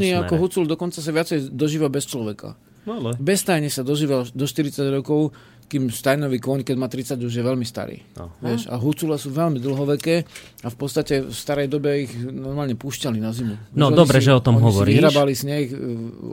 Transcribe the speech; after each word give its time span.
slušný 0.00 0.24
ako 0.24 0.34
Hucul, 0.40 0.64
dokonca 0.64 0.98
sa 1.04 1.10
viacej 1.12 1.52
dožíva 1.52 1.92
bez 1.92 2.08
človeka. 2.08 2.56
No, 2.88 2.96
ale... 2.96 3.12
Bez 3.20 3.44
tajne 3.44 3.68
sa 3.68 3.84
dožíval 3.84 4.24
do 4.32 4.44
40 4.48 4.72
rokov, 4.88 5.36
kým 5.70 5.86
stajnový 5.86 6.42
kôň, 6.42 6.66
keď 6.66 6.76
má 6.80 6.90
30, 6.90 7.22
už 7.22 7.30
je 7.30 7.44
veľmi 7.46 7.62
starý. 7.62 8.02
Aha. 8.18 8.26
Vieš, 8.42 8.66
a 8.66 8.74
hucule 8.74 9.14
sú 9.14 9.30
veľmi 9.30 9.62
dlhoveké 9.62 10.26
a 10.66 10.68
v 10.72 10.76
podstate 10.76 11.22
v 11.22 11.30
starej 11.30 11.70
dobe 11.70 12.10
ich 12.10 12.12
normálne 12.26 12.74
púšťali 12.74 13.22
na 13.22 13.30
zimu. 13.30 13.54
No 13.78 13.86
Už 13.86 13.94
oni 13.94 14.00
dobre, 14.02 14.18
si, 14.18 14.26
že 14.26 14.34
o 14.34 14.42
tom 14.42 14.58
hovoríš. 14.58 14.98
Vyhrabali 14.98 15.32
sneh, 15.38 15.70
e, 15.70 15.76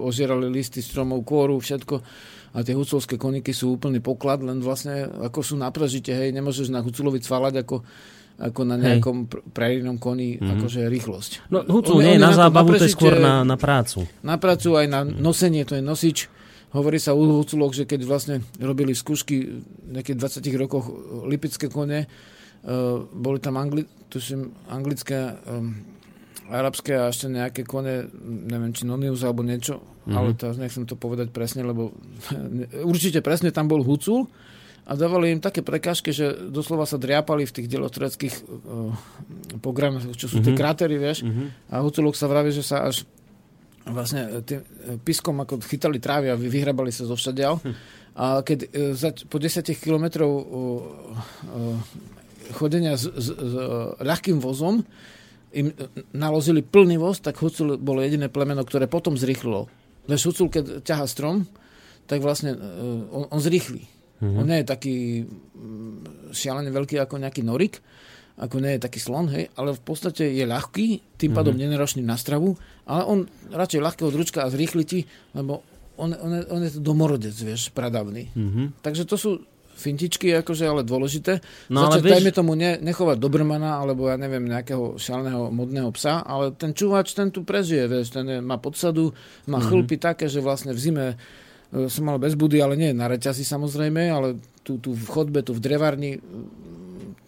ožierali 0.02 0.50
listy 0.50 0.82
stromov, 0.82 1.22
kôru, 1.22 1.62
všetko. 1.62 1.96
A 2.58 2.66
tie 2.66 2.74
huculské 2.74 3.22
koniky 3.22 3.54
sú 3.54 3.78
úplný 3.78 4.02
poklad, 4.02 4.42
len 4.42 4.58
vlastne 4.58 5.06
ako 5.06 5.46
sú 5.46 5.54
na 5.54 5.70
prežite, 5.70 6.10
hej, 6.10 6.34
nemôžeš 6.34 6.74
na 6.74 6.82
huculovi 6.82 7.22
cvalať 7.22 7.62
ako 7.62 7.86
ako 8.38 8.62
na 8.70 8.78
nejakom 8.78 9.26
pr- 9.26 9.42
prerijnom 9.50 9.98
koni, 9.98 10.38
mm-hmm. 10.38 10.54
akože 10.62 10.82
rýchlosť. 10.86 11.32
No 11.50 11.66
On- 11.66 12.06
nie 12.06 12.22
na 12.22 12.30
to 12.34 12.46
zábavu, 12.46 12.78
to 12.78 12.86
je 12.86 12.94
skôr 12.94 13.18
na, 13.18 13.42
na 13.42 13.58
prácu. 13.58 14.06
na 14.22 14.38
prácu 14.38 14.78
aj 14.78 14.86
na 14.86 15.02
nosenie, 15.04 15.66
to 15.66 15.74
je 15.74 15.82
nosič. 15.82 16.30
Hovorí 16.76 17.02
sa 17.02 17.18
u 17.18 17.26
Huculok, 17.42 17.74
že 17.74 17.90
keď 17.90 18.06
vlastne 18.06 18.36
robili 18.62 18.94
skúšky 18.94 19.64
nejaké 19.90 20.14
20 20.14 20.44
rokoch 20.60 20.86
lipické 21.26 21.72
kone, 21.72 22.06
uh, 22.06 23.02
boli 23.10 23.40
tam 23.42 23.58
angli, 23.58 23.88
tuším, 24.12 24.70
anglické, 24.70 25.34
um, 25.50 25.82
arabské 26.54 26.94
a 26.94 27.10
ešte 27.10 27.32
nejaké 27.32 27.66
kone, 27.66 28.06
neviem, 28.22 28.72
či 28.76 28.86
Nonius 28.86 29.26
alebo 29.26 29.42
niečo, 29.42 29.82
mm-hmm. 29.82 30.14
ale 30.14 30.38
teraz 30.38 30.62
nechcem 30.62 30.86
to 30.86 30.94
povedať 30.94 31.34
presne, 31.34 31.66
lebo 31.66 31.96
určite 32.92 33.26
presne 33.26 33.50
tam 33.50 33.66
bol 33.66 33.82
Hucul 33.82 34.30
a 34.88 34.92
dávali 34.96 35.36
im 35.36 35.44
také 35.44 35.60
prekážky, 35.60 36.16
že 36.16 36.48
doslova 36.48 36.88
sa 36.88 36.96
driapali 36.96 37.44
v 37.44 37.52
tých 37.52 37.68
delostreckých 37.68 38.36
uh, 38.40 38.96
pogramoch, 39.60 40.08
čo 40.16 40.32
sú 40.32 40.40
mm-hmm. 40.40 40.46
tie 40.48 40.54
krátery, 40.56 40.96
vieš, 40.96 41.28
mm-hmm. 41.28 41.76
a 41.76 41.84
Huculok 41.84 42.16
sa 42.16 42.32
vraví, 42.32 42.56
že 42.56 42.64
sa 42.64 42.88
až 42.88 43.04
vlastne 43.84 44.44
tým 44.44 44.64
piskom 45.04 45.44
ako 45.44 45.64
chytali 45.64 46.00
trávy 46.00 46.32
a 46.32 46.40
vy- 46.40 46.52
vyhrabali 46.52 46.92
sa 46.92 47.08
zo 47.08 47.16
všadiaľ. 47.16 47.60
A 48.18 48.42
keď 48.42 48.60
e, 48.66 48.68
za, 48.98 49.14
po 49.30 49.38
10 49.38 49.64
kilometrov 49.78 50.28
o, 50.28 50.42
o, 50.42 50.62
chodenia 52.58 52.98
s, 52.98 53.06
s, 53.08 53.28
s 53.30 53.54
e, 53.54 53.64
ľahkým 54.02 54.42
vozom 54.42 54.82
im 55.54 55.70
e, 55.70 55.74
naložili 56.18 56.66
plný 56.66 56.98
voz, 56.98 57.22
tak 57.22 57.38
Hucul 57.38 57.78
bolo 57.78 58.02
jediné 58.02 58.28
plemeno, 58.28 58.66
ktoré 58.66 58.90
potom 58.90 59.16
zrýchlilo. 59.16 59.70
Lež 60.10 60.28
Hucul, 60.28 60.50
keď 60.50 60.82
ťaha 60.82 61.06
strom, 61.06 61.46
tak 62.10 62.26
vlastne 62.26 62.56
e, 62.56 62.60
on, 63.14 63.30
on 63.30 63.40
zrýchli. 63.40 63.86
Mm-hmm. 64.18 64.36
On 64.36 64.46
nie 64.46 64.58
je 64.58 64.68
taký 64.68 64.96
mm, 65.22 65.96
šialene 66.32 66.70
veľký 66.70 66.98
ako 66.98 67.16
nejaký 67.18 67.42
norik, 67.42 67.80
ako 68.36 68.58
nie 68.58 68.78
je 68.78 68.84
taký 68.84 68.98
slon, 68.98 69.30
hej, 69.30 69.50
ale 69.54 69.72
v 69.72 69.82
podstate 69.82 70.30
je 70.30 70.44
ľahký, 70.44 70.88
tým 71.16 71.32
pádom 71.32 71.52
mm-hmm. 71.52 71.70
nenaročný 71.70 72.02
na 72.02 72.14
stravu, 72.14 72.54
ale 72.84 73.02
on 73.04 73.20
radšej 73.48 73.82
ľahké 73.82 74.02
od 74.04 74.14
ručka 74.14 74.42
a 74.42 74.50
zrýchli 74.50 74.84
ti, 74.84 75.00
lebo 75.32 75.66
on, 75.96 76.14
on, 76.14 76.32
je, 76.32 76.42
on 76.48 76.62
je 76.62 76.72
to 76.72 76.80
domorodec, 76.80 77.34
vieš, 77.34 77.70
pradavný. 77.72 78.30
Mhm. 78.32 78.78
Takže 78.80 79.04
to 79.04 79.18
sú 79.18 79.32
fintičky, 79.74 80.30
akože 80.36 80.66
ale 80.66 80.82
dôležité. 80.82 81.38
No, 81.68 81.82
No, 81.82 81.90
ale 81.90 81.98
Začať, 81.98 82.02
vieš- 82.04 82.14
dajme 82.16 82.32
tomu, 82.32 82.52
ne, 82.54 82.78
nechovať 82.80 83.18
Dobrmana, 83.20 83.78
alebo 83.78 84.06
ja 84.06 84.14
neviem, 84.16 84.42
nejakého 84.44 84.94
šialeného 84.96 85.50
modného 85.50 85.90
psa, 85.92 86.22
ale 86.22 86.50
ten 86.52 86.70
čúvač, 86.72 87.14
ten 87.14 87.30
tu 87.30 87.42
prežije, 87.42 87.86
vieš, 87.86 88.10
ten 88.12 88.26
je, 88.28 88.38
má 88.40 88.58
podsadu, 88.58 89.10
má 89.10 89.14
Mhm. 89.14 89.54
mm-hmm. 89.56 89.66
chlpy 89.68 89.96
také, 90.00 90.26
že 90.26 90.38
vlastne 90.40 90.70
v 90.70 90.80
zime 90.80 91.06
som 91.68 92.04
mal 92.08 92.18
bez 92.18 92.40
budy, 92.40 92.64
ale 92.64 92.80
nie 92.80 92.96
na 92.96 93.12
reťasi 93.12 93.44
samozrejme, 93.44 94.08
ale 94.08 94.40
tu, 94.64 94.80
tu 94.80 94.96
v 94.96 95.06
chodbe, 95.08 95.44
tu 95.44 95.52
v 95.52 95.64
drevarni, 95.64 96.20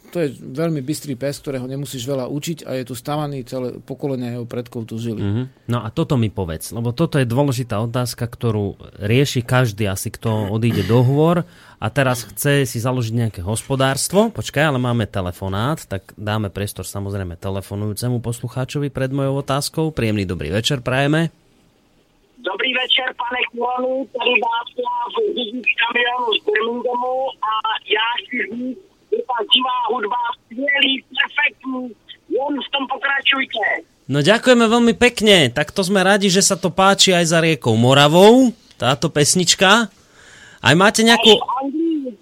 to 0.10 0.26
je 0.26 0.34
veľmi 0.34 0.82
bystrý 0.82 1.14
pes, 1.14 1.38
ktorého 1.38 1.70
nemusíš 1.70 2.04
veľa 2.10 2.26
učiť 2.28 2.66
a 2.66 2.76
je 2.82 2.84
tu 2.90 2.98
stavaný, 2.98 3.46
celé 3.46 3.78
pokolenia 3.78 4.36
jeho 4.36 4.46
predkov 4.50 4.90
tu 4.90 4.98
žili. 4.98 5.22
Mm. 5.22 5.30
Mhm. 5.30 5.44
No 5.70 5.86
a 5.86 5.88
toto 5.94 6.18
mi 6.18 6.34
povedz, 6.34 6.74
lebo 6.74 6.92
toto 6.92 7.22
je 7.22 7.30
dôležitá 7.30 7.78
otázka, 7.80 8.26
ktorú 8.26 8.76
rieši 9.00 9.46
každý 9.46 9.86
asi, 9.86 10.10
kto 10.10 10.50
odíde 10.50 10.84
do 10.90 11.06
hôr 11.06 11.46
a 11.80 11.88
teraz 11.94 12.26
chce 12.26 12.66
si 12.66 12.82
založiť 12.82 13.14
nejaké 13.16 13.42
hospodárstvo. 13.46 14.34
Počkaj, 14.34 14.74
ale 14.74 14.82
máme 14.82 15.06
telefonát, 15.06 15.80
tak 15.86 16.12
dáme 16.18 16.50
priestor 16.50 16.84
samozrejme 16.84 17.40
telefonujúcemu 17.40 18.20
poslucháčovi 18.20 18.90
pred 18.90 19.14
mojou 19.14 19.46
otázkou. 19.46 19.86
Príjemný 19.94 20.26
dobrý 20.26 20.50
večer, 20.52 20.84
prajeme. 20.84 21.39
Dobrý 22.52 22.72
večer, 22.82 23.08
pane 23.22 23.42
Kulanu, 23.52 23.94
tady 24.16 24.34
Václav, 24.46 25.12
řidič 25.36 25.70
kamionu 25.82 26.28
z 26.38 26.40
Birminghamu 26.46 27.18
a 27.50 27.52
já 27.98 28.08
chci 28.20 28.38
říct, 28.50 28.82
že 29.12 29.20
ta 29.30 29.38
živá 29.54 29.78
hudba 29.94 30.22
skvělý, 30.38 30.94
perfektní, 31.18 31.82
jen 32.36 32.54
v 32.66 32.70
tom 32.74 32.84
pokračujte. 32.94 33.66
No 34.10 34.26
ďakujeme 34.26 34.66
veľmi 34.66 34.94
pekne, 34.98 35.54
tak 35.54 35.70
to 35.70 35.86
sme 35.86 36.02
radi, 36.02 36.34
že 36.34 36.42
sa 36.42 36.58
to 36.58 36.74
páči 36.74 37.14
aj 37.14 37.30
za 37.30 37.38
riekou 37.46 37.78
Moravou, 37.78 38.50
táto 38.82 39.14
pesnička. 39.14 39.86
Aj 40.66 40.74
máte 40.74 41.06
nejakú... 41.06 41.38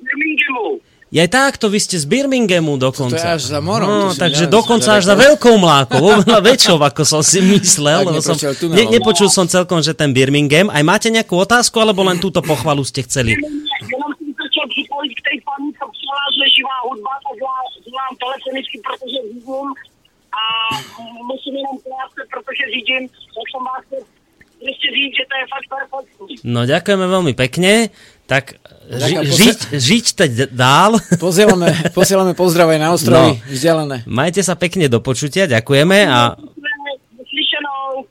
Birminghamu. 0.03 0.83
Je 1.07 1.17
aj 1.17 1.31
takto, 1.31 1.71
vy 1.71 1.79
ste 1.79 1.95
z 1.95 2.03
Birminghamu 2.03 2.75
dokonca. 2.75 3.15
To 3.15 3.23
je 3.23 3.31
až 3.33 3.43
za 3.47 3.59
morom, 3.59 3.87
No, 3.87 4.11
takže 4.11 4.43
ja- 4.43 4.51
dokonca 4.51 4.89
ja 4.91 4.99
až 4.99 5.07
za 5.07 5.15
veľkou 5.15 5.55
mlákou, 5.55 6.03
oveľa 6.03 6.39
väčšou, 6.43 6.75
ako 6.77 7.01
som 7.03 7.23
si 7.23 7.39
myslel. 7.39 8.03
Tak 8.03 8.07
Lebo 8.11 8.19
som, 8.19 8.35
ne, 8.69 8.83
nepočul 8.91 9.31
som 9.31 9.47
celkom, 9.47 9.79
že 9.79 9.95
ten 9.95 10.11
Birmingham. 10.11 10.67
Aj 10.67 10.83
máte 10.83 11.07
nejakú 11.07 11.39
otázku, 11.39 11.79
alebo 11.79 12.03
len 12.03 12.19
túto 12.19 12.43
pochvalu 12.43 12.83
ste 12.83 13.07
chceli? 13.07 13.39
Připojit 14.67 15.13
k 15.15 15.21
té 15.23 15.33
paní, 15.47 15.69
co 15.73 15.85
psala, 15.87 16.23
že 16.35 16.43
živá 16.53 16.77
hudba, 16.85 17.13
tak 17.23 17.35
já 17.39 17.55
volám 17.87 18.13
telefonicky, 18.19 18.75
protože 18.83 19.17
řídím 19.31 19.67
a 20.33 20.43
musím 21.23 21.53
jenom 21.61 21.75
krátce, 21.85 22.21
protože 22.33 22.63
řídím, 22.75 23.03
tak 23.07 23.45
jsem 23.49 23.63
vás 23.69 23.83
prostě 24.61 24.87
říct, 24.97 25.15
že 25.19 25.23
to 25.29 25.33
je 25.39 25.45
fakt 25.53 25.67
perfektní. 25.73 26.33
No 26.43 26.61
ďakujeme 26.67 27.05
veľmi 27.07 27.33
pekne. 27.33 27.71
Tak 28.27 28.59
ži, 28.89 29.15
žiť, 29.21 29.59
žiť 29.73 30.05
teď 30.13 30.31
dál. 30.49 30.95
Posielame, 31.19 31.67
posielame 31.91 32.31
pozdrav 32.33 32.67
aj 32.67 32.79
na 32.79 32.89
ostrovy, 32.89 33.31
No. 33.35 33.43
vzdialené. 33.45 33.97
Majte 34.03 34.39
sa 34.39 34.53
pekne 34.53 34.87
do 34.87 34.97
počutia, 34.97 35.43
ďakujeme 35.45 36.03
a 36.03 36.39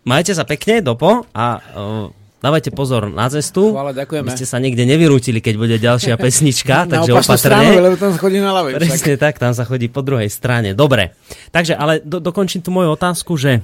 majte 0.03 0.33
sa 0.33 0.43
pekne 0.43 0.81
dopo 0.81 1.25
a 1.29 1.45
uh, 1.57 2.07
dávajte 2.39 2.71
pozor 2.71 3.09
na 3.09 3.27
cestu. 3.27 3.73
Chvála, 3.73 3.91
ďakujeme. 3.93 4.23
By 4.23 4.33
ste 4.33 4.47
sa 4.47 4.59
nikde 4.59 4.85
nevyrútili, 4.85 5.39
keď 5.39 5.55
bude 5.57 5.77
ďalšia 5.77 6.15
pesnička, 6.21 6.85
Na 6.85 7.01
takže 7.01 7.13
stranu, 7.33 7.67
opatrne. 7.67 7.83
lebo 7.83 7.97
tam 7.97 8.13
chodí 8.15 8.39
na 8.39 8.51
ľavej. 8.53 8.73
však. 8.73 8.83
Presne 8.83 9.15
tak, 9.17 9.35
tam 9.37 9.53
sa 9.53 9.63
chodí 9.63 9.87
po 9.87 10.01
druhej 10.01 10.29
strane. 10.29 10.73
Dobre, 10.73 11.17
takže 11.49 11.73
ale 11.73 11.99
do, 12.01 12.19
dokončím 12.19 12.61
tu 12.61 12.71
moju 12.71 12.93
otázku, 12.93 13.35
že 13.35 13.63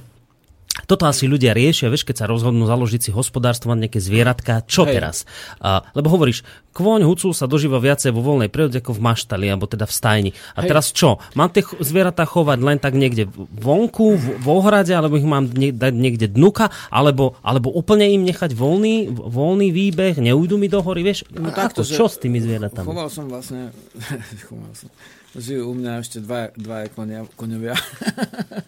toto 0.89 1.05
asi 1.05 1.29
ľudia 1.29 1.53
riešia, 1.53 1.93
vieš, 1.93 2.01
keď 2.01 2.25
sa 2.25 2.29
rozhodnú 2.29 2.65
založiť 2.65 3.01
si 3.05 3.11
hospodárstvo, 3.13 3.69
mať 3.69 3.85
nejaké 3.85 3.99
zvieratka, 4.01 4.65
čo 4.65 4.89
Hej. 4.89 4.93
teraz? 4.97 5.15
A, 5.61 5.85
lebo 5.93 6.09
hovoríš, 6.09 6.41
kôň, 6.73 7.05
hucul 7.05 7.29
sa 7.37 7.45
dožíva 7.45 7.77
viacej 7.77 8.09
vo 8.09 8.25
voľnej 8.25 8.49
prírode 8.49 8.81
ako 8.81 8.97
v 8.97 9.05
maštali, 9.05 9.45
alebo 9.53 9.69
teda 9.69 9.85
v 9.85 9.93
stajni. 9.93 10.31
A 10.57 10.65
Hej. 10.65 10.73
teraz 10.73 10.85
čo? 10.89 11.21
Mám 11.37 11.53
tie 11.53 11.61
zvieratá 11.77 12.25
chovať 12.25 12.57
len 12.65 12.81
tak 12.81 12.97
niekde 12.97 13.29
vonku, 13.37 14.17
v, 14.17 14.25
v 14.41 14.47
ohrade, 14.49 14.97
alebo 14.97 15.21
ich 15.21 15.29
mám 15.29 15.45
nie, 15.53 15.69
dať 15.69 15.93
niekde 15.93 16.25
dnuka, 16.33 16.73
alebo, 16.89 17.37
alebo 17.45 17.69
úplne 17.69 18.09
im 18.09 18.25
nechať 18.25 18.57
voľný, 18.57 19.13
voľný 19.13 19.69
výbeh, 19.69 20.17
neujdu 20.17 20.57
mi 20.57 20.73
do 20.73 20.81
hory, 20.81 21.05
vieš? 21.05 21.29
No 21.29 21.53
takto, 21.53 21.85
čo 21.85 22.09
s 22.09 22.17
tými 22.17 22.41
zvieratami? 22.41 22.89
Choval 22.89 23.13
som 23.13 23.29
vlastne, 23.29 23.69
choval 24.49 24.73
som, 24.73 24.89
žijú 25.33 25.69
u 25.69 25.73
mňa 25.73 26.01
ešte 26.01 26.21
dva, 26.21 26.53
dva 26.53 26.85
konia, 26.93 27.25
koňovia. 27.33 27.73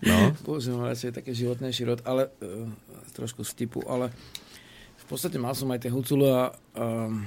No. 0.02 0.34
Používam 0.48 0.86
radšej 0.86 1.14
také 1.14 1.32
životnejší 1.38 1.84
rod, 1.86 2.00
ale 2.06 2.34
uh, 2.42 2.66
trošku 3.14 3.46
z 3.46 3.66
typu, 3.66 3.86
ale 3.86 4.10
v 5.02 5.06
podstate 5.06 5.38
mal 5.38 5.54
som 5.54 5.70
aj 5.70 5.86
tie 5.86 5.94
hucule 5.94 6.26
a 6.26 6.44
um, 6.74 7.22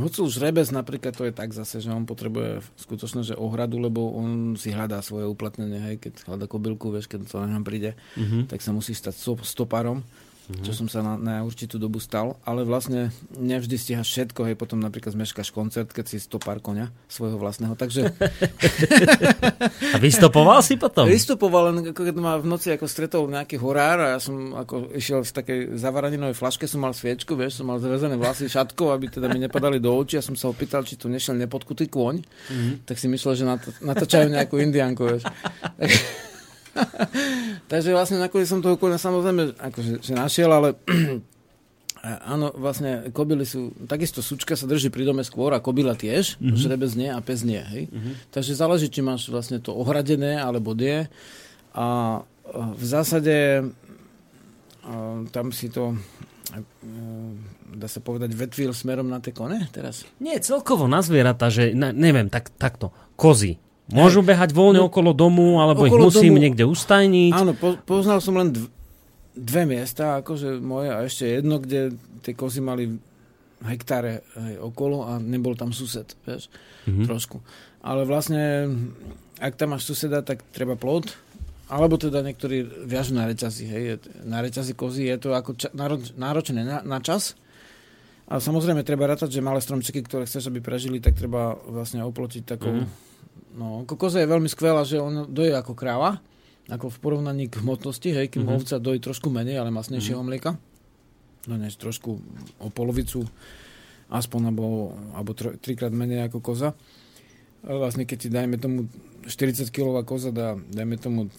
hucul 0.00 0.32
žrebec 0.32 0.64
napríklad 0.72 1.12
to 1.12 1.28
je 1.28 1.34
tak 1.36 1.52
zase, 1.52 1.84
že 1.84 1.92
on 1.92 2.08
potrebuje 2.08 2.64
skutočne, 2.80 3.20
že 3.20 3.36
ohradu, 3.36 3.76
lebo 3.76 4.16
on 4.16 4.56
si 4.56 4.72
hľadá 4.72 5.04
svoje 5.04 5.28
uplatnenie, 5.28 5.80
hej, 5.84 5.96
keď 6.00 6.24
hľadá 6.24 6.46
kobylku, 6.48 6.88
vieš, 6.88 7.12
keď 7.12 7.28
to 7.28 7.44
na 7.44 7.60
príde, 7.60 7.92
mm-hmm. 8.16 8.48
tak 8.48 8.64
sa 8.64 8.72
musí 8.72 8.96
stať 8.96 9.14
stop, 9.14 9.40
stopárom 9.44 10.00
mm-hmm. 10.48 10.64
čo 10.64 10.72
som 10.76 10.86
sa 10.90 11.00
na, 11.00 11.14
na 11.16 11.34
určitú 11.40 11.80
dobu 11.80 11.98
stal, 12.00 12.36
ale 12.44 12.64
vlastne 12.68 13.08
nevždy 13.36 13.76
stíhaš 13.80 14.08
všetko, 14.12 14.40
hej, 14.50 14.56
potom 14.58 14.80
napríklad 14.80 15.16
zmeškáš 15.16 15.50
koncert, 15.50 15.90
keď 15.90 16.04
si 16.04 16.16
stopár 16.20 16.60
konia 16.60 16.92
svojho 17.08 17.40
vlastného, 17.40 17.72
takže 17.76 18.12
A 19.94 19.96
vystopoval 19.96 20.60
si 20.60 20.76
potom? 20.76 21.08
vystupoval 21.08 21.72
len 21.72 21.92
ako 21.92 22.02
keď 22.04 22.16
ma 22.20 22.36
v 22.36 22.46
noci 22.48 22.72
ako 22.74 22.84
stretol 22.84 23.24
nejaký 23.30 23.56
horár 23.56 23.98
a 24.00 24.06
ja 24.16 24.18
som 24.20 24.52
ako 24.52 24.92
išiel 24.92 25.24
v 25.24 25.32
takej 25.32 25.58
zavaraninovej 25.80 26.36
flaške, 26.36 26.68
som 26.68 26.84
mal 26.84 26.92
sviečku, 26.92 27.32
vieš, 27.38 27.62
som 27.62 27.68
mal 27.68 27.80
zrezané 27.80 28.20
vlasy 28.20 28.50
šatkou, 28.50 28.92
aby 28.92 29.08
teda 29.08 29.30
mi 29.32 29.40
nepadali 29.40 29.80
do 29.80 29.92
očí 29.94 30.20
a 30.20 30.24
som 30.24 30.36
sa 30.36 30.52
opýtal, 30.52 30.84
či 30.84 31.00
tu 31.00 31.08
nešiel 31.08 31.38
nepodkutý 31.40 31.88
kôň, 31.88 32.20
mm-hmm. 32.20 32.74
tak 32.84 33.00
si 33.00 33.06
myslel, 33.08 33.32
že 33.38 33.44
nat- 33.48 33.80
natáčajú 33.80 34.28
nejakú 34.28 34.60
indianku, 34.60 35.02
vieš. 35.08 35.24
Takže 37.72 37.90
vlastne 37.94 38.18
nakoniec 38.20 38.48
som 38.50 38.60
toho 38.60 38.76
koňa 38.76 38.98
samozrejme 38.98 39.42
akože, 39.58 40.02
že 40.02 40.12
našiel, 40.12 40.50
ale 40.50 40.74
áno, 42.34 42.52
vlastne 42.54 43.08
kobily 43.14 43.48
sú, 43.48 43.72
takisto 43.88 44.20
sučka 44.20 44.58
sa 44.58 44.68
drží 44.68 44.92
pri 44.92 45.08
dome 45.08 45.24
skôr 45.24 45.54
a 45.56 45.62
kobila 45.62 45.96
tiež, 45.96 46.36
mm-hmm. 46.36 46.58
žrebec 46.58 46.90
nie 46.98 47.08
a 47.08 47.18
pes 47.24 47.40
nie, 47.46 47.62
hej. 47.62 47.88
Mm-hmm. 47.88 48.14
Takže 48.34 48.52
záleží, 48.58 48.86
či 48.92 49.00
máš 49.00 49.30
vlastne 49.32 49.62
to 49.62 49.72
ohradené 49.72 50.36
alebo 50.36 50.76
nie. 50.76 51.08
A 51.74 52.20
v 52.54 52.84
zásade 52.84 53.66
tam 55.32 55.46
si 55.48 55.72
to 55.72 55.96
dá 57.74 57.90
sa 57.90 57.98
povedať, 57.98 58.30
vetvil 58.36 58.70
smerom 58.70 59.10
na 59.10 59.18
tie 59.18 59.34
kone 59.34 59.66
teraz? 59.74 60.06
Nie, 60.22 60.38
celkovo 60.38 60.86
na 60.86 61.02
zvieratá, 61.02 61.50
že 61.50 61.74
ne, 61.74 61.90
neviem, 61.90 62.30
tak, 62.30 62.54
takto, 62.54 62.94
kozy. 63.18 63.58
Môžu 63.92 64.24
Hej. 64.24 64.32
behať 64.32 64.50
voľne 64.56 64.80
no, 64.80 64.88
okolo 64.88 65.12
domu, 65.12 65.60
alebo 65.60 65.84
okolo 65.84 66.08
ich 66.08 66.16
musím 66.16 66.34
domu, 66.36 66.42
niekde 66.48 66.64
ustajniť? 66.64 67.32
Áno, 67.36 67.52
po, 67.52 67.76
poznal 67.84 68.24
som 68.24 68.32
len 68.40 68.48
dv, 68.48 68.72
dve 69.36 69.62
miesta, 69.68 70.24
akože 70.24 70.56
moje 70.62 70.88
a 70.88 71.04
ešte 71.04 71.28
jedno, 71.28 71.60
kde 71.60 71.92
tie 72.24 72.32
kozy 72.32 72.64
mali 72.64 72.96
hektáre 73.60 74.24
hej, 74.24 74.56
okolo 74.60 75.04
a 75.04 75.20
nebol 75.20 75.52
tam 75.52 75.76
sused, 75.76 76.16
vieš, 76.24 76.48
mm-hmm. 76.88 77.04
trošku. 77.04 77.44
Ale 77.84 78.08
vlastne, 78.08 78.72
ak 79.36 79.60
tam 79.60 79.76
máš 79.76 79.84
suseda, 79.84 80.24
tak 80.24 80.40
treba 80.56 80.80
plot, 80.80 81.12
alebo 81.68 82.00
teda 82.00 82.24
niektorí 82.24 82.64
viažú 82.88 83.16
na 83.16 83.28
reťazi, 83.28 83.64
hej, 83.68 83.84
na 84.24 84.40
reťazi 84.40 84.72
kozy 84.72 85.12
je 85.12 85.16
to 85.20 85.36
ako 85.36 85.60
ča- 85.60 85.72
náročné 86.16 86.64
na, 86.64 86.80
na 86.80 86.98
čas, 87.04 87.36
a 88.24 88.40
samozrejme 88.40 88.80
treba 88.88 89.04
rátať, 89.04 89.36
že 89.36 89.44
malé 89.44 89.60
stromčeky, 89.60 90.00
ktoré 90.00 90.24
chceš, 90.24 90.48
aby 90.48 90.64
prežili, 90.64 90.96
tak 90.96 91.12
treba 91.12 91.60
vlastne 91.68 92.00
oplotiť 92.08 92.42
takou... 92.48 92.72
Mm. 92.72 92.88
No, 93.54 93.86
koza 93.86 94.18
je 94.18 94.30
veľmi 94.30 94.50
skvelá, 94.50 94.82
že 94.82 94.98
on 94.98 95.30
doje 95.30 95.54
ako 95.54 95.78
kráva, 95.78 96.18
ako 96.66 96.90
v 96.90 96.98
porovnaní 96.98 97.46
k 97.46 97.62
hmotnosti, 97.62 98.10
hej, 98.10 98.26
kým 98.26 98.44
mm-hmm. 98.44 98.58
ovca 98.58 98.82
dojí 98.82 98.98
trošku 98.98 99.30
menej, 99.30 99.62
ale 99.62 99.70
masnejšieho 99.70 100.18
mm-hmm. 100.18 100.28
mlieka. 100.28 100.58
No 101.46 101.54
než 101.60 101.76
trošku 101.78 102.18
o 102.58 102.68
polovicu 102.72 103.22
aspoň, 104.10 104.40
alebo, 104.50 104.96
alebo 105.14 105.30
tr- 105.36 105.56
trikrát 105.60 105.92
menej 105.94 106.26
ako 106.26 106.38
koza. 106.40 106.74
Ale 107.64 107.78
vlastne 107.80 108.04
keď 108.04 108.18
ti 108.20 108.28
dajme 108.28 108.56
tomu 108.60 108.90
40 109.24 109.70
kg 109.72 110.04
koza 110.04 110.34
dá, 110.34 110.56
dajme 110.56 110.96
tomu 111.00 111.32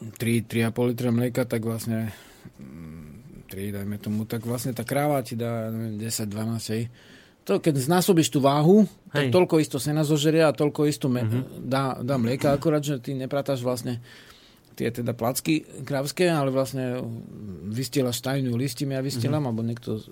3-3,5 0.00 0.90
litra 0.92 1.10
mlieka, 1.10 1.42
tak 1.48 1.64
vlastne 1.64 2.12
3, 2.60 2.62
mm, 2.62 3.72
dajme 3.72 3.96
tomu, 3.98 4.28
tak 4.28 4.44
vlastne 4.44 4.76
tá 4.76 4.84
kráva 4.84 5.24
ti 5.24 5.34
dá 5.34 5.72
10-12, 5.72 6.74
hej. 6.76 6.92
To, 7.46 7.62
keď 7.62 7.78
znásobíš 7.78 8.34
tú 8.34 8.42
váhu, 8.42 8.90
tak 9.14 9.30
toľko 9.30 9.62
isto 9.62 9.78
sena 9.78 10.02
zožerie 10.02 10.42
a 10.42 10.50
toľko 10.50 10.90
isto 10.90 11.06
me- 11.06 11.22
uh-huh. 11.22 11.62
dá, 11.62 11.94
dá 12.02 12.18
mlieka, 12.18 12.50
akorát, 12.50 12.82
že 12.82 12.98
ty 12.98 13.14
nepratáš 13.14 13.62
vlastne 13.62 14.02
tie 14.76 14.92
teda 14.92 15.16
placky 15.16 15.64
krávské, 15.86 16.28
ale 16.28 16.52
vlastne 16.52 17.00
vystielaš 17.70 18.20
tajnú 18.20 18.58
listím, 18.58 18.92
ja 18.92 19.00
vystielam, 19.00 19.46
uh-huh. 19.46 19.54
alebo 19.54 19.62
niekto, 19.62 20.02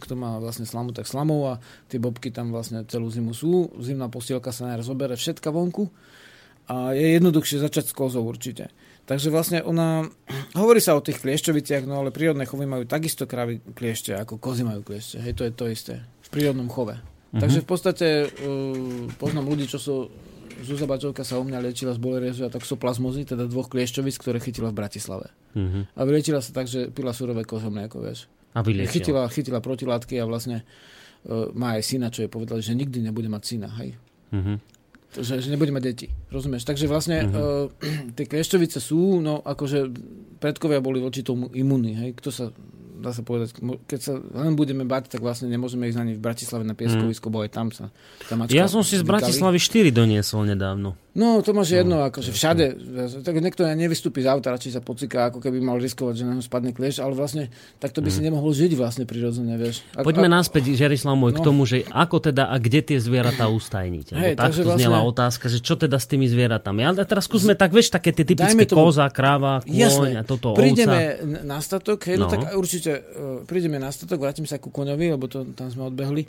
kto 0.00 0.16
má 0.16 0.40
vlastne 0.40 0.66
slamu, 0.66 0.90
tak 0.96 1.06
slamou 1.06 1.54
a 1.54 1.60
tie 1.92 2.00
bobky 2.00 2.32
tam 2.32 2.50
vlastne 2.50 2.82
celú 2.88 3.12
zimu 3.12 3.36
sú. 3.36 3.70
Zimná 3.78 4.08
postielka 4.08 4.50
sa 4.50 4.72
najraz 4.72 4.88
zobere 4.88 5.14
všetka 5.14 5.52
vonku 5.52 5.92
a 6.72 6.96
je 6.96 7.20
jednoduchšie 7.20 7.62
začať 7.62 7.90
s 7.90 7.94
kozou 7.94 8.24
určite. 8.24 8.72
Takže 9.02 9.28
vlastne 9.34 9.58
ona, 9.60 10.06
hovorí 10.60 10.80
sa 10.80 10.94
o 10.94 11.04
tých 11.04 11.20
kliešťoviciach, 11.20 11.86
no 11.86 12.02
ale 12.02 12.14
prírodné 12.14 12.46
chovy 12.46 12.66
majú 12.66 12.88
takisto 12.88 13.26
krávy 13.26 13.60
kliešte, 13.76 14.14
ako 14.14 14.38
kozy 14.38 14.62
majú 14.62 14.80
kliešte. 14.86 15.18
Hej, 15.18 15.36
to 15.38 15.42
je 15.46 15.52
to 15.52 15.64
isté. 15.68 15.94
Prírodnom 16.32 16.72
chove. 16.72 16.96
Uh-huh. 16.96 17.40
Takže 17.40 17.60
v 17.60 17.68
podstate 17.68 18.06
uh, 18.24 19.06
poznám 19.20 19.52
ľudí, 19.52 19.68
čo 19.68 19.76
sú 19.76 20.08
Zúza 20.62 20.86
Bačovka 20.86 21.26
sa 21.26 21.42
u 21.42 21.44
mňa 21.44 21.58
liečila 21.58 21.92
z 21.92 22.00
bolerezu 22.00 22.46
a 22.46 22.52
toxoplazmozy, 22.52 23.26
teda 23.26 23.50
dvoch 23.50 23.66
kliešťovic, 23.66 24.14
ktoré 24.16 24.38
chytila 24.38 24.70
v 24.70 24.78
Bratislave. 24.78 25.26
Uh-huh. 25.52 25.84
A 25.92 26.00
vyliečila 26.06 26.38
sa 26.38 26.54
tak, 26.54 26.70
že 26.70 26.88
pila 26.94 27.10
surové 27.10 27.42
kozo 27.42 27.68
mlieko, 27.68 27.98
vieš. 27.98 28.30
A 28.54 28.62
vyliečila. 28.62 28.92
Chytila, 28.92 29.22
chytila 29.32 29.58
protilátky 29.58 30.22
a 30.22 30.24
vlastne 30.24 30.62
uh, 30.62 31.50
má 31.52 31.76
aj 31.76 31.82
syna, 31.82 32.14
čo 32.14 32.24
je 32.24 32.30
povedali, 32.30 32.62
že 32.62 32.78
nikdy 32.78 33.02
nebude 33.02 33.26
mať 33.26 33.42
syna, 33.42 33.68
hej. 33.82 33.98
Uh-huh. 34.32 34.56
Že, 35.12 35.44
že 35.44 35.48
nebude 35.52 35.74
mať 35.74 35.84
deti, 35.84 36.08
rozumieš? 36.32 36.64
Takže 36.64 36.86
vlastne 36.86 37.26
uh-huh. 37.26 37.68
uh, 38.12 38.14
tie 38.14 38.24
kliešťovice 38.30 38.78
sú, 38.78 39.18
no 39.18 39.42
akože 39.42 39.90
predkovia 40.38 40.78
boli 40.78 41.02
voči 41.02 41.26
tomu 41.26 41.50
imunní, 41.52 41.98
hej. 41.98 42.10
Kto 42.16 42.30
sa 42.30 42.44
dá 43.02 43.10
sa 43.10 43.26
povedať, 43.26 43.58
keď 43.90 44.00
sa 44.00 44.12
len 44.16 44.54
budeme 44.54 44.86
bať, 44.86 45.10
tak 45.10 45.20
vlastne 45.20 45.50
nemôžeme 45.50 45.90
ísť 45.90 45.98
ani 45.98 46.12
v 46.14 46.22
Bratislave 46.22 46.62
na 46.62 46.78
pieskovisko, 46.78 47.26
mm. 47.26 47.32
bo 47.34 47.38
aj 47.42 47.50
tam 47.50 47.68
sa 47.74 47.90
mačka 48.38 48.54
Ja 48.54 48.70
som 48.70 48.86
si 48.86 48.94
z 48.94 49.02
Bratislavy 49.02 49.58
4 49.58 49.90
doniesol 49.90 50.46
nedávno. 50.46 50.94
No, 51.12 51.44
to 51.44 51.52
máš 51.52 51.76
no, 51.76 51.76
jedno, 51.76 51.96
akože 52.08 52.32
všade. 52.32 52.66
Tak 53.20 53.36
niekto 53.36 53.68
nevystúpi 53.68 54.24
z 54.24 54.32
auta, 54.32 54.48
radšej 54.56 54.80
sa 54.80 54.80
pociká, 54.80 55.28
ako 55.28 55.44
keby 55.44 55.60
mal 55.60 55.76
riskovať, 55.76 56.14
že 56.16 56.24
na 56.24 56.32
ňom 56.32 56.40
spadne 56.40 56.72
klieš, 56.72 57.04
ale 57.04 57.12
vlastne 57.12 57.52
takto 57.84 58.00
by 58.00 58.08
si 58.08 58.24
nemohol 58.24 58.48
žiť 58.56 58.72
vlastne 58.72 59.04
prirodzene, 59.04 59.60
vieš. 59.60 59.84
A, 59.92 60.08
Poďme 60.08 60.32
a, 60.32 60.40
naspäť, 60.40 60.72
Žerislav 60.72 61.12
môj, 61.12 61.36
no. 61.36 61.38
k 61.38 61.40
tomu, 61.44 61.68
že 61.68 61.84
ako 61.92 62.32
teda 62.32 62.48
a 62.48 62.56
kde 62.56 62.80
tie 62.80 62.96
zvieratá 62.96 63.52
ustajníte. 63.52 64.16
Hej, 64.16 64.40
tak 64.40 64.56
tu 64.56 64.64
vlastne, 64.64 64.88
znela 64.88 65.04
otázka, 65.04 65.52
že 65.52 65.60
čo 65.60 65.76
teda 65.76 66.00
s 66.00 66.08
tými 66.08 66.24
zvieratami. 66.32 66.80
Ale 66.80 67.04
teraz 67.04 67.28
skúsme 67.28 67.52
tak, 67.60 67.76
vieš, 67.76 67.92
také 67.92 68.16
tie 68.16 68.24
typické 68.24 68.64
tomu, 68.64 68.88
koza, 68.88 69.04
kráva, 69.12 69.60
kôň 69.68 70.16
a 70.16 70.24
toto 70.24 70.56
Prídeme 70.56 71.20
ovca. 71.20 71.44
na 71.44 71.58
statok, 71.60 72.08
hej, 72.08 72.16
no. 72.16 72.24
no 72.24 72.32
tak 72.32 72.56
určite 72.56 72.92
uh, 72.96 73.44
prídeme 73.44 73.76
na 73.76 73.92
statok, 73.92 74.16
vrátim 74.16 74.48
sa 74.48 74.56
ku 74.56 74.72
koňovi, 74.72 75.12
lebo 75.12 75.28
to, 75.28 75.44
tam 75.52 75.68
sme 75.68 75.92
odbehli. 75.92 76.24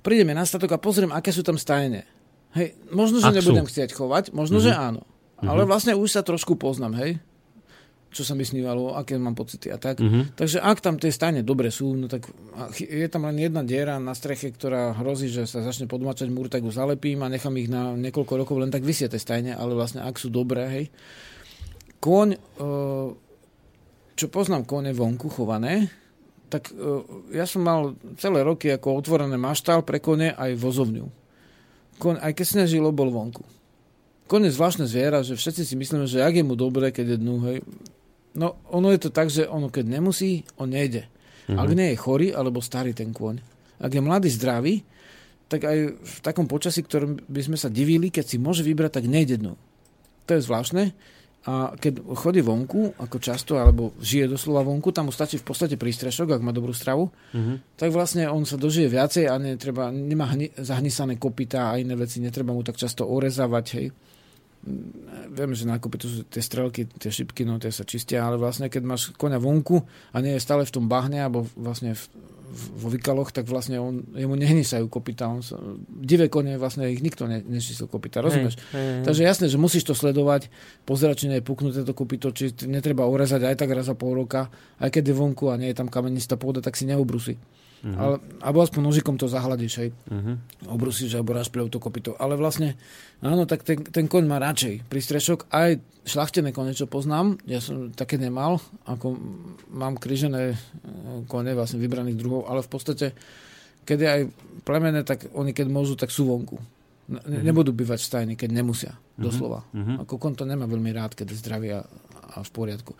Prídeme 0.00 0.32
na 0.32 0.48
statok 0.48 0.72
a 0.72 0.78
pozriem, 0.80 1.12
aké 1.12 1.36
sú 1.36 1.44
tam 1.44 1.60
stajne. 1.60 2.21
Hej, 2.52 2.76
možno, 2.92 3.18
že 3.18 3.32
Ak 3.32 3.36
nebudem 3.40 3.64
sú. 3.64 3.70
chcieť 3.72 3.90
chovať, 3.96 4.36
možno, 4.36 4.60
mm-hmm. 4.60 4.68
že 4.68 4.76
mhm. 4.76 4.82
áno. 4.92 5.02
Mm-hmm. 5.02 5.48
Ale 5.48 5.62
vlastne 5.64 5.92
už 5.96 6.08
sa 6.12 6.22
trošku 6.22 6.54
poznám, 6.60 6.94
hej 7.00 7.12
čo 8.12 8.28
sa 8.28 8.36
mi 8.36 8.44
snívalo, 8.44 8.92
aké 8.92 9.16
mám 9.16 9.32
pocity 9.32 9.72
a 9.72 9.80
tak. 9.80 9.96
Mm-hmm. 9.96 10.36
Takže 10.36 10.60
ak 10.60 10.84
tam 10.84 11.00
tie 11.00 11.08
stane 11.08 11.40
dobre 11.40 11.72
sú, 11.72 11.96
no 11.96 12.12
tak 12.12 12.28
je 12.76 13.08
tam 13.08 13.24
len 13.24 13.40
jedna 13.40 13.64
diera 13.64 13.96
na 13.96 14.12
streche, 14.12 14.52
ktorá 14.52 14.92
hrozí, 15.00 15.32
že 15.32 15.48
sa 15.48 15.64
začne 15.64 15.88
podmačať 15.88 16.28
múr, 16.28 16.52
tak 16.52 16.60
ju 16.60 16.68
zalepím 16.68 17.24
a 17.24 17.32
nechám 17.32 17.56
ich 17.56 17.72
na 17.72 17.96
niekoľko 17.96 18.32
rokov 18.36 18.60
len 18.60 18.68
tak 18.68 18.84
vysie 18.84 19.08
tie 19.08 19.16
stajne, 19.16 19.56
ale 19.56 19.72
vlastne 19.72 20.04
ak 20.04 20.20
sú 20.20 20.28
dobré, 20.28 20.68
hej. 20.68 20.84
Kôň, 22.04 22.36
čo 24.12 24.26
poznám 24.28 24.68
kone 24.68 24.92
vonku 24.92 25.32
chované, 25.32 25.88
tak 26.52 26.68
ja 27.32 27.48
som 27.48 27.64
mal 27.64 27.96
celé 28.20 28.44
roky 28.44 28.68
ako 28.68 29.00
otvorené 29.00 29.40
maštál 29.40 29.88
pre 29.88 30.04
kone 30.04 30.36
aj 30.36 30.52
vozovňu 30.60 31.21
kon, 32.02 32.18
aj 32.18 32.34
keď 32.34 32.46
snežilo, 32.58 32.90
bol 32.90 33.14
vonku. 33.14 33.46
Kon 34.26 34.42
je 34.42 34.50
zvláštne 34.50 34.90
zviera, 34.90 35.22
že 35.22 35.38
všetci 35.38 35.62
si 35.62 35.74
myslíme, 35.78 36.10
že 36.10 36.26
ak 36.26 36.34
je 36.34 36.42
mu 36.42 36.58
dobre, 36.58 36.90
keď 36.90 37.14
je 37.14 37.18
dnu, 37.22 37.36
hej. 37.46 37.58
No, 38.34 38.58
ono 38.74 38.90
je 38.90 39.06
to 39.06 39.10
tak, 39.14 39.30
že 39.30 39.46
ono 39.46 39.70
keď 39.70 39.86
nemusí, 39.86 40.42
on 40.58 40.74
nejde. 40.74 41.06
Mm-hmm. 41.46 41.58
Ak 41.62 41.68
nie 41.70 41.88
je 41.94 42.02
chorý 42.02 42.28
alebo 42.34 42.58
starý 42.58 42.90
ten 42.90 43.14
kôň. 43.14 43.38
Ak 43.78 43.94
je 43.94 44.02
mladý, 44.02 44.32
zdravý, 44.32 44.82
tak 45.46 45.68
aj 45.68 45.78
v 46.00 46.16
takom 46.24 46.48
počasí, 46.48 46.80
ktorom 46.80 47.22
by 47.28 47.40
sme 47.44 47.60
sa 47.60 47.68
divili, 47.68 48.08
keď 48.08 48.24
si 48.24 48.36
môže 48.40 48.64
vybrať, 48.64 48.98
tak 48.98 49.04
nejde 49.04 49.36
dnu. 49.36 49.54
To 50.26 50.30
je 50.32 50.42
zvláštne. 50.42 50.96
A 51.42 51.74
keď 51.74 52.06
chodí 52.14 52.38
vonku, 52.38 52.94
ako 53.02 53.18
často, 53.18 53.58
alebo 53.58 53.98
žije 53.98 54.30
doslova 54.30 54.62
vonku, 54.62 54.94
tam 54.94 55.10
mu 55.10 55.12
stačí 55.12 55.42
v 55.42 55.46
podstate 55.50 55.74
prístrešok, 55.74 56.38
ak 56.38 56.42
má 56.46 56.54
dobrú 56.54 56.70
stravu, 56.70 57.10
mm-hmm. 57.10 57.74
tak 57.74 57.90
vlastne 57.90 58.30
on 58.30 58.46
sa 58.46 58.54
dožije 58.54 58.86
viacej 58.86 59.26
a 59.26 59.34
netreba, 59.42 59.90
nemá 59.90 60.30
hni, 60.30 60.54
zahnisané 60.54 61.18
kopytá 61.18 61.74
a 61.74 61.82
iné 61.82 61.98
veci, 61.98 62.22
netreba 62.22 62.54
mu 62.54 62.62
tak 62.62 62.78
často 62.78 63.10
orezávať, 63.10 63.66
hej. 63.74 63.90
Vieme, 65.34 65.58
že 65.58 65.66
na 65.66 65.82
kopytu 65.82 66.06
sú 66.06 66.20
tie 66.30 66.38
strelky, 66.38 66.86
tie 66.86 67.10
šipky, 67.10 67.42
no 67.42 67.58
tie 67.58 67.74
sa 67.74 67.82
čistia, 67.82 68.22
ale 68.22 68.38
vlastne 68.38 68.70
keď 68.70 68.82
máš 68.86 69.10
koňa 69.18 69.42
vonku 69.42 69.82
a 70.14 70.22
nie 70.22 70.38
je 70.38 70.46
stále 70.46 70.62
v 70.62 70.70
tom 70.78 70.86
bahne, 70.86 71.26
alebo 71.26 71.50
vlastne 71.58 71.98
v, 71.98 72.02
vo 72.52 72.92
vykaloch, 72.92 73.32
tak 73.32 73.48
vlastne 73.48 73.80
on, 73.80 74.04
jemu 74.12 74.36
nehnisajú 74.36 74.86
kopita. 74.92 75.26
On 75.32 75.40
sa, 75.40 75.56
divé 75.88 76.28
kone, 76.28 76.60
vlastne 76.60 76.84
ich 76.92 77.00
nikto 77.00 77.24
ne, 77.24 77.40
nečistil 77.40 77.88
kopita, 77.88 78.20
rozumieš? 78.20 78.60
Hej, 78.70 78.76
hej. 78.76 79.04
Takže 79.08 79.22
jasné, 79.24 79.44
že 79.48 79.56
musíš 79.56 79.88
to 79.88 79.96
sledovať, 79.96 80.52
pozerať, 80.84 81.24
či 81.24 81.28
nie 81.32 81.38
je 81.40 81.48
puknuté 81.48 81.80
to 81.82 81.96
kopito, 81.96 82.28
či 82.30 82.52
netreba 82.68 83.08
urezať 83.08 83.48
aj 83.48 83.56
tak 83.56 83.72
raz 83.72 83.88
za 83.88 83.96
pol 83.96 84.12
roka, 84.12 84.52
aj 84.78 84.92
keď 84.92 85.10
je 85.10 85.14
vonku 85.16 85.48
a 85.48 85.56
nie 85.56 85.72
je 85.72 85.78
tam 85.80 85.88
kamenistá 85.88 86.36
pôda, 86.36 86.60
tak 86.60 86.76
si 86.76 86.84
neubrusí. 86.84 87.40
Uh-huh. 87.82 87.98
Ale, 87.98 88.16
alebo 88.38 88.62
aspoň 88.62 88.80
nožikom 88.86 89.18
to 89.18 89.26
zahľadíš, 89.26 89.74
hej. 89.82 89.90
Uh-huh. 90.06 90.38
Obrusíš 90.70 91.18
alebo 91.18 91.34
rašpľou 91.34 91.66
to 91.66 91.82
kopito. 91.82 92.14
Ale 92.14 92.38
vlastne, 92.38 92.78
áno, 93.18 93.42
tak 93.42 93.66
ten, 93.66 93.82
ten 93.82 94.06
koň 94.06 94.24
má 94.30 94.38
radšej 94.38 94.86
prístrešok. 94.86 95.50
Aj 95.50 95.74
šlachtené 96.06 96.54
kone, 96.54 96.78
čo 96.78 96.86
poznám, 96.86 97.42
ja 97.42 97.58
som 97.58 97.90
také 97.90 98.22
nemal, 98.22 98.62
ako 98.86 99.18
mám 99.74 99.98
križené 99.98 100.54
e, 100.54 100.56
kone, 101.26 101.58
vlastne 101.58 101.82
vybraných 101.82 102.18
druhov, 102.18 102.46
ale 102.46 102.62
v 102.62 102.70
podstate, 102.70 103.06
keď 103.82 103.98
je 103.98 104.08
aj 104.08 104.22
plemené, 104.62 105.02
tak 105.02 105.30
oni 105.34 105.50
keď 105.50 105.66
môžu, 105.66 105.98
tak 105.98 106.14
sú 106.14 106.30
vonku. 106.30 106.62
Ne, 107.10 107.18
uh-huh. 107.18 107.42
Nebudú 107.42 107.74
bývať 107.74 107.98
v 107.98 108.08
stajni, 108.14 108.34
keď 108.38 108.62
nemusia, 108.62 108.94
uh-huh. 108.94 109.26
doslova. 109.26 109.66
Uh-huh. 109.74 110.06
Ako 110.06 110.22
kon 110.22 110.38
to 110.38 110.46
nemá 110.46 110.70
veľmi 110.70 110.94
rád, 110.94 111.18
keď 111.18 111.34
je 111.34 111.40
zdravý 111.42 111.74
a, 111.74 111.82
a 112.38 112.46
v 112.46 112.50
poriadku. 112.54 112.94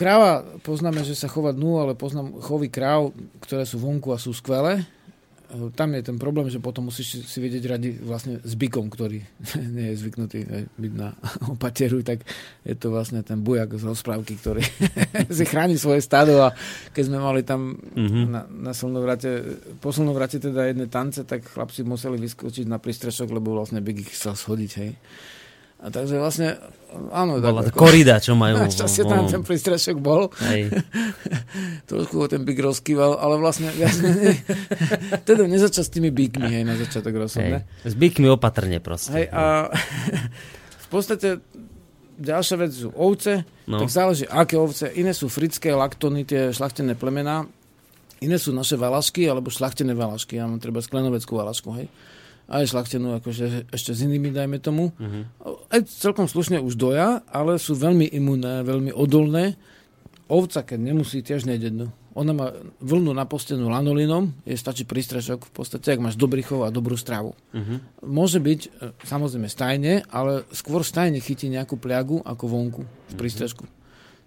Kráva 0.00 0.40
poznáme, 0.64 1.04
že 1.04 1.12
sa 1.12 1.28
chová 1.28 1.52
dnu, 1.52 1.76
ale 1.76 1.92
poznám 1.92 2.40
chovy 2.40 2.72
kráv, 2.72 3.12
ktoré 3.44 3.68
sú 3.68 3.76
vonku 3.76 4.16
a 4.16 4.22
sú 4.22 4.32
skvelé. 4.32 4.80
E, 4.80 5.68
tam 5.76 5.92
je 5.92 6.00
ten 6.00 6.16
problém, 6.16 6.48
že 6.48 6.56
potom 6.56 6.88
musíš 6.88 7.28
si 7.28 7.36
vedieť 7.36 7.68
radi 7.68 7.92
vlastne 8.00 8.40
s 8.40 8.56
bykom, 8.56 8.88
ktorý 8.88 9.20
nie 9.76 9.92
je 9.92 10.00
zvyknutý 10.00 10.72
byť 10.72 10.92
na 10.96 11.12
opateru, 11.52 12.00
tak 12.00 12.24
je 12.64 12.72
to 12.80 12.88
vlastne 12.88 13.20
ten 13.20 13.44
bujak 13.44 13.76
z 13.76 13.84
rozprávky, 13.84 14.40
ktorý 14.40 14.64
si 15.36 15.44
chráni 15.44 15.76
svoje 15.76 16.00
stádo 16.00 16.40
a 16.40 16.56
keď 16.96 17.04
sme 17.04 17.20
mali 17.20 17.44
tam 17.44 17.76
mm-hmm. 17.76 18.24
na, 18.32 18.48
na 18.48 18.72
slnovrate, 18.72 19.60
po 19.84 19.92
slnovrate 19.92 20.40
teda 20.40 20.72
jedné 20.72 20.88
tance, 20.88 21.28
tak 21.28 21.44
chlapci 21.44 21.84
museli 21.84 22.16
vyskočiť 22.16 22.64
na 22.64 22.80
prístrešok, 22.80 23.36
lebo 23.36 23.52
vlastne 23.52 23.84
byk 23.84 24.08
ich 24.08 24.16
chcel 24.16 24.32
schodiť, 24.32 24.72
hej. 24.80 24.96
A 25.80 25.88
takže 25.88 26.20
vlastne, 26.20 26.60
áno. 27.08 27.40
Bola 27.40 27.64
tak, 27.64 27.72
korida, 27.72 28.20
čo 28.20 28.36
majú. 28.36 28.60
Našťastie 28.68 29.08
tam 29.08 29.24
ten 29.24 29.40
prístrešok 29.40 29.96
bol. 29.96 30.28
Hej. 30.44 30.76
Trošku 31.90 32.20
ho 32.20 32.26
ten 32.28 32.44
byk 32.44 32.60
rozkýval, 32.60 33.16
ale 33.16 33.40
vlastne 33.40 33.72
ja 33.80 33.88
ne, 34.04 34.36
teda 35.24 35.48
nezačal 35.48 35.84
s 35.84 35.90
tými 35.90 36.12
bíkmi, 36.12 36.46
hej, 36.52 36.62
na 36.68 36.76
začiatok 36.76 37.16
rozhodne. 37.16 37.64
S 37.80 37.96
bíkmi 37.96 38.28
opatrne 38.28 38.76
proste. 38.84 39.24
Hej, 39.24 39.26
a 39.32 39.72
v 40.84 40.86
podstate 40.92 41.40
ďalšia 42.20 42.56
vec 42.60 42.72
sú 42.76 42.92
ovce, 42.92 43.48
No. 43.64 43.78
no. 43.78 43.86
tak 43.86 43.94
záleží, 43.94 44.26
aké 44.26 44.58
ovce. 44.58 44.90
Iné 44.98 45.14
sú 45.14 45.30
frické, 45.30 45.70
laktony, 45.70 46.26
tie 46.26 46.50
šlachtené 46.50 46.98
plemená. 46.98 47.46
Iné 48.18 48.36
sú 48.36 48.50
naše 48.50 48.74
valašky, 48.74 49.30
alebo 49.30 49.48
šlachtené 49.48 49.94
valašky. 49.94 50.36
Ja 50.36 50.50
mám 50.50 50.58
treba 50.58 50.82
sklenoveckú 50.82 51.38
valašku, 51.38 51.70
hej. 51.78 51.86
Aj 52.50 52.66
šlachtenú, 52.66 53.14
akože 53.22 53.70
ešte 53.70 53.94
s 53.94 54.02
inými, 54.02 54.34
dajme 54.34 54.58
tomu. 54.58 54.90
Mhm. 54.98 55.20
Aj 55.70 55.80
celkom 55.86 56.26
slušne 56.26 56.58
už 56.58 56.74
doja, 56.74 57.22
ale 57.30 57.62
sú 57.62 57.78
veľmi 57.78 58.10
imunné, 58.10 58.66
veľmi 58.66 58.90
odolné. 58.90 59.54
Ovca, 60.26 60.66
keď 60.66 60.78
nemusí, 60.82 61.22
tiež 61.22 61.46
nejde 61.46 61.70
dnu. 61.70 61.86
Ona 62.18 62.34
má 62.34 62.50
vlnu 62.82 63.14
napostenú 63.14 63.70
lanolinom, 63.70 64.34
je 64.42 64.58
stačí 64.58 64.82
prístrešok 64.82 65.46
v 65.46 65.52
podstate, 65.54 65.94
ak 65.94 66.02
máš 66.02 66.18
dobrý 66.18 66.42
chov 66.42 66.66
a 66.66 66.74
dobrú 66.74 66.98
stravu. 66.98 67.38
Mhm. 67.54 68.02
Môže 68.10 68.42
byť 68.42 68.60
e, 68.66 68.68
samozrejme 69.06 69.46
stajne, 69.46 70.02
ale 70.10 70.42
skôr 70.50 70.82
stajne 70.82 71.22
chytí 71.22 71.46
nejakú 71.46 71.78
pliagu 71.78 72.18
ako 72.26 72.44
vonku 72.50 72.82
v 72.82 73.14
prístrežku. 73.14 73.62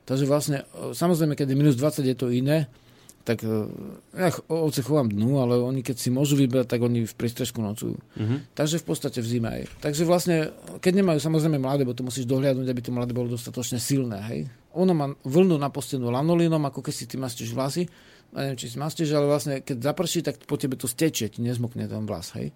Takže 0.07 0.23
vlastne, 0.23 0.63
e, 0.71 0.95
samozrejme, 0.95 1.35
keď 1.35 1.51
je 1.51 1.59
minus 1.59 1.75
20, 1.75 2.07
je 2.07 2.15
to 2.15 2.31
iné, 2.31 2.71
tak 3.23 3.39
e, 3.47 3.71
ja 4.19 4.29
ovce 4.51 4.83
chovám 4.83 5.07
dnu, 5.07 5.39
ale 5.39 5.55
oni 5.55 5.79
keď 5.79 5.95
si 5.95 6.11
môžu 6.11 6.35
vybrať, 6.35 6.67
tak 6.67 6.83
oni 6.83 7.07
v 7.07 7.15
prístrežku 7.15 7.63
nocujú. 7.63 7.95
Mhm. 8.19 8.51
Takže 8.51 8.83
v 8.83 8.85
podstate 8.85 9.19
v 9.23 9.27
zime 9.27 9.49
aj. 9.49 9.63
Takže 9.79 10.03
vlastne, 10.03 10.51
keď 10.83 10.93
nemajú 10.99 11.19
samozrejme 11.23 11.57
mladé, 11.59 11.87
bo 11.87 11.95
to 11.95 12.03
musíš 12.03 12.27
dohľadnúť, 12.27 12.67
aby 12.67 12.81
to 12.83 12.91
mladé 12.91 13.15
bolo 13.15 13.31
dostatočne 13.31 13.79
silné, 13.79 14.19
hej. 14.27 14.41
Ona 14.75 14.91
má 14.91 15.07
vlnu 15.23 15.55
napostenú 15.55 16.11
lanolínom, 16.11 16.59
ako 16.67 16.83
keď 16.83 16.93
si 16.93 17.05
ty 17.07 17.15
mastíš 17.15 17.55
vlasy. 17.55 17.87
A 18.33 18.49
neviem, 18.49 18.57
či 18.57 18.73
si 18.73 18.81
mastíš, 18.81 19.13
ale 19.13 19.29
vlastne 19.29 19.61
keď 19.61 19.93
zaprší, 19.93 20.25
tak 20.25 20.41
po 20.43 20.57
tebe 20.57 20.73
to 20.73 20.89
stečie, 20.89 21.29
ti 21.29 21.39
nezmokne 21.45 21.85
ten 21.85 22.03
vlas, 22.03 22.33
hej. 22.33 22.49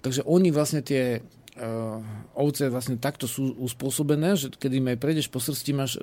Takže 0.00 0.24
oni 0.24 0.48
vlastne 0.52 0.80
tie 0.80 1.20
ovce 2.34 2.66
vlastne 2.66 2.96
takto 2.96 3.24
sú 3.24 3.54
uspôsobené, 3.56 4.34
že 4.34 4.50
keď 4.50 4.70
im 4.74 4.86
aj 4.88 4.98
prejdeš 4.98 5.26
po 5.28 5.38
srsti, 5.38 5.70
máš, 5.70 5.94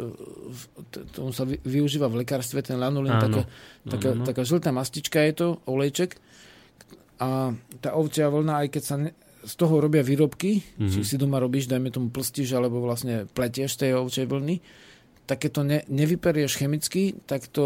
t- 0.90 1.04
tomu 1.12 1.30
sa 1.30 1.44
vy, 1.44 1.60
využíva 1.60 2.08
v 2.08 2.24
lekárstve 2.24 2.62
ten 2.62 2.76
lanolín, 2.76 3.12
Áno. 3.12 3.22
taká, 3.22 3.42
taká, 3.86 4.10
Áno. 4.14 4.24
taká 4.24 4.42
žltá 4.42 4.70
mastička 4.70 5.20
je 5.22 5.34
to, 5.34 5.48
olejček. 5.66 6.16
A 7.18 7.52
tá 7.78 7.94
ovčia 7.94 8.28
vlna, 8.28 8.64
aj 8.64 8.68
keď 8.70 8.84
sa 8.84 8.96
ne, 8.98 9.12
z 9.42 9.54
toho 9.54 9.78
robia 9.78 10.02
výrobky, 10.02 10.62
Mhm. 10.62 10.66
mm-hmm. 10.80 10.94
či 10.94 11.00
si 11.04 11.16
doma 11.16 11.38
robíš, 11.38 11.68
dajme 11.68 11.90
tomu 11.90 12.08
plstíš, 12.08 12.54
alebo 12.54 12.80
vlastne 12.80 13.28
pletieš 13.28 13.76
tej 13.76 13.98
ovčej 13.98 14.26
vlny, 14.26 14.56
tak 15.26 15.42
keď 15.42 15.52
to 15.52 15.62
ne, 15.62 15.80
nevyperieš 15.86 16.56
chemicky, 16.56 17.16
tak 17.22 17.46
to 17.46 17.66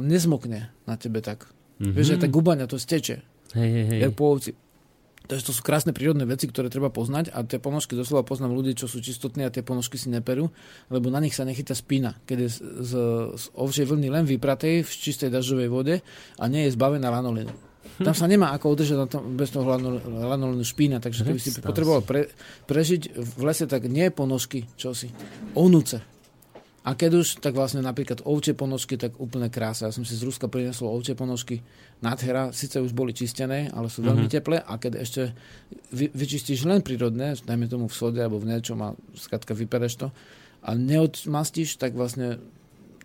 nezmokne 0.00 0.68
na 0.82 0.94
tebe 0.94 1.18
tak. 1.18 1.46
Mhm. 1.46 1.54
Mm-hmm. 1.80 1.94
Vieš, 1.94 2.06
že 2.06 2.16
tá 2.18 2.28
gubaňa 2.28 2.66
to 2.66 2.76
steče, 2.76 3.16
Hej, 3.54 3.70
hej, 3.70 3.86
hej. 4.02 4.10
po 4.10 4.28
ovci. 4.28 4.50
Takže 5.24 5.44
to 5.48 5.52
sú 5.56 5.64
krásne 5.64 5.96
prírodné 5.96 6.28
veci, 6.28 6.44
ktoré 6.44 6.68
treba 6.68 6.92
poznať 6.92 7.32
a 7.32 7.40
tie 7.48 7.56
ponožky, 7.56 7.96
doslova 7.96 8.28
poznám 8.28 8.52
ľudí, 8.52 8.76
čo 8.76 8.84
sú 8.84 9.00
čistotní 9.00 9.48
a 9.48 9.52
tie 9.52 9.64
ponožky 9.64 9.96
si 9.96 10.12
neperú, 10.12 10.52
lebo 10.92 11.08
na 11.08 11.16
nich 11.16 11.32
sa 11.32 11.48
nechytá 11.48 11.72
spína, 11.72 12.20
keď 12.28 12.44
je 12.44 12.48
z, 12.52 12.56
z, 12.60 12.92
z 13.32 13.44
ovčej 13.56 13.88
vlny 13.88 14.12
len 14.12 14.28
vypratej 14.28 14.84
v 14.84 14.90
čistej 14.92 15.32
dažďovej 15.32 15.68
vode 15.72 15.94
a 16.36 16.44
nie 16.44 16.68
je 16.68 16.76
zbavená 16.76 17.08
lanolínu. 17.08 17.52
Tam 18.04 18.12
sa 18.12 18.26
nemá 18.26 18.50
ako 18.52 18.74
udržať 18.74 18.98
na 19.00 19.08
tom, 19.08 19.38
bez 19.38 19.54
toho 19.54 19.64
lanol- 19.64 20.02
lanolínu 20.04 20.66
špína, 20.66 20.98
takže 21.00 21.24
keby 21.24 21.40
si 21.40 21.56
potreboval 21.62 22.02
pre, 22.04 22.28
prežiť 22.68 23.16
v 23.16 23.40
lese, 23.46 23.64
tak 23.64 23.86
nie 23.86 24.12
ponožky, 24.12 24.68
čo 24.76 24.92
si, 24.92 25.08
onúce. 25.56 26.13
A 26.84 26.92
keď 26.92 27.24
už, 27.24 27.40
tak 27.40 27.56
vlastne 27.56 27.80
napríklad 27.80 28.20
ovčie 28.28 28.52
ponožky, 28.52 29.00
tak 29.00 29.16
úplne 29.16 29.48
krása. 29.48 29.88
Ja 29.88 29.96
som 29.96 30.04
si 30.04 30.12
z 30.12 30.20
Ruska 30.20 30.52
prinesol 30.52 30.92
ovčie 30.92 31.16
ponožky, 31.16 31.64
nádhera, 32.04 32.52
síce 32.52 32.76
už 32.76 32.92
boli 32.92 33.16
čistené, 33.16 33.72
ale 33.72 33.88
sú 33.88 34.04
veľmi 34.04 34.28
Mhm. 34.28 34.32
teplé 34.32 34.60
a 34.60 34.76
keď 34.76 34.92
ešte 35.00 35.22
vy, 35.88 36.12
vyčistíš 36.12 36.68
len 36.68 36.84
prírodné, 36.84 37.40
dajme 37.40 37.72
tomu 37.72 37.88
v 37.88 37.96
sode 37.96 38.20
alebo 38.20 38.36
v 38.36 38.52
niečom 38.52 38.76
a 38.84 38.92
skratka 39.16 39.56
vypereš 39.56 39.96
to 39.96 40.08
a 40.60 40.70
neodmastíš, 40.76 41.80
tak 41.80 41.96
vlastne 41.96 42.36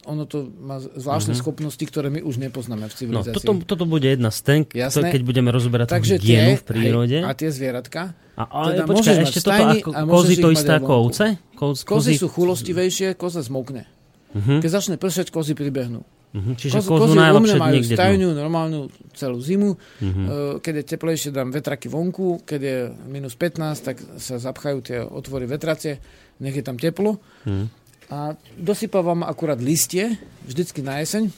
ono 0.01 0.23
to 0.23 0.47
má 0.53 0.79
zvláštne 0.79 1.33
Mhm. 1.33 1.39
schopnosti, 1.39 1.81
ktoré 1.81 2.07
my 2.07 2.21
už 2.21 2.39
nepoznáme 2.39 2.83
v 2.83 2.91
No, 2.91 2.95
civilizácii. 2.95 3.35
toto, 3.35 3.51
toto 3.65 3.83
bude 3.83 4.05
jedna 4.05 4.29
z 4.29 4.39
ten, 4.41 4.59
Jasné. 4.65 5.09
keď 5.09 5.21
budeme 5.21 5.49
rozoberať 5.49 5.87
Takže 5.89 6.15
hygienu 6.15 6.51
tie, 6.51 6.55
v 6.55 6.63
prírode. 6.63 7.17
Hej, 7.17 7.25
a 7.25 7.31
tie 7.33 7.49
zvieratka, 7.49 8.01
A, 8.33 8.43
ale 8.45 8.69
teda 8.73 8.83
počkaj, 8.85 9.15
ešte 9.21 9.39
toto 9.41 9.59
ako 9.59 9.89
a 9.91 10.01
kozy 10.05 10.33
to 10.37 10.49
isté 10.49 10.71
ako 10.73 10.91
ovce? 11.01 11.25
Koz, 11.53 11.83
kozy 11.83 12.15
sú 12.15 12.27
chulostivejšie, 12.27 13.13
koza 13.13 13.41
zmokne. 13.41 13.83
Mhm. 14.31 14.61
Keď 14.61 14.69
začne 14.71 14.95
pršať, 14.95 15.27
kozy 15.27 15.51
pribehnú. 15.53 16.05
Mhm. 16.29 16.55
Čiže 16.55 16.77
Kozy, 16.77 16.87
kozu 16.87 17.01
kozy 17.01 17.09
u 17.09 17.15
mňa 17.15 17.25
najlepšie 17.25 17.57
majú 17.57 17.73
niekde 17.73 17.89
dnu. 17.89 17.97
stajňu 17.97 18.27
normálnu 18.31 18.79
celú 19.11 19.41
zimu. 19.41 19.71
Mhm. 19.99 20.21
E, 20.21 20.29
Keď 20.61 20.73
je 20.75 20.83
teplejšie, 20.87 21.29
dám 21.31 21.49
vetraky 21.49 21.89
vonku. 21.89 22.45
Keď 22.45 22.61
je 22.61 22.77
minus 23.07 23.33
15, 23.33 23.81
tak 23.81 23.97
sa 24.15 24.37
zapchajú 24.37 24.77
tie 24.79 25.01
otvory 25.01 25.43
vetracie. 25.43 25.97
Nech 26.37 26.53
je 26.53 26.61
tam 26.61 26.77
teplo. 26.77 27.17
Mhm. 27.43 27.78
A 28.09 28.33
dosypávam 28.57 29.21
akurát 29.21 29.61
listie, 29.61 30.17
vždycky 30.41 30.81
na 30.81 30.97
jeseň. 30.97 31.29
E, 31.29 31.33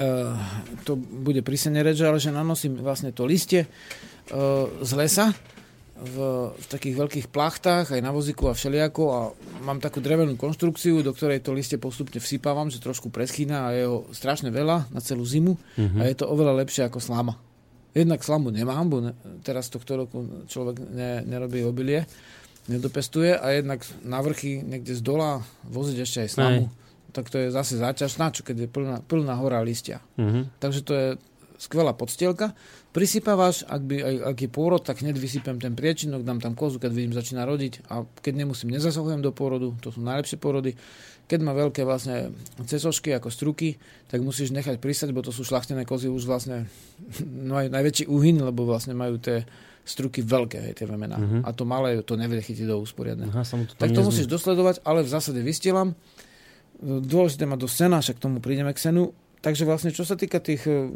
to 0.86 0.98
bude 0.98 1.42
pri 1.46 1.56
sene 1.56 1.78
reč, 1.80 2.02
ale 2.02 2.18
že 2.18 2.34
nanosím 2.34 2.80
vlastne 2.80 3.14
to 3.14 3.22
listie 3.22 3.64
e, 3.64 3.68
z 4.82 4.92
lesa 4.98 5.30
v, 6.00 6.16
v 6.56 6.66
takých 6.66 6.96
veľkých 6.96 7.26
plachtách, 7.28 7.92
aj 7.92 8.00
na 8.00 8.08
vozíku 8.08 8.48
a 8.48 8.56
všelijako 8.56 9.02
a 9.12 9.18
mám 9.60 9.84
takú 9.84 10.00
drevenú 10.00 10.32
konštrukciu, 10.34 11.04
do 11.04 11.12
ktorej 11.12 11.44
to 11.44 11.52
listie 11.52 11.76
postupne 11.76 12.16
vsypávam, 12.16 12.72
že 12.72 12.80
trošku 12.80 13.12
preschýna 13.12 13.68
a 13.68 13.76
je 13.76 13.84
ho 13.84 14.08
strašne 14.10 14.48
veľa 14.48 14.88
na 14.90 15.00
celú 15.04 15.22
zimu 15.28 15.52
Mhm. 15.76 16.00
a 16.00 16.02
je 16.08 16.16
to 16.16 16.24
oveľa 16.26 16.64
lepšie 16.64 16.88
ako 16.88 16.98
slama. 17.04 17.36
Jednak 17.92 18.22
slamu 18.22 18.48
nemám, 18.48 18.86
bo 18.88 19.02
ne, 19.02 19.12
teraz 19.42 19.68
tohto 19.68 19.98
roku 19.98 20.46
človek 20.46 20.78
ne, 20.88 21.20
nerobí 21.26 21.60
obilie, 21.66 22.06
nedopestuje 22.70 23.34
a 23.34 23.58
jednak 23.58 23.82
na 24.06 24.22
vrchy 24.22 24.62
niekde 24.62 24.94
z 24.94 25.02
dola 25.02 25.42
voziť 25.66 25.98
ešte 25.98 26.18
aj 26.24 26.30
slamu, 26.30 26.62
tak 27.10 27.26
to 27.26 27.42
je 27.42 27.48
zase 27.50 27.74
záťaž, 27.76 28.22
na 28.22 28.30
čo, 28.30 28.46
keď 28.46 28.66
je 28.66 28.68
plná, 28.70 28.96
plná 29.02 29.34
hora 29.34 29.58
listia. 29.66 29.98
Mhm. 30.14 30.62
Takže 30.62 30.80
to 30.86 30.92
je 30.94 31.06
skvelá 31.60 31.92
podstielka. 31.92 32.56
Prisypávaš, 32.90 33.68
ak, 33.68 33.82
by, 33.84 33.96
aj, 34.00 34.14
ak 34.32 34.36
je 34.40 34.50
pôrod, 34.50 34.80
tak 34.80 35.04
hneď 35.04 35.20
vysypem 35.20 35.60
ten 35.60 35.76
priečinok, 35.76 36.24
dám 36.24 36.40
tam 36.40 36.56
kozu, 36.56 36.80
keď 36.80 36.90
vidím, 36.90 37.12
začína 37.12 37.44
rodiť 37.44 37.86
a 37.92 38.02
keď 38.02 38.34
nemusím, 38.42 38.72
nezasahujem 38.72 39.20
do 39.20 39.30
pôrodu, 39.30 39.76
to 39.84 39.92
sú 39.92 40.00
najlepšie 40.00 40.40
pôrody. 40.40 40.74
Keď 41.30 41.38
má 41.46 41.54
veľké 41.54 41.86
vlastne 41.86 42.34
cesošky 42.66 43.14
ako 43.14 43.30
struky, 43.30 43.78
tak 44.10 44.24
musíš 44.24 44.50
nechať 44.50 44.82
prisať, 44.82 45.14
bo 45.14 45.22
to 45.22 45.30
sú 45.30 45.46
šlachtené 45.46 45.86
kozy 45.86 46.10
už 46.10 46.26
vlastne 46.26 46.66
majú 47.52 47.68
najväčší 47.70 48.08
úhyn, 48.08 48.40
lebo 48.40 48.64
vlastne 48.64 48.96
majú 48.96 49.20
tie 49.20 49.44
struky 49.82 50.20
veľké, 50.22 50.58
hej, 50.60 50.74
tie 50.76 50.86
vemená. 50.86 51.16
Mhm. 51.18 51.38
A 51.42 51.50
to 51.50 51.64
malé, 51.64 51.98
to 52.04 52.14
nevie 52.14 52.38
chytiť 52.38 52.66
do 52.66 52.78
usporiadne. 52.78 53.26
Aha, 53.28 53.42
to 53.42 53.74
Tak 53.74 53.90
to 53.90 54.02
musíš 54.02 54.26
dosledovať, 54.26 54.84
ale 54.84 55.02
v 55.02 55.10
zásade 55.10 55.40
vystielam. 55.40 55.96
Dôležité 56.80 57.44
má 57.44 57.60
do 57.60 57.68
sena, 57.68 58.00
však 58.00 58.16
k 58.16 58.24
tomu 58.24 58.40
prídeme 58.40 58.72
k 58.72 58.80
senu. 58.80 59.12
Takže 59.40 59.64
vlastne, 59.64 59.88
čo 59.88 60.04
sa 60.04 60.20
týka 60.20 60.36
tých 60.36 60.68
e, 60.68 60.92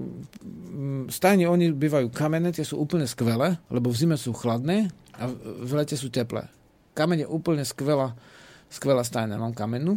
stajní, 1.09 1.49
oni 1.49 1.73
bývajú 1.73 2.13
kamenné, 2.13 2.53
tie 2.53 2.61
sú 2.61 2.77
úplne 2.77 3.09
skvelé, 3.09 3.57
lebo 3.73 3.89
v 3.89 3.97
zime 3.97 4.17
sú 4.21 4.37
chladné 4.37 4.93
a 5.17 5.33
v- 5.33 5.73
lete 5.73 5.97
sú 5.97 6.13
teplé. 6.13 6.45
Kameň 6.93 7.25
je 7.25 7.29
úplne 7.29 7.65
skvelá, 7.65 8.13
skvelá 8.69 9.01
stajňa, 9.01 9.41
mám 9.41 9.57
kamennú. 9.57 9.97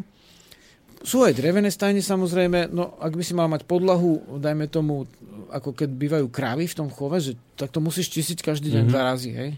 Sú 1.00 1.22
aj 1.22 1.34
drevené 1.34 1.68
stajne 1.68 2.00
samozrejme, 2.00 2.70
no 2.70 2.98
ak 2.98 3.14
by 3.14 3.22
si 3.22 3.32
mal 3.32 3.46
mať 3.46 3.64
podlahu, 3.64 4.38
dajme 4.38 4.66
tomu, 4.66 5.06
ako 5.48 5.72
keď 5.72 5.90
bývajú 5.90 6.28
krávy 6.28 6.66
v 6.66 6.76
tom 6.76 6.90
chove, 6.90 7.18
že, 7.18 7.34
tak 7.54 7.70
to 7.70 7.80
musíš 7.80 8.10
čistiť 8.10 8.42
každý 8.42 8.70
deň 8.70 8.84
Mhm. 8.84 8.90
dva 8.90 9.02
razy, 9.06 9.32
hej? 9.32 9.52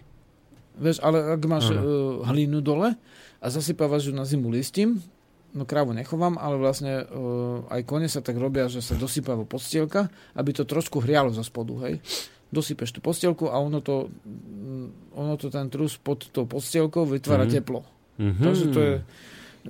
Vieš, 0.75 0.99
ale 0.99 1.17
ak 1.29 1.41
máš 1.43 1.69
uh, 1.69 1.75
Áno. 1.75 1.83
hlínu 2.25 2.59
dole 2.59 2.95
a 3.37 3.45
zasypávaš 3.45 4.07
ju 4.07 4.13
na 4.13 4.23
zimu 4.23 4.47
listím, 4.47 5.03
no 5.49 5.63
krávu 5.63 5.91
nechovám, 5.91 6.35
ale 6.35 6.55
vlastne 6.55 7.03
uh, 7.03 7.65
aj 7.67 7.81
kone 7.83 8.05
sa 8.05 8.19
tak 8.19 8.35
robia, 8.35 8.65
že 8.65 8.79
sa 8.79 8.93
dosypáva 8.93 9.43
podstielka, 9.43 10.07
aby 10.33 10.51
to 10.51 10.63
trošku 10.63 10.99
hrialo 10.99 11.29
zo 11.29 11.41
spodu, 11.41 11.73
hej? 11.83 11.99
Dosypeš 12.47 12.89
tú 12.91 12.99
podstielku 12.99 13.45
a 13.45 13.57
ono 13.57 13.77
to, 13.77 14.07
mm, 14.23 14.87
ono 15.13 15.33
to 15.35 15.47
ten 15.47 15.67
trus 15.67 15.95
pod 15.95 16.25
tou 16.27 16.45
podstielkou 16.45 17.03
vytvára 17.05 17.43
Mhm. 17.43 17.51
teplo. 17.51 17.81
Mhm. 18.15 18.39
Takže 18.39 18.65
to 18.69 18.79
je, 18.79 18.93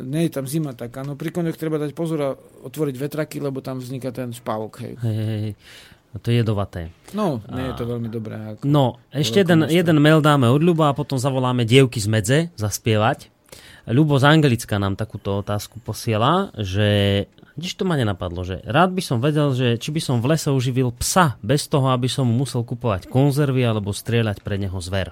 nie 0.02 0.28
je 0.28 0.32
tam 0.34 0.46
zima 0.48 0.72
taká. 0.72 1.04
No 1.04 1.20
pri 1.20 1.30
koňoch 1.30 1.60
treba 1.60 1.78
dať 1.78 1.92
pozor 1.92 2.20
a 2.24 2.30
otvoriť 2.66 2.96
vetraky, 2.96 3.38
lebo 3.44 3.60
tam 3.60 3.84
vzniká 3.84 4.10
ten 4.16 4.32
špávok, 4.32 4.74
hej. 4.82 4.94
Hej, 5.04 5.16
hej. 5.16 5.54
A 6.10 6.16
to 6.18 6.34
je 6.34 6.42
jedovaté. 6.42 6.90
No, 7.14 7.38
nie 7.54 7.70
je 7.70 7.76
to 7.78 7.86
veľmi 7.86 8.10
dobré. 8.10 8.34
Ako... 8.58 8.66
No, 8.66 8.98
ešte 9.14 9.46
jeden, 9.46 9.70
jeden 9.70 9.98
mail 10.02 10.26
dáme 10.26 10.50
od 10.50 10.58
Ľuba 10.58 10.90
a 10.90 10.98
potom 10.98 11.22
zavoláme 11.22 11.70
dievky 11.70 12.02
z 12.02 12.08
medze 12.10 12.38
zaspievať. 12.58 13.30
Ľubo 13.86 14.18
z 14.18 14.26
Anglicka 14.26 14.82
nám 14.82 14.98
takúto 14.98 15.42
otázku 15.42 15.78
posiela, 15.82 16.50
že 16.58 17.26
Nič 17.60 17.76
to 17.76 17.84
ma 17.84 18.00
nenapadlo, 18.00 18.48
že 18.48 18.64
rád 18.64 18.96
by 18.96 19.04
som 19.04 19.20
vedel, 19.20 19.52
že 19.52 19.76
či 19.76 19.92
by 19.92 20.00
som 20.00 20.24
v 20.24 20.32
lese 20.32 20.48
uživil 20.48 20.96
psa 20.96 21.36
bez 21.44 21.68
toho, 21.68 21.92
aby 21.92 22.08
som 22.08 22.24
mu 22.24 22.48
musel 22.48 22.64
kupovať 22.64 23.12
konzervy 23.12 23.68
alebo 23.68 23.92
strieľať 23.92 24.40
pre 24.40 24.56
neho 24.56 24.80
zver. 24.80 25.12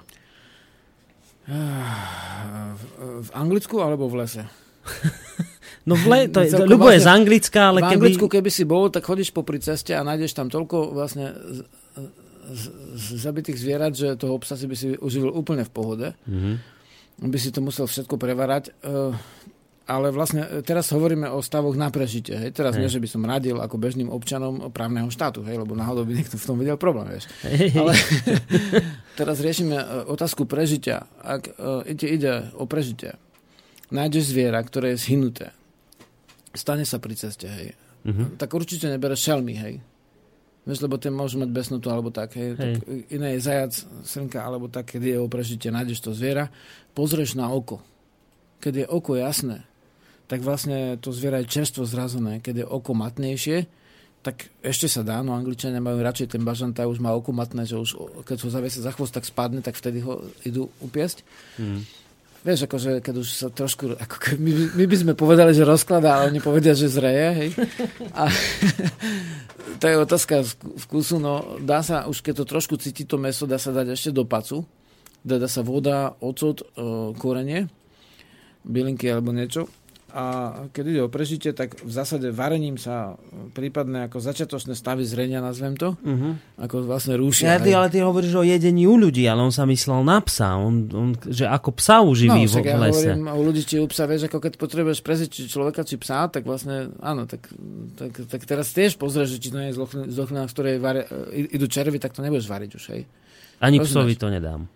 V 1.44 2.98
v 3.18 3.30
Anglicku 3.34 3.82
alebo 3.82 4.06
v 4.08 4.24
lese? 4.24 4.42
No 5.88 5.96
v 5.96 6.04
le, 6.04 6.18
to 6.28 6.44
je, 6.44 6.52
Ľubo 6.52 6.92
je 6.92 7.00
z 7.00 7.08
vlastne- 7.08 7.16
Anglicka, 7.16 7.60
ale 7.72 7.80
v. 7.80 7.96
Anglicku, 7.96 8.26
keby 8.28 8.50
si 8.52 8.68
bol, 8.68 8.92
tak 8.92 9.08
chodíš 9.08 9.32
popri 9.32 9.56
ceste 9.56 9.96
a 9.96 10.04
nájdeš 10.04 10.36
tam 10.36 10.52
toľko 10.52 10.92
vlastne 10.92 11.32
z, 11.32 11.58
z, 12.52 12.64
z 12.92 13.06
zabitých 13.24 13.56
zvierat, 13.56 13.96
že 13.96 14.12
toho 14.20 14.36
psa 14.44 14.60
si 14.60 14.68
by 14.68 14.76
si 14.76 14.92
uživil 15.00 15.32
úplne 15.32 15.64
v 15.64 15.72
pohode. 15.72 16.08
Mhm. 16.28 16.76
By 17.18 17.38
si 17.40 17.50
to 17.50 17.64
musel 17.64 17.88
všetko 17.88 18.14
prevarať. 18.20 18.70
Uh, 18.84 19.16
ale 19.88 20.12
vlastne 20.12 20.44
e, 20.44 20.60
teraz 20.60 20.92
hovoríme 20.92 21.32
o 21.32 21.40
stavoch 21.40 21.72
na 21.72 21.88
prežitie. 21.88 22.36
Hej. 22.36 22.52
Teraz 22.52 22.76
Hej. 22.76 22.80
nie, 22.84 22.92
že 22.92 23.00
by 23.00 23.08
som 23.08 23.24
radil 23.24 23.56
ako 23.56 23.80
bežným 23.80 24.12
občanom 24.12 24.68
právneho 24.68 25.08
štátu, 25.08 25.40
hej, 25.48 25.56
lebo 25.56 25.72
náhodou 25.72 26.04
by 26.04 26.12
niekto 26.12 26.36
v 26.36 26.44
tom 26.44 26.60
videl 26.60 26.76
problém. 26.76 27.08
Vieš. 27.08 27.24
Hej. 27.48 27.72
Ale 27.72 27.92
teraz 29.18 29.40
riešime 29.40 29.80
e, 29.80 29.84
otázku 30.12 30.44
prežitia. 30.44 31.08
Ak 31.24 31.48
uh, 31.56 31.80
ide, 31.88 32.04
ide 32.04 32.32
o 32.60 32.68
prežitie, 32.68 33.16
nájdeš 33.90 34.32
zviera, 34.32 34.60
ktoré 34.60 34.94
je 34.94 35.02
zhynuté, 35.04 35.46
stane 36.52 36.84
sa 36.84 36.98
pri 36.98 37.14
ceste, 37.14 37.48
hej, 37.48 37.72
Mhm. 38.06 38.38
tak 38.40 38.54
určite 38.54 38.88
nebereš 38.88 39.26
šelmy, 39.26 39.54
hej. 39.58 39.74
Vieš, 40.68 40.84
lebo 40.84 41.00
ten 41.00 41.12
môžu 41.12 41.40
mať 41.40 41.48
besnotu 41.48 41.88
alebo 41.88 42.12
tak, 42.12 42.36
hej. 42.36 42.52
Hej. 42.54 42.56
Tak 42.56 42.72
iné 43.08 43.28
je 43.36 43.40
zajac, 43.40 43.72
srnka 44.04 44.38
alebo 44.44 44.68
tak, 44.68 44.92
keď 44.92 45.02
je 45.02 45.16
o 45.16 45.26
prežitie, 45.28 45.72
nájdeš 45.72 46.04
to 46.04 46.12
zviera, 46.12 46.52
pozrieš 46.92 47.34
na 47.40 47.48
oko. 47.48 47.80
Keď 48.60 48.84
je 48.84 48.86
oko 48.86 49.16
jasné, 49.16 49.64
tak 50.28 50.44
vlastne 50.44 51.00
to 51.00 51.08
zviera 51.08 51.40
je 51.40 51.48
čerstvo 51.48 51.88
zrazené. 51.88 52.44
Keď 52.44 52.64
je 52.64 52.66
oko 52.68 52.92
matnejšie, 52.92 53.64
tak 54.20 54.52
ešte 54.60 54.92
sa 54.92 55.00
dá, 55.00 55.24
no 55.24 55.32
Angličania 55.32 55.80
majú 55.80 56.04
radšej 56.04 56.36
ten 56.36 56.44
bažanta, 56.44 56.84
už 56.84 57.00
má 57.00 57.16
oko 57.16 57.32
matné, 57.32 57.64
že 57.64 57.80
už 57.80 58.22
keď 58.28 58.36
ho 58.44 58.48
zavesia 58.52 58.84
za 58.84 58.92
chvost, 58.92 59.16
tak 59.16 59.24
spadne, 59.24 59.64
tak 59.64 59.72
vtedy 59.72 60.04
ho 60.04 60.20
idú 60.44 60.68
upiesť. 60.84 61.24
Mm. 61.56 61.80
Vieš, 62.46 62.70
akože 62.70 63.02
keď 63.02 63.14
už 63.18 63.28
sa 63.34 63.48
trošku, 63.50 63.98
ako 63.98 64.38
my, 64.38 64.78
my 64.78 64.84
by 64.86 64.96
sme 64.96 65.12
povedali, 65.18 65.50
že 65.50 65.66
rozkladá, 65.66 66.22
ale 66.22 66.30
oni 66.30 66.38
povedia, 66.38 66.70
že 66.70 66.86
zreje, 66.86 67.28
hej. 67.34 67.50
A 68.14 68.30
to 69.82 69.84
je 69.90 69.96
otázka 69.98 70.46
vk- 70.46 70.86
vkusu, 70.86 71.18
no 71.18 71.58
dá 71.58 71.82
sa, 71.82 72.06
už 72.06 72.22
keď 72.22 72.42
to 72.42 72.44
trošku 72.46 72.74
cíti 72.78 73.02
to 73.02 73.18
meso, 73.18 73.42
dá 73.42 73.58
sa 73.58 73.74
dať 73.74 73.90
ešte 73.90 74.10
do 74.14 74.22
pacu, 74.22 74.62
dá, 75.26 75.42
dá 75.42 75.50
sa 75.50 75.66
voda, 75.66 76.14
ocot, 76.22 76.62
e, 76.62 76.66
korenie, 77.18 77.66
bylinky 78.62 79.10
alebo 79.10 79.34
niečo. 79.34 79.66
A 80.10 80.24
keď 80.66 80.84
ide 80.86 81.00
o 81.02 81.08
prežitie, 81.08 81.52
tak 81.52 81.76
v 81.76 81.90
zásade 81.90 82.30
varením 82.30 82.74
sa 82.74 83.20
prípadne 83.52 84.08
ako 84.08 84.16
začiatočné 84.18 84.72
stavy 84.72 85.04
zrenia, 85.04 85.38
nazvem 85.38 85.74
to, 85.74 86.00
Mhm. 86.00 86.56
ako 86.58 86.76
vlastne 86.82 87.12
rúšia. 87.14 87.44
Ja, 87.46 87.58
ty, 87.58 87.70
ale 87.70 87.86
ty 87.86 88.00
hovoríš 88.00 88.32
o 88.32 88.42
jedení 88.42 88.84
u 88.84 88.94
ľudí, 88.94 89.20
ale 89.22 89.42
on 89.42 89.50
sa 89.50 89.62
myslel 89.64 90.00
na 90.02 90.16
psa. 90.18 90.56
On, 90.56 90.72
on, 90.88 91.08
že 91.22 91.44
ako 91.44 91.70
psa 91.74 92.00
uživí 92.00 92.32
No, 92.34 92.40
vo 92.42 92.50
však 92.50 92.64
v 92.64 92.66
ja 92.66 92.78
lese. 92.78 92.96
hovorím 93.04 93.26
o 93.26 93.40
ľudí, 93.42 93.62
či 93.62 93.76
u 93.76 93.86
psa, 93.86 94.04
vieš, 94.04 94.22
ako 94.24 94.38
keď 94.38 94.52
potrebuješ 94.54 94.98
preziť 94.98 95.28
či 95.28 95.42
človeka, 95.46 95.80
či 95.82 95.96
psa, 95.96 96.24
tak 96.26 96.42
vlastne, 96.42 96.88
áno, 96.98 97.24
tak, 97.24 97.44
tak, 97.94 98.12
tak 98.24 98.40
teraz 98.42 98.70
tiež 98.70 98.96
pozrieš, 98.96 99.36
že 99.36 99.40
či 99.40 99.48
to 99.50 99.58
nie 99.58 99.68
je 99.68 99.76
zlochlina, 100.08 100.42
v 100.42 100.50
ktorej 100.50 100.74
varia, 100.78 101.04
i- 101.30 101.52
idú 101.52 101.66
červy, 101.66 101.96
tak 101.96 102.10
to 102.10 102.20
nebudeš 102.20 102.46
variť 102.46 102.70
už, 102.74 102.84
hej. 102.90 103.04
Ani 103.58 103.76
rozumieš. 103.76 103.92
psovi 103.92 104.14
to 104.16 104.28
nedám. 104.30 104.72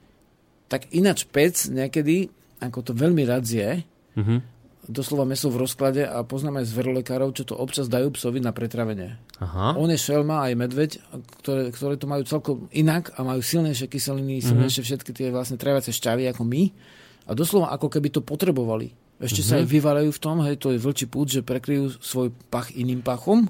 Tak 0.68 0.92
ináč 0.92 1.24
pec 1.24 1.56
niekedy, 1.66 2.28
ako 2.58 2.78
to 2.82 2.92
veľmi 2.92 3.24
rád 3.24 3.42
zje, 3.42 3.88
Mhm. 4.12 4.51
Doslova 4.82 5.22
meso 5.22 5.46
v 5.46 5.62
rozklade 5.62 6.02
a 6.02 6.26
poznám 6.26 6.62
aj 6.62 6.74
zverolekárov, 6.74 7.30
čo 7.38 7.46
to 7.46 7.54
občas 7.54 7.86
dajú 7.86 8.10
psovi 8.18 8.42
na 8.42 8.50
pretravenie. 8.50 9.14
Aha. 9.38 9.78
On 9.78 9.86
je 9.86 9.98
šelma 9.98 10.50
aj 10.50 10.52
medveď, 10.58 10.90
ktoré, 11.42 11.70
ktoré 11.70 11.94
to 11.94 12.10
majú 12.10 12.22
celkom 12.26 12.66
inak 12.74 13.14
a 13.14 13.22
majú 13.22 13.38
silnejšie 13.38 13.86
kyseliny, 13.86 14.42
silnejšie 14.42 14.82
všetky 14.82 15.10
tie 15.14 15.30
vlastne 15.30 15.54
traviace 15.54 15.94
šťavy 15.94 16.26
ako 16.34 16.42
my. 16.42 16.62
A 17.30 17.38
doslova 17.38 17.70
ako 17.70 17.86
keby 17.86 18.10
to 18.10 18.26
potrebovali. 18.26 18.90
Ešte 19.22 19.46
sa 19.46 19.62
aj 19.62 19.70
vyvalajú 19.70 20.10
v 20.10 20.22
tom, 20.22 20.42
hej, 20.42 20.58
to 20.58 20.74
je 20.74 20.82
vlčí 20.82 21.06
pút, 21.06 21.30
že 21.30 21.46
prekryjú 21.46 22.02
svoj 22.02 22.34
pach 22.50 22.74
iným 22.74 23.06
pachom. 23.06 23.46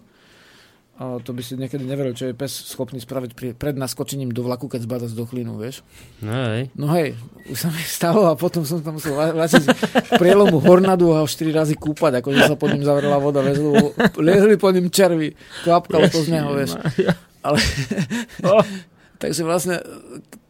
To 1.02 1.30
by 1.30 1.40
si 1.40 1.54
niekedy 1.54 1.82
neveril, 1.82 2.12
čo 2.12 2.26
je 2.26 2.34
pes 2.34 2.50
schopný 2.68 2.96
spraviť 2.96 3.30
pri, 3.32 3.48
pred 3.52 3.74
naskočením 3.74 4.28
do 4.28 4.40
vlaku, 4.40 4.66
keď 4.66 4.80
zbada 4.82 5.06
z 5.06 5.14
dochlínu, 5.14 5.56
vieš. 5.56 5.80
No, 6.18 6.30
hej. 6.50 6.62
No 6.72 6.86
hej, 6.90 7.16
už 7.46 7.58
sa 7.58 7.68
mi 7.68 7.80
stalo 7.80 8.26
a 8.26 8.34
potom 8.34 8.62
som 8.62 8.78
tam 8.78 8.96
musel 8.96 9.12
vrátiť 9.12 9.66
prielomu 10.14 10.58
Hornadu 10.58 11.10
a 11.10 11.20
ho 11.20 11.26
4 11.26 11.42
razy 11.50 11.74
kúpať, 11.74 12.20
akože 12.20 12.44
sa 12.44 12.54
pod 12.54 12.70
ním 12.70 12.82
zavrela 12.82 13.16
voda, 13.16 13.40
vieš, 13.40 13.58
lebo 13.58 13.90
liezli 14.18 14.54
po 14.56 14.68
ním 14.68 14.86
červy, 14.86 15.32
kvapkalo 15.62 16.06
to 16.06 16.20
z 16.20 16.28
neho, 16.30 16.52
vieš. 16.52 16.76
Ale, 17.40 17.58
takže 19.18 19.42
vlastne 19.42 19.80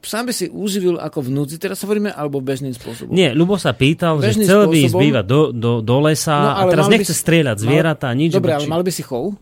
sám 0.00 0.26
by 0.26 0.34
si 0.34 0.48
uživil 0.48 0.96
ako 0.96 1.22
v 1.22 1.30
núdzi, 1.30 1.56
teraz 1.56 1.78
hovoríme, 1.80 2.10
alebo 2.10 2.40
bežným 2.40 2.72
spôsobom. 2.72 3.12
Nie, 3.12 3.30
Ľubo 3.30 3.54
sa 3.54 3.70
pýtal, 3.70 4.18
že 4.18 4.34
Bežným 4.34 4.44
chcel 4.44 4.60
by 4.62 4.74
ísť 4.74 4.84
spôsobom. 4.90 5.02
bývať 5.06 5.24
do, 5.24 5.40
do, 5.52 5.72
do 5.78 5.96
lesa 6.02 6.34
No, 6.34 6.50
a 6.50 6.62
teraz 6.66 6.84
mal 6.84 6.90
by 6.90 6.94
nechce 6.98 7.14
si- 7.14 7.20
strieľať 7.20 7.56
zvieratá, 7.60 8.08
nič. 8.10 8.32
Dobre, 8.32 8.52
ale 8.52 8.66
mal 8.66 8.82
by 8.82 8.90
si 8.90 9.00
chov? 9.00 9.36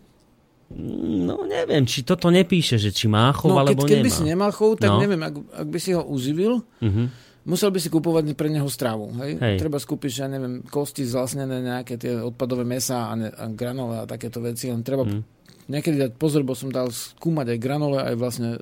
No 0.72 1.34
neviem, 1.42 1.82
či 1.82 2.00
toto 2.00 2.28
nepíše, 2.28 2.76
že 2.76 2.90
či 2.90 3.04
má 3.04 3.30
chov, 3.30 3.50
No, 3.50 3.58
keď, 3.58 3.62
alebo 3.64 3.82
keď 3.82 3.90
nemá. 3.92 4.06
by 4.06 4.10
si 4.12 4.22
nemal 4.22 4.50
chov, 4.50 4.70
tak 4.76 4.88
No. 4.88 4.98
neviem, 4.98 5.18
ak, 5.18 5.34
ak 5.56 5.66
by 5.66 5.78
si 5.78 5.90
ho 5.90 6.02
uživil, 6.04 6.62
Mhm. 6.78 7.04
musel 7.42 7.68
by 7.68 7.78
si 7.78 7.88
kupovať 7.88 8.30
pre 8.32 8.46
neho 8.46 8.66
stravu. 8.66 9.10
Hej? 9.18 9.34
Hej. 9.36 9.56
Treba 9.58 9.76
skúpiť, 9.76 10.10
ja 10.14 10.26
neviem, 10.26 10.62
kosti 10.62 11.02
zlasnené, 11.02 11.58
nejaké 11.58 11.96
tie 11.96 12.14
odpadové 12.16 12.62
mesa 12.62 13.10
a, 13.10 13.14
ne, 13.14 13.26
a 13.28 13.48
granole 13.48 13.98
a 13.98 14.06
takéto 14.06 14.38
veci. 14.38 14.70
Len 14.70 14.80
treba 14.80 15.02
Mhm. 15.02 15.20
niekedy 15.66 15.96
dať 15.98 16.12
pozor, 16.14 16.42
bo 16.42 16.54
som 16.54 16.68
dal 16.68 16.86
skúmať 16.88 17.50
aj 17.50 17.58
granole, 17.58 17.98
aj 17.98 18.14
vlastne, 18.14 18.54
e, 18.54 18.58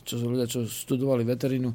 čo 0.00 0.20
ľudia, 0.20 0.44
čo 0.44 0.64
študovali 0.64 1.24
veterínu, 1.24 1.72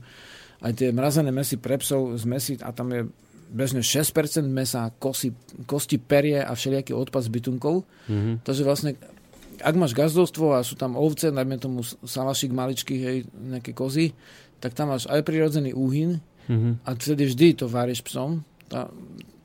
aj 0.60 0.72
tie 0.76 0.90
mrazené 0.92 1.32
mesy 1.32 1.58
pre 1.58 1.78
psov 1.78 2.14
z 2.14 2.26
mesy 2.26 2.54
a 2.60 2.70
tam 2.70 2.92
je 2.92 3.02
bežne 3.50 3.82
6% 3.82 4.14
mesa, 4.46 4.94
kosti, 5.02 5.34
kosti 5.66 5.98
perie 5.98 6.40
a 6.40 6.54
všelijaký 6.54 6.94
odpad 6.94 7.26
z 7.26 7.30
bytunkov. 7.34 7.84
Mhm. 8.06 8.46
Takže 8.46 8.64
vlastne, 8.64 8.92
ak 9.60 9.76
máš 9.76 9.98
gazdovstvo 9.98 10.54
a 10.56 10.64
sú 10.64 10.78
tam 10.78 10.94
ovce, 10.96 11.34
najmä 11.34 11.58
tomu 11.58 11.82
salašik 11.84 12.54
maličký, 12.54 12.96
hej, 12.96 13.18
nejaké 13.34 13.74
kozy, 13.74 14.14
tak 14.62 14.78
tam 14.78 14.94
máš 14.94 15.10
aj 15.10 15.26
prirodzený 15.26 15.74
úhyn 15.74 16.22
Mhm. 16.50 16.82
a 16.82 16.90
vtedy 16.98 17.30
vždy 17.30 17.48
to 17.62 17.66
váriš 17.70 18.02
psom. 18.02 18.42
A 18.74 18.90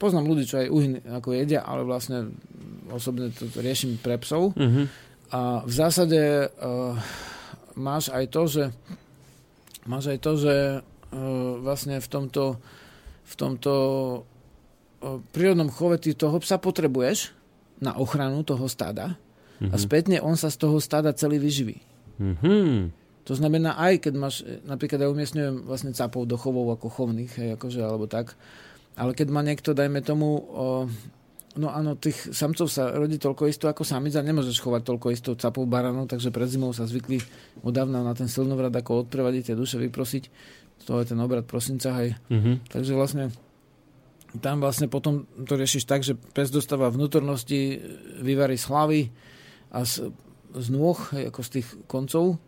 poznám 0.00 0.24
ľudí, 0.24 0.48
čo 0.48 0.60
aj 0.60 0.72
úhyn 0.72 0.92
ako 1.04 1.36
jedia, 1.36 1.60
ale 1.60 1.84
vlastne 1.84 2.32
osobne 2.88 3.28
to 3.32 3.48
riešim 3.60 4.00
pre 4.00 4.16
psov. 4.20 4.56
Mhm. 4.56 4.88
A 5.32 5.64
v 5.66 5.72
zásade 5.72 6.20
uh, 6.48 6.94
máš 7.74 8.08
aj 8.08 8.24
to, 8.30 8.42
že 8.46 8.64
máš 9.84 10.14
aj 10.14 10.18
to, 10.22 10.32
že 10.38 10.54
uh, 10.78 11.20
vlastne 11.60 11.98
v 11.98 12.08
tomto 12.08 12.56
v 13.34 13.36
tomto 13.36 13.72
prírodnom 15.34 15.68
chove 15.68 16.00
ty 16.00 16.16
toho 16.16 16.40
psa 16.40 16.56
potrebuješ 16.56 17.34
na 17.82 17.98
ochranu 17.98 18.40
toho 18.46 18.64
stáda 18.70 19.18
a 19.60 19.76
spätne 19.76 20.18
on 20.22 20.34
sa 20.38 20.48
z 20.48 20.56
toho 20.60 20.76
stáda 20.80 21.14
celý 21.14 21.38
vyživí. 21.38 21.78
Mhm. 22.20 22.90
To 23.24 23.32
znamená, 23.32 23.80
aj 23.80 24.04
keď 24.04 24.14
máš, 24.20 24.44
e, 24.44 24.60
napríklad 24.68 25.00
ja 25.00 25.08
umiestňujem 25.08 25.64
vlastne 25.64 25.96
capov 25.96 26.28
do 26.28 26.36
chovov 26.36 26.76
ako 26.76 26.92
chovných, 26.92 27.32
hej, 27.40 27.48
akože, 27.56 27.80
alebo 27.80 28.04
tak, 28.04 28.36
ale 29.00 29.16
keď 29.16 29.32
má 29.32 29.40
niekto, 29.40 29.72
dajme 29.72 30.04
tomu, 30.04 30.44
o, 30.44 30.84
no 31.56 31.66
áno, 31.72 31.96
tých 31.96 32.36
samcov 32.36 32.68
sa 32.68 32.92
rodí 32.92 33.16
toľko 33.16 33.48
isto 33.48 33.64
ako 33.64 33.80
samic 33.80 34.12
a 34.20 34.22
nemôžeš 34.22 34.60
chovať 34.60 34.82
toľko 34.84 35.06
isto 35.08 35.30
capov 35.40 35.64
baranov, 35.64 36.04
takže 36.04 36.28
pred 36.28 36.52
zimou 36.52 36.76
sa 36.76 36.84
zvykli 36.84 37.16
odávna 37.64 38.04
na 38.04 38.12
ten 38.12 38.28
silnovrad 38.28 38.76
ako 38.76 39.08
odprevadiť 39.08 39.50
tie 39.50 39.56
duše 39.56 39.80
vyprosiť. 39.80 40.24
To 40.84 41.00
je 41.00 41.04
ten 41.08 41.18
obrad 41.20 41.48
prosinca, 41.48 41.96
hej. 42.02 42.18
Mhm. 42.28 42.68
Takže 42.68 42.92
vlastne 42.92 43.32
tam 44.34 44.58
vlastne 44.58 44.90
potom 44.90 45.30
to 45.46 45.54
riešiš 45.54 45.86
tak, 45.86 46.02
že 46.02 46.18
pes 46.18 46.50
dostáva 46.50 46.90
vnútornosti, 46.90 47.78
vyvarí 48.18 48.58
z 48.58 48.66
hlavy 48.66 49.00
a 49.70 49.86
z, 49.86 50.10
z 50.54 50.66
nôh, 50.74 50.98
hej, 51.14 51.30
ako 51.30 51.40
z 51.46 51.50
tých 51.60 51.66
koncov, 51.86 52.42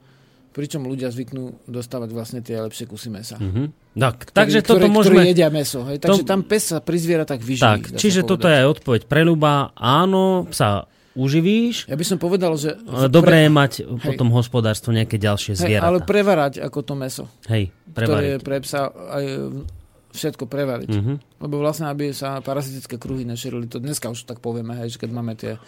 pričom 0.51 0.89
ľudia 0.89 1.13
zvyknú 1.13 1.69
dostávať 1.69 2.11
vlastne 2.11 2.41
tie 2.43 2.59
lepšie 2.59 2.91
kusy 2.91 3.09
mesa. 3.13 3.39
Mhm. 3.39 3.95
Tak, 3.97 4.35
takže 4.35 4.61
ktoré, 4.61 4.83
toto 4.83 4.89
môžeme... 4.93 5.25
Ktoré 5.25 5.33
jedia 5.33 5.49
meso. 5.49 5.81
Hej? 5.89 6.05
Takže 6.05 6.23
To- 6.25 6.29
tam 6.29 6.41
pes 6.45 6.69
sa 6.75 6.85
pri 6.85 6.99
zvieratách 7.01 7.41
vyživí. 7.41 7.65
Tak, 7.65 7.83
čiže 7.97 8.21
povedať. 8.25 8.31
toto 8.35 8.47
je 8.51 8.57
aj 8.61 8.67
odpoveď 8.77 9.03
pre 9.09 9.23
Ľuba. 9.25 9.73
Áno, 9.73 10.45
sa 10.53 10.85
uživíš, 11.17 11.89
Ja 11.89 11.97
by 11.97 12.05
som 12.05 12.19
povedal, 12.21 12.53
že... 12.61 12.77
že 12.77 13.09
dobré 13.09 13.49
je 13.49 13.51
mať 13.51 13.73
Hej. 13.83 14.15
potom 14.15 14.29
hospodárstvo 14.37 14.93
nejaké 14.93 15.17
ďalšie 15.17 15.57
hej, 15.57 15.61
zvieratá. 15.65 15.89
ale 15.89 15.99
prevarať 16.05 16.61
ako 16.61 16.79
to 16.85 16.95
meso. 16.95 17.25
Hej, 17.49 17.73
Ktoré 17.91 18.05
je 18.05 18.39
prevariť. 18.39 18.45
pre 18.45 18.57
psa 18.61 18.93
aj 18.93 19.25
všetko 20.17 20.45
prevariť. 20.49 20.91
Mhm. 20.93 21.15
Lebo 21.45 21.55
vlastne, 21.61 21.93
aby 21.93 22.13
sa 22.17 22.41
parazitické 22.41 22.97
kruhy 22.97 23.29
nešírili, 23.29 23.69
to 23.69 23.81
dneska 23.81 24.09
už 24.09 24.25
tak 24.25 24.41
povieme, 24.41 24.73
hej, 24.81 24.97
že 24.97 25.01
keď 25.01 25.11
máme 25.13 25.33
tie 25.37 25.61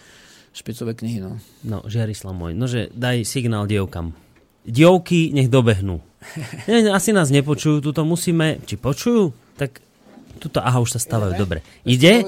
špicové 0.57 0.97
knihy. 0.97 1.21
No. 1.21 1.37
No, 1.65 1.85
Žiarislav 1.85 2.33
môj, 2.33 2.57
nože 2.57 2.89
daj 2.97 3.29
signál 3.29 3.69
dievkam. 3.69 4.17
Dievky 4.65 5.33
nech 5.33 5.49
dobehnú. 5.53 6.01
Asi 6.97 7.13
nás 7.15 7.29
nepočujú, 7.29 7.81
tuto 7.85 8.03
musíme, 8.05 8.61
či 8.65 8.81
počujú? 8.81 9.33
Tak 9.61 9.88
tuto, 10.37 10.61
aha, 10.61 10.79
už 10.85 10.95
sa 10.97 11.01
stávajú, 11.01 11.33
dobre. 11.41 11.65
Ide? 11.89 12.23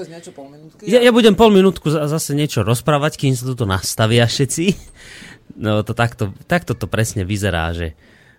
Ja, 0.83 0.99
ja 0.99 1.11
budem 1.13 1.37
pol 1.37 1.53
minútku 1.53 1.93
za- 1.93 2.09
zase 2.09 2.33
niečo 2.33 2.65
rozprávať, 2.65 3.21
kým 3.21 3.37
sa 3.37 3.45
tuto 3.45 3.69
nastavia 3.69 4.25
všetci. 4.25 4.65
No 5.61 5.85
to 5.85 5.93
takto, 5.93 6.33
takto 6.47 6.73
to 6.73 6.89
presne 6.89 7.21
vyzerá, 7.27 7.75
že 7.75 7.93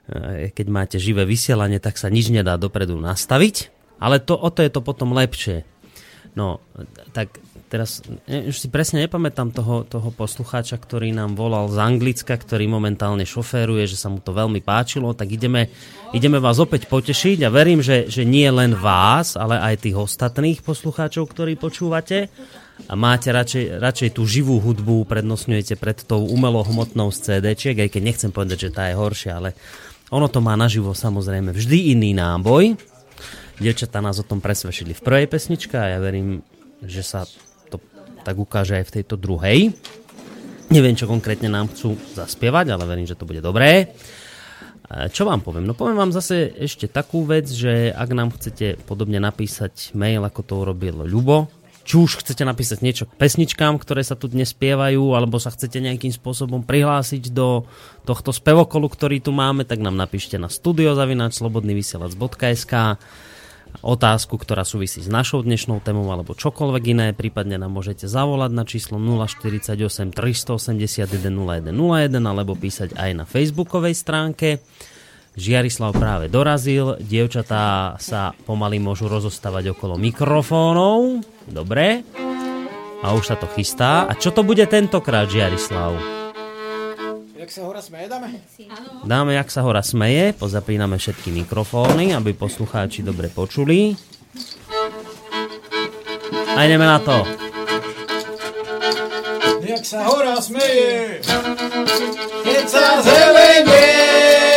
e, 0.08 0.48
keď 0.50 0.66
máte 0.72 0.96
živé 0.98 1.22
vysielanie, 1.28 1.78
tak 1.78 2.00
sa 2.00 2.08
nič 2.08 2.32
nedá 2.32 2.58
dopredu 2.58 2.98
nastaviť. 2.98 3.70
Ale 4.02 4.18
to, 4.18 4.34
o 4.34 4.48
to 4.50 4.66
je 4.66 4.70
to 4.72 4.82
potom 4.82 5.14
lepšie. 5.14 5.62
No, 6.34 6.58
tak 7.14 7.38
teraz 7.72 8.04
už 8.28 8.52
si 8.52 8.68
presne 8.68 9.08
nepamätám 9.08 9.48
toho, 9.48 9.88
toho 9.88 10.12
poslucháča, 10.12 10.76
ktorý 10.76 11.16
nám 11.16 11.32
volal 11.32 11.72
z 11.72 11.80
Anglicka, 11.80 12.36
ktorý 12.36 12.68
momentálne 12.68 13.24
šoféruje, 13.24 13.88
že 13.88 13.96
sa 13.96 14.12
mu 14.12 14.20
to 14.20 14.36
veľmi 14.36 14.60
páčilo, 14.60 15.16
tak 15.16 15.32
ideme, 15.32 15.72
ideme 16.12 16.36
vás 16.36 16.60
opäť 16.60 16.84
potešiť 16.92 17.40
a 17.40 17.48
verím, 17.48 17.80
že, 17.80 18.12
že 18.12 18.28
nie 18.28 18.44
len 18.52 18.76
vás, 18.76 19.40
ale 19.40 19.56
aj 19.56 19.88
tých 19.88 19.96
ostatných 19.96 20.60
poslucháčov, 20.60 21.24
ktorí 21.32 21.56
počúvate 21.56 22.28
a 22.88 22.92
máte 22.92 23.32
radšej, 23.32 23.80
radšej 23.80 24.10
tú 24.20 24.28
živú 24.28 24.60
hudbu, 24.60 25.08
prednostňujete 25.08 25.80
pred 25.80 25.96
tou 26.04 26.28
umelohmotnou 26.28 27.08
z 27.08 27.40
CD-čiek, 27.40 27.88
aj 27.88 27.88
keď 27.88 28.02
nechcem 28.04 28.30
povedať, 28.36 28.68
že 28.68 28.74
tá 28.76 28.92
je 28.92 29.00
horšia, 29.00 29.40
ale 29.40 29.56
ono 30.12 30.28
to 30.28 30.44
má 30.44 30.52
naživo 30.60 30.92
samozrejme 30.92 31.56
vždy 31.56 31.96
iný 31.96 32.12
náboj. 32.12 32.76
Dievčatá 33.56 34.04
nás 34.04 34.20
o 34.20 34.28
tom 34.28 34.44
presvedčili 34.44 34.92
v 34.92 35.00
prvej 35.00 35.24
pesničke 35.24 35.80
a 35.80 35.96
ja 35.96 35.98
verím, 36.02 36.44
že 36.84 37.00
sa 37.00 37.24
tak 38.22 38.38
ukáže 38.38 38.78
aj 38.78 38.86
v 38.86 38.94
tejto 39.02 39.18
druhej. 39.18 39.74
Neviem, 40.72 40.96
čo 40.96 41.10
konkrétne 41.10 41.52
nám 41.52 41.68
chcú 41.68 42.00
zaspievať, 42.16 42.72
ale 42.72 42.88
verím, 42.88 43.04
že 43.04 43.18
to 43.18 43.28
bude 43.28 43.44
dobré. 43.44 43.92
Čo 44.92 45.24
vám 45.24 45.40
poviem? 45.44 45.64
No 45.64 45.72
poviem 45.72 45.96
vám 45.96 46.12
zase 46.12 46.52
ešte 46.52 46.88
takú 46.88 47.24
vec, 47.24 47.48
že 47.48 47.92
ak 47.92 48.12
nám 48.12 48.30
chcete 48.32 48.76
podobne 48.84 49.20
napísať 49.20 49.92
mail, 49.96 50.24
ako 50.24 50.42
to 50.44 50.56
urobil 50.64 51.04
Ľubo, 51.04 51.48
či 51.82 51.98
už 51.98 52.22
chcete 52.22 52.44
napísať 52.44 52.78
niečo 52.84 53.06
k 53.08 53.16
pesničkám, 53.18 53.78
ktoré 53.80 54.04
sa 54.06 54.14
tu 54.14 54.28
dnes 54.30 54.48
spievajú, 54.52 55.16
alebo 55.18 55.40
sa 55.42 55.50
chcete 55.50 55.80
nejakým 55.82 56.12
spôsobom 56.14 56.62
prihlásiť 56.62 57.34
do 57.34 57.66
tohto 58.06 58.30
spevokolu, 58.30 58.86
ktorý 58.86 59.18
tu 59.18 59.34
máme, 59.34 59.66
tak 59.66 59.80
nám 59.80 59.96
napíšte 59.96 60.38
na 60.38 60.46
studiozavinač.slobodnyvysielac.sk 60.46 62.74
otázku, 63.80 64.36
ktorá 64.36 64.68
súvisí 64.68 65.00
s 65.00 65.08
našou 65.08 65.40
dnešnou 65.40 65.80
témou 65.80 66.04
alebo 66.12 66.36
čokoľvek 66.36 66.84
iné, 66.92 67.06
prípadne 67.16 67.56
nám 67.56 67.72
môžete 67.72 68.04
zavolať 68.04 68.52
na 68.52 68.68
číslo 68.68 69.00
048 69.00 70.12
381 70.12 71.08
0101 71.08 72.12
alebo 72.20 72.52
písať 72.52 72.92
aj 72.92 73.10
na 73.16 73.24
facebookovej 73.24 73.96
stránke. 73.96 74.60
Žiarislav 75.32 75.96
práve 75.96 76.28
dorazil, 76.28 77.00
dievčatá 77.00 77.96
sa 77.96 78.36
pomaly 78.44 78.76
môžu 78.76 79.08
rozostávať 79.08 79.72
okolo 79.72 79.96
mikrofónov. 79.96 81.24
Dobre. 81.48 82.04
A 83.00 83.16
už 83.16 83.32
sa 83.32 83.36
to 83.40 83.48
chystá. 83.56 84.04
A 84.04 84.12
čo 84.12 84.28
to 84.30 84.44
bude 84.44 84.62
tentokrát, 84.68 85.32
Žiarislav? 85.32 86.21
Jak 87.42 87.50
sa 87.50 87.66
hora 87.66 87.82
smeje, 87.82 88.06
dáme? 88.06 88.38
Dáme, 89.02 89.34
jak 89.34 89.50
sa 89.50 89.66
hora 89.66 89.82
smeje. 89.82 90.30
Pozapíname 90.30 90.94
všetky 90.94 91.34
mikrofóny, 91.42 92.14
aby 92.14 92.38
poslucháči 92.38 93.02
dobre 93.02 93.34
počuli. 93.34 93.98
A 96.54 96.58
ideme 96.62 96.86
na 96.86 97.02
to. 97.02 97.26
Jak 99.58 99.82
sa 99.82 100.06
hora 100.06 100.38
smeje, 100.38 101.18
keď 102.46 102.64
sa 102.70 103.02
zelenie 103.02 104.51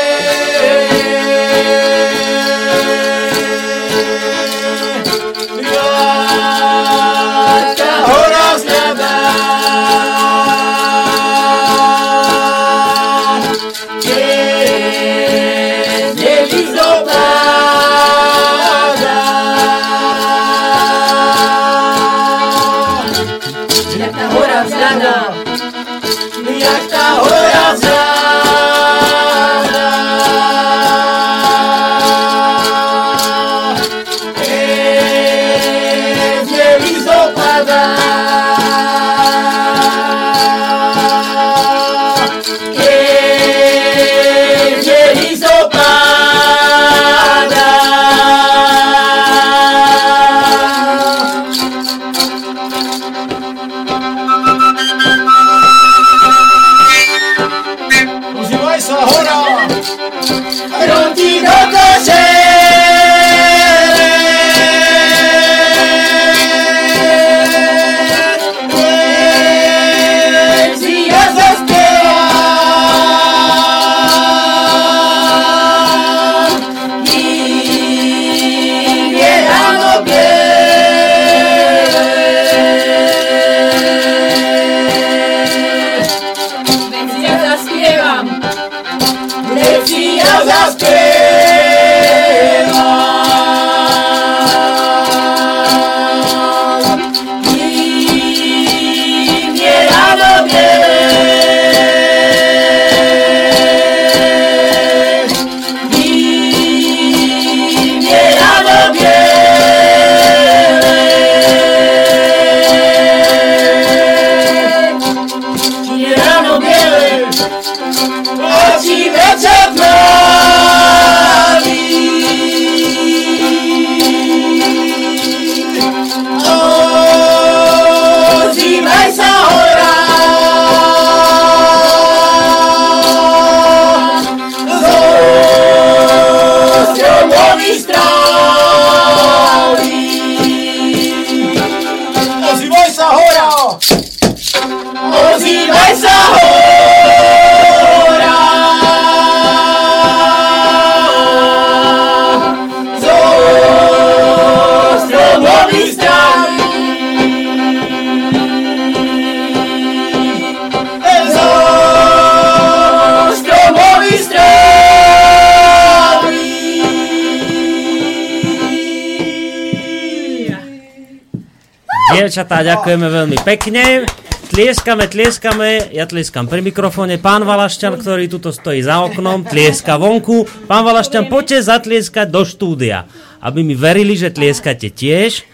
dievčatá, 172.36 172.68
ďakujeme 172.68 173.08
veľmi 173.08 173.38
pekne. 173.48 174.04
Tlieskame, 174.52 175.08
tlieskame, 175.08 175.88
ja 175.96 176.04
tlieskam 176.04 176.52
pri 176.52 176.60
mikrofóne. 176.60 177.16
Pán 177.16 177.48
Valašťan, 177.48 177.96
ktorý 177.96 178.28
tuto 178.28 178.52
stojí 178.52 178.84
za 178.84 179.08
oknom, 179.08 179.48
tlieska 179.48 179.96
vonku. 179.96 180.44
Pán 180.68 180.84
Valašťan, 180.84 181.32
poďte 181.32 181.64
zatlieskať 181.64 182.28
do 182.28 182.44
štúdia. 182.44 183.08
Aby 183.40 183.64
mi 183.64 183.72
verili, 183.72 184.20
že 184.20 184.36
tlieskate 184.36 184.92
tiež, 184.92 185.48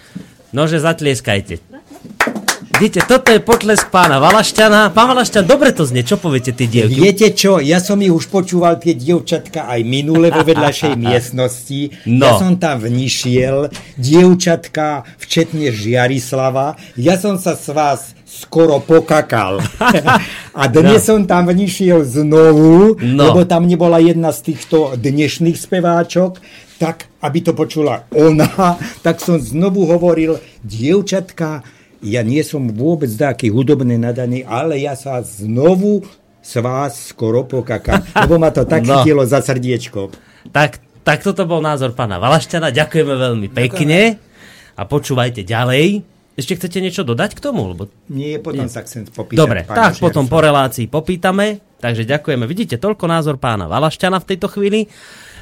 nože 0.57 0.81
zatlieskajte. 0.81 1.70
Vidíte, 2.71 3.03
toto 3.03 3.33
je 3.35 3.43
potlesk 3.43 3.91
pána 3.91 4.23
Valašťana. 4.23 4.95
Pán 4.95 5.11
Valašťan, 5.11 5.43
dobre 5.43 5.75
to 5.75 5.83
znie, 5.83 6.07
čo 6.07 6.15
poviete 6.15 6.55
ty 6.55 6.71
dievky? 6.71 7.03
Viete 7.03 7.27
čo, 7.35 7.59
ja 7.59 7.83
som 7.83 7.99
ich 7.99 8.13
už 8.13 8.31
počúval 8.31 8.79
tie 8.79 8.95
dievčatka 8.95 9.67
aj 9.67 9.83
minule 9.83 10.31
vo 10.31 10.45
vedľašej 10.45 10.95
miestnosti. 11.05 11.91
No. 12.07 12.31
Ja 12.31 12.31
som 12.39 12.55
tam 12.55 12.79
vnišiel, 12.79 13.67
dievčatka, 13.99 15.03
včetne 15.19 15.75
Žiarislava. 15.75 16.79
Ja 16.95 17.19
som 17.19 17.35
sa 17.35 17.59
s 17.59 17.67
vás 17.73 18.15
skoro 18.23 18.79
pokakal. 18.79 19.59
A 20.59 20.63
dnes 20.71 21.03
no. 21.03 21.19
som 21.19 21.19
tam 21.27 21.51
vnišiel 21.51 22.07
znovu, 22.07 22.95
no. 22.95 23.21
lebo 23.27 23.43
tam 23.43 23.67
nebola 23.67 23.99
jedna 23.99 24.31
z 24.31 24.55
týchto 24.55 24.95
dnešných 24.95 25.59
speváčok, 25.59 26.39
tak 26.79 27.11
aby 27.21 27.39
to 27.45 27.51
počula 27.53 28.09
ona, 28.15 28.79
tak 29.05 29.21
som 29.21 29.37
znovu 29.37 29.85
hovoril, 29.85 30.41
dievčatka, 30.65 31.61
ja 32.01 32.25
nie 32.25 32.41
som 32.41 32.65
vôbec 32.69 33.09
taký 33.13 33.53
hudobný 33.53 33.95
nadaný, 33.95 34.41
ale 34.45 34.81
ja 34.81 34.97
sa 34.97 35.21
znovu 35.21 36.01
s 36.41 36.57
vás 36.57 37.13
skoro 37.13 37.45
pokakam, 37.45 38.01
lebo 38.17 38.41
ma 38.41 38.49
to 38.49 38.65
tak 38.65 38.81
no. 38.89 39.05
chytilo 39.05 39.21
za 39.29 39.45
srdiečko. 39.45 40.09
Tak, 40.49 40.81
tak 41.05 41.21
toto 41.21 41.45
bol 41.45 41.61
názor 41.61 41.93
pána 41.93 42.17
Valašťana, 42.17 42.73
ďakujeme 42.73 43.13
veľmi 43.13 43.47
pekne 43.53 44.17
a 44.73 44.81
počúvajte 44.89 45.45
ďalej. 45.45 46.01
Ešte 46.31 46.57
chcete 46.57 46.79
niečo 46.81 47.05
dodať 47.05 47.37
k 47.37 47.43
tomu? 47.43 47.75
Lebo... 47.75 47.91
Nie, 48.09 48.41
potom 48.41 48.65
Nie. 48.65 48.73
sa 48.73 48.81
chcem 48.81 49.05
popýtať. 49.05 49.37
Dobre, 49.37 49.61
tak 49.67 49.99
potom 50.01 50.25
po 50.25 50.41
relácii 50.41 50.89
popýtame. 50.89 51.61
Takže 51.81 52.05
ďakujeme. 52.05 52.45
Vidíte, 52.45 52.77
toľko 52.77 53.09
názor 53.09 53.35
pána 53.41 53.65
Valašťana 53.65 54.21
v 54.21 54.27
tejto 54.29 54.47
chvíli. 54.53 54.85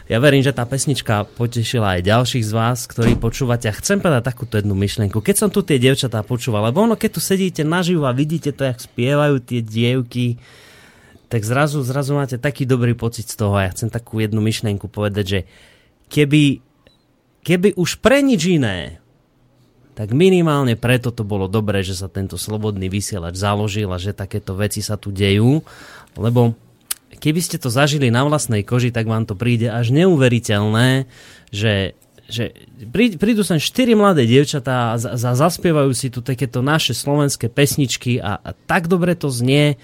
Ja 0.10 0.18
verím, 0.18 0.42
že 0.42 0.50
tá 0.50 0.66
pesnička 0.66 1.30
potešila 1.38 2.02
aj 2.02 2.10
ďalších 2.10 2.42
z 2.42 2.50
vás, 2.50 2.90
ktorí 2.90 3.14
počúvate. 3.14 3.70
A 3.70 3.78
chcem 3.78 4.02
povedať 4.02 4.26
takúto 4.26 4.58
jednu 4.58 4.74
myšlienku. 4.74 5.22
Keď 5.22 5.36
som 5.38 5.50
tu 5.54 5.62
tie 5.62 5.78
dievčatá 5.78 6.26
počúval, 6.26 6.66
lebo 6.66 6.82
ono, 6.82 6.98
keď 6.98 7.10
tu 7.14 7.22
sedíte 7.22 7.62
naživo 7.62 8.10
a 8.10 8.18
vidíte 8.18 8.50
to, 8.50 8.66
jak 8.66 8.82
spievajú 8.82 9.38
tie 9.38 9.62
dievky, 9.62 10.42
tak 11.30 11.46
zrazu, 11.46 11.86
zrazu 11.86 12.18
máte 12.18 12.42
taký 12.42 12.66
dobrý 12.66 12.98
pocit 12.98 13.30
z 13.30 13.38
toho. 13.38 13.54
A 13.54 13.70
ja 13.70 13.74
chcem 13.78 13.94
takú 13.94 14.18
jednu 14.18 14.42
myšlienku 14.42 14.90
povedať, 14.90 15.26
že 15.30 15.40
keby, 16.10 16.58
keby 17.46 17.78
už 17.78 18.02
pre 18.02 18.26
nič 18.26 18.50
iné, 18.50 18.98
tak 19.94 20.10
minimálne 20.10 20.74
preto 20.74 21.14
to 21.14 21.22
bolo 21.22 21.46
dobré, 21.46 21.86
že 21.86 21.94
sa 21.94 22.10
tento 22.10 22.34
slobodný 22.34 22.90
vysielač 22.90 23.38
založil 23.38 23.94
a 23.94 24.02
že 24.02 24.18
takéto 24.18 24.58
veci 24.58 24.82
sa 24.82 24.98
tu 24.98 25.14
dejú, 25.14 25.62
lebo 26.18 26.58
keby 27.20 27.44
ste 27.44 27.60
to 27.60 27.68
zažili 27.68 28.10
na 28.10 28.24
vlastnej 28.26 28.64
koži, 28.64 28.90
tak 28.90 29.06
vám 29.06 29.28
to 29.28 29.36
príde 29.36 29.68
až 29.68 29.92
neuveriteľné, 29.92 31.06
že 31.52 31.94
že 32.30 32.54
prídu 32.94 33.42
sem 33.42 33.58
štyri 33.58 33.98
mladé 33.98 34.30
dievčatá 34.30 34.94
a 34.94 35.02
za, 35.02 35.18
zaspievajú 35.18 35.90
si 35.98 36.14
tu 36.14 36.22
takéto 36.22 36.62
naše 36.62 36.94
slovenské 36.94 37.50
pesničky 37.50 38.22
a, 38.22 38.38
a 38.38 38.54
tak 38.54 38.86
dobre 38.86 39.18
to 39.18 39.34
znie, 39.34 39.82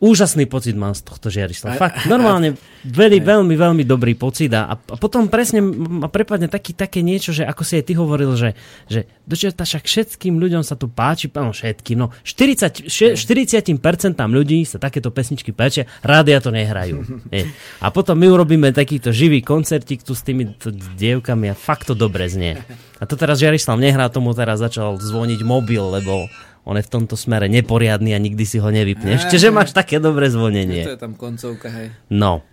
úžasný 0.00 0.48
pocit 0.48 0.72
mám 0.74 0.96
z 0.96 1.04
tohto 1.04 1.28
žiarišla. 1.28 1.76
Fakt, 1.76 2.08
normálne 2.08 2.56
veľmi, 2.88 3.20
veľmi, 3.20 3.54
veľmi 3.54 3.84
dobrý 3.84 4.16
pocit 4.16 4.48
a, 4.56 4.72
a 4.72 4.94
potom 4.96 5.28
presne 5.28 5.60
ma 5.62 6.08
prepadne 6.08 6.48
taký, 6.48 6.72
také 6.72 7.04
niečo, 7.04 7.36
že 7.36 7.44
ako 7.44 7.62
si 7.62 7.76
aj 7.76 7.84
ty 7.84 7.92
hovoril, 7.94 8.32
že, 8.34 8.56
že 8.88 9.04
dočerta 9.28 9.68
však 9.68 9.84
všetkým 9.84 10.40
ľuďom 10.40 10.64
sa 10.64 10.74
tu 10.74 10.88
páči, 10.88 11.28
no 11.28 11.52
všetkým, 11.52 12.00
no 12.00 12.10
40, 12.24 12.88
40% 13.14 13.76
ľudí 14.16 14.64
sa 14.64 14.80
takéto 14.80 15.12
pesničky 15.12 15.52
páčia, 15.52 15.84
rádia 16.00 16.40
to 16.40 16.48
nehrajú. 16.48 17.04
Je. 17.36 17.44
A 17.84 17.92
potom 17.92 18.16
my 18.16 18.26
urobíme 18.32 18.72
takýto 18.72 19.12
živý 19.12 19.44
koncertík 19.44 20.00
tu 20.00 20.16
s 20.16 20.24
tými 20.24 20.56
dievkami 20.96 21.52
a 21.52 21.54
fakt 21.54 21.92
to 21.92 21.94
dobre 21.94 22.24
znie. 22.26 22.56
A 23.00 23.08
to 23.08 23.16
teraz 23.16 23.40
Žiarislav 23.40 23.80
nehrá, 23.80 24.12
tomu 24.12 24.36
teraz 24.36 24.60
začal 24.60 25.00
zvoniť 25.00 25.40
mobil, 25.40 25.80
lebo 25.80 26.28
on 26.70 26.78
je 26.78 26.86
v 26.86 26.92
tomto 26.94 27.18
smere 27.18 27.50
neporiadny 27.50 28.14
a 28.14 28.22
nikdy 28.22 28.46
si 28.46 28.62
ho 28.62 28.70
nevypneš. 28.70 29.26
Čiže 29.26 29.50
máš 29.50 29.74
také 29.74 29.98
dobré 29.98 30.30
zvonenie. 30.30 30.86
To 30.86 30.94
je 30.94 31.02
tam 31.02 31.18
koncovka, 31.18 31.66
hej. 31.66 31.90
No. 32.06 32.46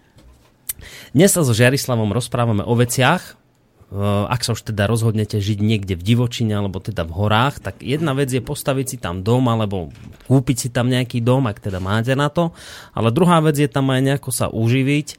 Dnes 1.13 1.29
sa 1.29 1.45
so 1.45 1.53
Žiarislavom 1.53 2.09
rozprávame 2.09 2.65
o 2.65 2.73
veciach, 2.73 3.37
ak 4.27 4.43
sa 4.43 4.51
už 4.51 4.67
teda 4.67 4.83
rozhodnete 4.83 5.39
žiť 5.39 5.63
niekde 5.63 5.95
v 5.95 6.03
divočine 6.03 6.51
alebo 6.51 6.83
teda 6.83 7.07
v 7.07 7.15
horách, 7.23 7.63
tak 7.63 7.79
jedna 7.79 8.11
vec 8.11 8.27
je 8.27 8.43
postaviť 8.43 8.85
si 8.85 8.97
tam 8.99 9.23
dom 9.23 9.47
alebo 9.47 9.95
kúpiť 10.27 10.57
si 10.59 10.67
tam 10.67 10.91
nejaký 10.91 11.23
dom, 11.23 11.47
ak 11.47 11.63
teda 11.63 11.79
máte 11.79 12.11
na 12.11 12.27
to, 12.27 12.51
ale 12.91 13.15
druhá 13.15 13.39
vec 13.39 13.55
je 13.55 13.69
tam 13.71 13.87
aj 13.87 14.03
nejako 14.03 14.35
sa 14.35 14.51
uživiť 14.51 15.15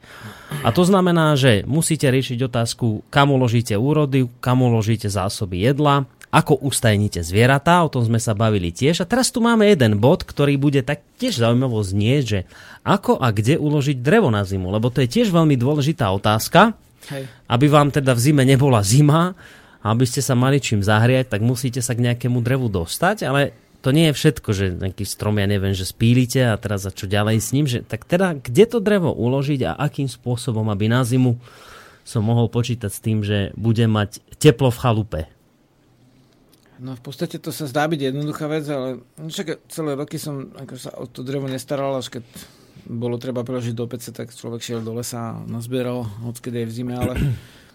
a 0.60 0.68
to 0.68 0.84
znamená, 0.84 1.32
že 1.40 1.64
musíte 1.64 2.12
riešiť 2.12 2.44
otázku, 2.44 3.08
kam 3.08 3.32
uložíte 3.32 3.72
úrody, 3.72 4.28
kam 4.44 4.60
uložíte 4.60 5.08
zásoby 5.08 5.64
jedla, 5.64 6.04
ako 6.28 6.60
ustajnite 6.60 7.24
zvieratá, 7.24 7.80
o 7.80 7.92
tom 7.92 8.04
sme 8.04 8.20
sa 8.20 8.36
bavili 8.36 8.68
tiež. 8.68 9.04
A 9.04 9.08
teraz 9.08 9.32
tu 9.32 9.40
máme 9.40 9.64
jeden 9.64 9.96
bod, 9.96 10.28
ktorý 10.28 10.60
bude 10.60 10.84
tak 10.84 11.00
tiež 11.16 11.40
zaujímavo 11.40 11.80
znieť, 11.80 12.22
že 12.24 12.40
ako 12.84 13.16
a 13.16 13.32
kde 13.32 13.56
uložiť 13.56 14.04
drevo 14.04 14.28
na 14.28 14.44
zimu, 14.44 14.68
lebo 14.68 14.92
to 14.92 15.00
je 15.00 15.08
tiež 15.08 15.32
veľmi 15.32 15.56
dôležitá 15.56 16.08
otázka. 16.12 16.76
Hej. 17.08 17.24
Aby 17.48 17.66
vám 17.72 17.88
teda 17.88 18.12
v 18.12 18.20
zime 18.20 18.44
nebola 18.44 18.84
zima, 18.84 19.32
a 19.78 19.94
aby 19.94 20.04
ste 20.04 20.18
sa 20.18 20.34
mali 20.34 20.58
čím 20.58 20.82
zahriať, 20.82 21.30
tak 21.30 21.40
musíte 21.40 21.78
sa 21.78 21.94
k 21.94 22.02
nejakému 22.10 22.42
drevu 22.42 22.66
dostať, 22.66 23.24
ale 23.24 23.54
to 23.78 23.94
nie 23.94 24.10
je 24.10 24.18
všetko, 24.18 24.48
že 24.50 24.64
nejaký 24.74 25.06
strom, 25.06 25.38
ja 25.38 25.46
neviem, 25.46 25.70
že 25.70 25.86
spílite 25.86 26.50
a 26.50 26.58
teraz 26.58 26.82
za 26.82 26.90
čo 26.90 27.06
ďalej 27.06 27.36
s 27.38 27.48
ním, 27.54 27.66
že 27.70 27.86
tak 27.86 28.02
teda 28.02 28.34
kde 28.42 28.64
to 28.66 28.78
drevo 28.82 29.14
uložiť 29.14 29.70
a 29.70 29.78
akým 29.78 30.10
spôsobom, 30.10 30.66
aby 30.66 30.90
na 30.90 31.06
zimu 31.06 31.38
som 32.02 32.26
mohol 32.26 32.50
počítať 32.50 32.90
s 32.90 33.04
tým, 33.04 33.22
že 33.22 33.54
budem 33.54 33.92
mať 33.92 34.18
teplo 34.42 34.74
v 34.74 34.80
chalupe. 34.82 35.20
No 36.78 36.94
v 36.94 37.02
podstate 37.02 37.42
to 37.42 37.50
sa 37.50 37.66
zdá 37.66 37.90
byť 37.90 38.14
jednoduchá 38.14 38.46
vec, 38.46 38.64
ale 38.70 39.02
však 39.18 39.66
celé 39.66 39.98
roky 39.98 40.14
som 40.14 40.54
ako 40.54 40.74
sa 40.78 40.90
o 40.94 41.10
to 41.10 41.26
drevo 41.26 41.50
nestaral, 41.50 41.98
až 41.98 42.18
keď 42.18 42.24
bolo 42.86 43.18
treba 43.18 43.42
preložiť 43.42 43.74
do 43.74 43.90
pece, 43.90 44.14
tak 44.14 44.30
človek 44.30 44.62
šiel 44.62 44.80
do 44.86 44.94
lesa 44.94 45.34
a 45.34 45.38
nazbieral, 45.42 46.06
odkedy 46.22 46.62
je 46.62 46.68
v 46.70 46.74
zime, 46.74 46.94
ale 46.94 47.18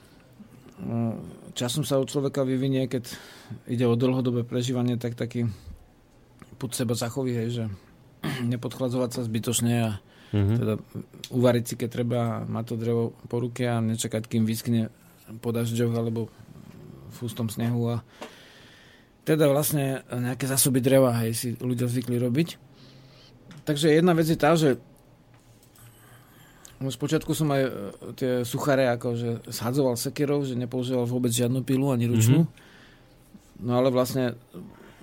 no, 0.88 1.20
časom 1.52 1.84
sa 1.84 2.00
u 2.00 2.08
človeka 2.08 2.48
vyvinie, 2.48 2.88
keď 2.88 3.12
ide 3.68 3.84
o 3.84 4.00
dlhodobé 4.00 4.48
prežívanie, 4.48 4.96
tak 4.96 5.20
taký 5.20 5.52
put 6.56 6.72
seba 6.72 6.96
zachoví, 6.96 7.36
hej, 7.36 7.50
že 7.52 7.66
nepodchladzovať 8.56 9.10
sa 9.20 9.22
zbytočne 9.28 9.74
a 9.84 9.92
mm-hmm. 10.32 10.58
teda 10.64 10.74
uvariť 11.28 11.64
si, 11.68 11.74
keď 11.76 11.90
treba 11.92 12.22
mať 12.48 12.66
to 12.72 12.76
drevo 12.80 13.04
po 13.28 13.44
ruke 13.44 13.68
a 13.68 13.84
nečakať, 13.84 14.32
kým 14.32 14.48
vyskne 14.48 14.88
po 15.44 15.52
dažďoch 15.52 15.92
alebo 15.92 16.32
v 17.14 17.18
ústom 17.20 17.52
snehu 17.52 18.00
a 18.00 18.02
teda 19.24 19.48
vlastne 19.48 20.04
nejaké 20.12 20.48
zásoby 20.48 20.84
dreva, 20.84 21.16
hej, 21.24 21.32
si 21.36 21.48
ľudia 21.60 21.88
zvykli 21.88 22.20
robiť. 22.20 22.50
Takže 23.64 23.96
jedna 23.96 24.12
vec 24.12 24.28
je 24.28 24.40
tá, 24.40 24.52
že 24.60 24.76
z 26.84 26.98
počiatku 27.00 27.32
som 27.32 27.48
aj 27.48 27.62
e, 27.64 27.72
tie 28.20 28.32
suchare 28.44 28.92
akože 29.00 29.48
shadzoval 29.48 29.96
sekerov, 29.96 30.44
že 30.44 30.60
nepoužíval 30.60 31.08
vôbec 31.08 31.32
žiadnu 31.32 31.64
pilu 31.64 31.96
ani 31.96 32.12
ručnú. 32.12 32.44
Mm-hmm. 32.44 33.64
No 33.64 33.80
ale 33.80 33.88
vlastne 33.88 34.36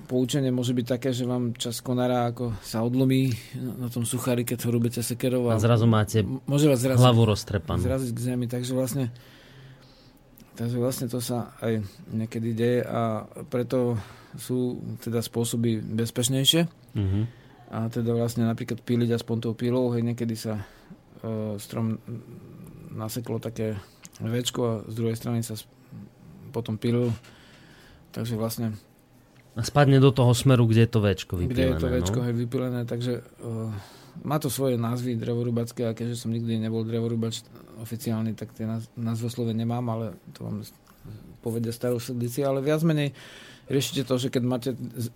poučenie 0.05 0.53
môže 0.53 0.77
byť 0.77 0.87
také, 0.91 1.17
že 1.17 1.25
vám 1.25 1.57
čas 1.57 1.81
konára 1.81 2.29
ako 2.29 2.53
sa 2.61 2.85
odlomí 2.85 3.33
na 3.57 3.89
tom 3.89 4.05
suchári, 4.05 4.45
keď 4.45 4.69
ho 4.69 4.71
rúbete 4.77 5.01
sekerov. 5.01 5.49
A, 5.49 5.57
a 5.57 5.63
zrazu 5.63 5.89
máte 5.89 6.21
môže 6.45 6.69
vás 6.69 6.83
zraziť, 6.83 7.01
hlavu 7.01 7.23
roztrepanú. 7.31 7.81
Zraziť 7.81 8.11
k 8.13 8.21
zemi, 8.21 8.45
takže 8.51 8.77
vlastne 8.77 9.09
Takže 10.61 10.77
vlastne 10.77 11.09
to 11.09 11.25
sa 11.25 11.57
aj 11.65 11.81
niekedy 12.13 12.53
deje 12.53 12.85
a 12.85 13.25
preto 13.49 13.97
sú 14.37 14.77
teda 15.01 15.25
spôsoby 15.25 15.81
bezpečnejšie. 15.81 16.69
Mm-hmm. 16.69 17.25
A 17.73 17.89
teda 17.89 18.13
vlastne 18.13 18.45
napríklad 18.45 18.85
píliť 18.85 19.17
aspoň 19.17 19.37
tou 19.41 19.57
pílou, 19.57 19.89
hej, 19.97 20.05
niekedy 20.05 20.37
sa 20.37 20.61
e, 20.61 21.57
strom 21.57 21.97
naseklo 22.93 23.41
také 23.41 23.81
večko 24.21 24.61
a 24.61 24.73
z 24.85 24.95
druhej 25.01 25.17
strany 25.17 25.41
sa 25.41 25.57
potom 26.53 26.77
pílil. 26.77 27.09
Takže 28.13 28.37
vlastne 28.37 28.77
a 29.57 29.65
spadne 29.65 29.97
do 29.97 30.13
toho 30.13 30.31
smeru, 30.37 30.69
kde 30.69 30.85
je 30.85 30.91
to 30.93 31.01
večko 31.01 31.41
vypilené. 31.41 31.57
Kde 31.57 31.65
je 31.65 31.75
to 31.81 31.89
večko 31.89 32.19
no? 32.21 32.25
hej, 32.29 32.35
vypilené, 32.37 32.81
takže 32.85 33.13
e, 33.19 33.51
má 34.21 34.37
to 34.37 34.53
svoje 34.53 34.77
názvy 34.77 35.17
drevorúbacké 35.17 35.89
a 35.89 35.97
keďže 35.97 36.25
som 36.27 36.35
nikdy 36.35 36.61
nebol 36.61 36.85
drevorúbač 36.85 37.45
oficiálny, 37.81 38.37
tak 38.37 38.53
tie 38.53 38.69
názvoslove 38.97 39.57
nemám, 39.57 39.85
ale 39.89 40.07
to 40.37 40.45
vám 40.45 40.61
povedia 41.41 41.73
starosledíci, 41.73 42.45
ale 42.45 42.61
viac 42.61 42.85
menej 42.85 43.17
riešite 43.71 44.05
to, 44.05 44.21
že 44.21 44.29
keď 44.29 44.43
máte 44.45 44.71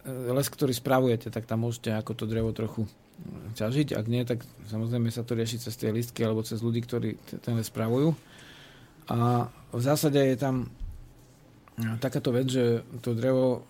les, 0.07 0.49
ktorý 0.49 0.73
spravujete, 0.73 1.29
tak 1.29 1.45
tam 1.45 1.69
môžete 1.69 1.93
ako 1.93 2.13
to 2.17 2.25
drevo 2.25 2.55
trochu 2.55 2.89
ťažiť. 3.59 3.99
Ak 3.99 4.07
nie, 4.09 4.25
tak 4.25 4.47
samozrejme 4.71 5.11
sa 5.11 5.27
to 5.27 5.37
rieši 5.37 5.61
cez 5.61 5.75
tie 5.77 5.93
listky 5.93 6.25
alebo 6.25 6.47
cez 6.47 6.63
ľudí, 6.65 6.81
ktorí 6.83 7.21
ten 7.43 7.55
les 7.59 7.69
spravujú. 7.69 8.15
A 9.11 9.51
v 9.75 9.83
zásade 9.83 10.17
je 10.17 10.39
tam 10.39 10.71
takáto 11.99 12.31
vec, 12.31 12.47
že 12.49 12.87
to 13.03 13.13
drevo 13.13 13.67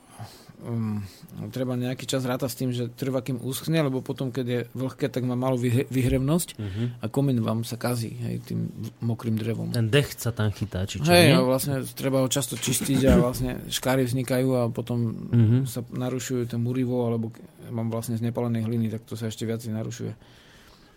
um, 0.63 1.03
treba 1.51 1.75
nejaký 1.75 2.07
čas 2.07 2.23
rátať 2.23 2.51
s 2.51 2.59
tým, 2.59 2.71
že 2.71 2.87
trvá, 2.93 3.25
kým 3.25 3.43
uschne, 3.43 3.83
lebo 3.83 3.99
potom, 4.05 4.31
keď 4.31 4.47
je 4.47 4.61
vlhké, 4.77 5.11
tak 5.11 5.27
má 5.27 5.35
malú 5.35 5.59
vyhre, 5.59 5.89
vyhrevnosť 5.91 6.49
uh-huh. 6.55 6.87
a 7.03 7.05
komín 7.11 7.43
vám 7.43 7.67
sa 7.67 7.75
kazí 7.75 8.15
hej, 8.15 8.45
tým 8.47 8.71
mokrým 9.03 9.35
drevom. 9.35 9.75
Ten 9.75 9.91
dech 9.91 10.15
sa 10.15 10.31
tam 10.31 10.55
chytá, 10.55 10.87
či 10.87 11.03
čo? 11.03 11.11
Hej, 11.11 11.35
a 11.35 11.43
vlastne 11.43 11.83
treba 11.99 12.23
ho 12.23 12.29
často 12.31 12.55
čistiť 12.55 13.01
a 13.11 13.13
vlastne 13.19 13.67
škáry 13.67 14.07
vznikajú 14.07 14.49
a 14.55 14.63
potom 14.71 14.99
uh-huh. 15.11 15.63
sa 15.67 15.83
narušujú 15.83 16.55
ten 16.55 16.61
murivo, 16.63 17.09
alebo 17.09 17.35
mám 17.73 17.91
vlastne 17.91 18.15
z 18.15 18.23
nepalenej 18.23 18.63
hliny, 18.65 18.87
tak 18.93 19.03
to 19.09 19.19
sa 19.19 19.27
ešte 19.27 19.49
viac 19.49 19.65
narušuje. 19.65 20.13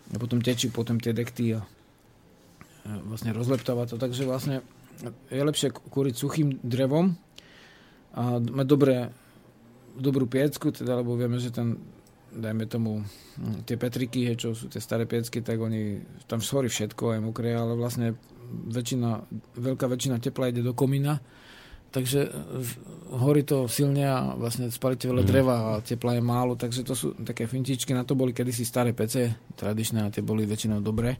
A 0.08 0.16
potom 0.16 0.40
tečí 0.40 0.72
potom 0.72 0.96
tie 0.96 1.12
dekty 1.12 1.58
a, 1.58 1.60
vlastne 3.04 3.36
rozleptáva 3.36 3.84
to. 3.84 4.00
Takže 4.00 4.24
vlastne 4.24 4.64
je 5.28 5.42
lepšie 5.44 5.70
kúriť 5.70 6.14
suchým 6.16 6.58
drevom 6.64 7.14
a 8.16 8.40
mať 8.40 8.66
dobré 8.66 8.96
dobrú 9.98 10.30
piecku, 10.30 10.70
teda, 10.70 11.02
lebo 11.02 11.18
vieme, 11.18 11.42
že 11.42 11.50
tam 11.50 11.78
dajme 12.28 12.64
tomu 12.68 13.02
hm, 13.02 13.64
tie 13.64 13.80
Petriky, 13.80 14.36
čo 14.36 14.52
sú 14.52 14.68
tie 14.68 14.80
staré 14.80 15.08
piecky, 15.08 15.40
tak 15.40 15.58
oni, 15.58 16.00
tam 16.28 16.44
schorí 16.44 16.68
všetko, 16.68 17.18
aj 17.18 17.20
mokré, 17.24 17.56
ale 17.56 17.74
vlastne 17.74 18.14
väčšina, 18.48 19.28
veľká 19.56 19.86
väčšina 19.88 20.20
tepla 20.20 20.52
ide 20.52 20.64
do 20.64 20.72
komína, 20.72 21.20
takže 21.88 22.28
horí 23.16 23.44
to 23.44 23.64
silne 23.68 24.04
a 24.04 24.36
vlastne 24.36 24.68
spalíte 24.68 25.08
veľa 25.08 25.24
mm. 25.24 25.28
dreva 25.28 25.54
a 25.56 25.70
tepla 25.80 26.16
je 26.16 26.22
málo, 26.24 26.52
takže 26.56 26.84
to 26.84 26.94
sú 26.96 27.16
také 27.24 27.48
fintičky, 27.48 27.92
na 27.96 28.04
to 28.04 28.16
boli 28.16 28.36
kedysi 28.36 28.64
staré 28.64 28.92
pece, 28.92 29.52
tradičné 29.56 30.04
a 30.04 30.12
tie 30.12 30.24
boli 30.24 30.44
väčšinou 30.44 30.84
dobré. 30.84 31.16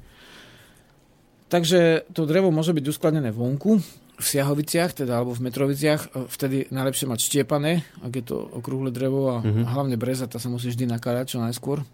Takže 1.49 2.13
to 2.13 2.29
drevo 2.29 2.53
môže 2.53 2.77
byť 2.77 2.85
uskladnené 2.85 3.33
vonku, 3.33 3.81
v 4.19 4.27
Siahoviciach, 4.27 4.99
teda 4.99 5.23
alebo 5.23 5.31
v 5.31 5.47
Metroviciach, 5.47 6.03
e, 6.11 6.27
vtedy 6.27 6.57
najlepšie 6.75 7.07
mať 7.07 7.21
štiepané, 7.23 7.87
ak 8.03 8.13
je 8.19 8.25
to 8.27 8.37
okrúhle 8.37 8.91
drevo 8.91 9.31
a 9.31 9.37
mm-hmm. 9.39 9.65
hlavne 9.71 9.95
breza, 9.95 10.27
tá 10.27 10.43
sa 10.43 10.51
musí 10.51 10.75
vždy 10.75 10.91
nakáľať 10.91 11.27
čo 11.35 11.39
najskôr, 11.39 11.87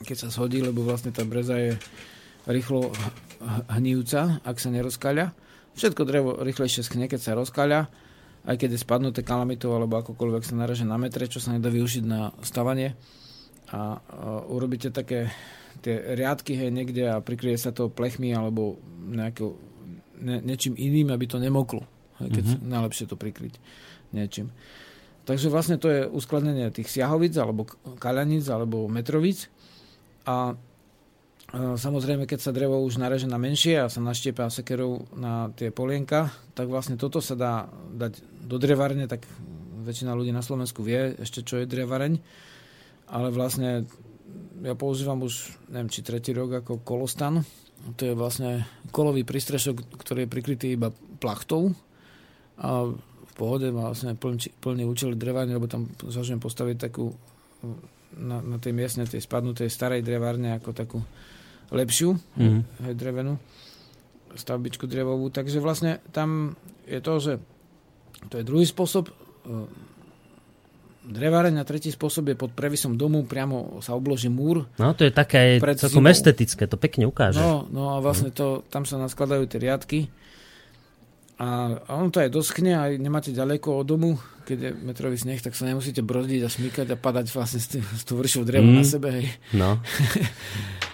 keď 0.00 0.16
sa 0.26 0.28
shodí, 0.32 0.64
lebo 0.64 0.80
vlastne 0.82 1.12
tá 1.12 1.22
breza 1.22 1.60
je 1.60 1.72
rýchlo 2.48 2.92
hnívca, 3.72 4.40
ak 4.44 4.56
sa 4.60 4.68
nerozkaľa. 4.72 5.32
Všetko 5.74 6.02
drevo 6.06 6.30
rýchlejšie 6.40 6.84
schne, 6.84 7.06
keď 7.08 7.20
sa 7.20 7.38
rozkaľa, 7.38 7.88
aj 8.44 8.56
keď 8.60 8.76
je 8.76 8.84
spadnuté 8.84 9.20
kalamitou 9.24 9.72
alebo 9.72 10.00
akokoľvek 10.00 10.42
sa 10.44 10.54
naraže 10.58 10.84
na 10.84 11.00
metre, 11.00 11.24
čo 11.24 11.40
sa 11.40 11.56
nedá 11.56 11.72
využiť 11.72 12.04
na 12.04 12.32
stavanie. 12.44 12.92
A, 13.72 13.76
a 13.76 13.80
urobíte 14.44 14.92
také 14.92 15.32
tie 15.80 16.14
riadky 16.14 16.54
hej, 16.54 16.70
niekde 16.70 17.08
a 17.10 17.24
prikryje 17.24 17.58
sa 17.58 17.70
to 17.72 17.90
plechmi 17.90 18.30
alebo 18.36 18.78
nejakou 19.08 19.56
ne, 20.20 20.42
niečím 20.44 20.78
iným, 20.78 21.10
aby 21.10 21.26
to 21.26 21.42
nemoklo. 21.42 21.86
Keď 22.22 22.44
mm-hmm. 22.44 22.70
najlepšie 22.70 23.10
to 23.10 23.18
prikryť 23.18 23.58
niečím. 24.14 24.54
Takže 25.24 25.48
vlastne 25.48 25.80
to 25.80 25.88
je 25.88 26.00
uskladnenie 26.04 26.68
tých 26.70 26.92
siahovic, 26.92 27.34
alebo 27.40 27.64
kaľanic, 27.96 28.44
alebo 28.46 28.86
metrovic. 28.86 29.48
A 30.28 30.54
samozrejme, 31.54 32.28
keď 32.28 32.40
sa 32.44 32.52
drevo 32.52 32.84
už 32.84 33.00
nareže 33.00 33.24
na 33.24 33.40
menšie 33.40 33.82
a 33.82 33.90
sa 33.90 34.04
naštiepa 34.04 34.52
sekerov 34.52 35.08
na 35.16 35.48
tie 35.56 35.72
polienka, 35.72 36.28
tak 36.52 36.68
vlastne 36.68 37.00
toto 37.00 37.24
sa 37.24 37.34
dá 37.34 37.66
dať 37.96 38.20
do 38.44 38.60
drevárne, 38.60 39.08
tak 39.08 39.24
väčšina 39.84 40.12
ľudí 40.12 40.30
na 40.30 40.44
Slovensku 40.44 40.84
vie 40.84 41.16
ešte, 41.16 41.40
čo 41.40 41.60
je 41.60 41.66
drevareň. 41.68 42.20
Ale 43.08 43.28
vlastne 43.32 43.88
ja 44.60 44.74
používam 44.76 45.24
už, 45.24 45.56
neviem, 45.72 45.92
či 45.92 46.04
tretí 46.04 46.36
rok 46.36 46.64
ako 46.64 46.84
kolostan, 46.84 47.44
to 47.96 48.02
je 48.08 48.14
vlastne 48.16 48.64
kolový 48.88 49.28
prístrešok, 49.28 50.00
ktorý 50.00 50.24
je 50.24 50.32
prikrytý 50.32 50.66
iba 50.72 50.88
plachtou 51.20 51.76
a 52.56 52.88
v 52.94 53.32
pohode 53.36 53.68
má 53.74 53.92
vlastne 53.92 54.16
plný, 54.16 54.54
plný 54.62 54.88
účel 54.88 55.18
drevárne, 55.18 55.58
lebo 55.58 55.68
tam 55.68 55.90
zvažujem 56.00 56.40
postaviť 56.40 56.76
takú 56.88 57.12
na, 58.16 58.38
na 58.40 58.56
tej 58.62 58.72
miestne, 58.72 59.04
tej 59.04 59.20
spadnutej 59.20 59.68
starej 59.68 60.06
drevárne 60.06 60.54
ako 60.56 60.70
takú 60.70 60.98
lepšiu, 61.74 62.14
mm-hmm. 62.14 62.60
hej, 62.88 62.94
drevenú 62.94 63.34
stavbičku 64.34 64.86
drevovú. 64.86 65.30
Takže 65.30 65.58
vlastne 65.58 66.02
tam 66.14 66.54
je 66.86 67.00
to, 67.02 67.14
že 67.18 67.32
to 68.30 68.40
je 68.40 68.44
druhý 68.46 68.66
spôsob 68.66 69.10
dreváreň 71.04 71.60
a 71.60 71.68
tretí 71.68 71.92
spôsob 71.92 72.32
je 72.32 72.36
pod 72.36 72.50
previsom 72.56 72.96
domu, 72.96 73.28
priamo 73.28 73.78
sa 73.84 73.92
obloží 73.92 74.32
múr. 74.32 74.64
No 74.80 74.96
to 74.96 75.04
je 75.04 75.12
také 75.12 75.60
celkom 75.76 76.08
estetické, 76.08 76.64
to 76.64 76.80
pekne 76.80 77.04
ukáže. 77.04 77.38
No, 77.38 77.68
no 77.68 77.94
a 77.94 78.00
vlastne 78.00 78.32
to, 78.32 78.64
tam 78.72 78.88
sa 78.88 78.96
naskladajú 78.96 79.44
tie 79.46 79.60
riadky 79.60 79.98
a, 81.34 81.82
a 81.82 81.92
on 81.98 82.14
to 82.14 82.22
aj 82.22 82.30
doschne 82.30 82.78
a 82.78 82.86
nemáte 82.94 83.34
ďaleko 83.34 83.82
od 83.82 83.86
domu, 83.90 84.10
keď 84.46 84.58
je 84.60 84.70
metrový 84.86 85.18
sneh, 85.18 85.42
tak 85.42 85.58
sa 85.58 85.66
nemusíte 85.66 85.98
brodiť 85.98 86.40
a 86.46 86.48
šmykať 86.48 86.86
a 86.94 86.96
padať 86.96 87.26
vlastne 87.34 87.58
s, 87.58 87.66
tým, 87.74 87.82
s 87.82 88.06
tú 88.06 88.14
vršou 88.14 88.46
drevo 88.46 88.70
mm. 88.70 88.76
na 88.78 88.84
sebe. 88.86 89.08
Hej. 89.10 89.26
No. 89.50 89.82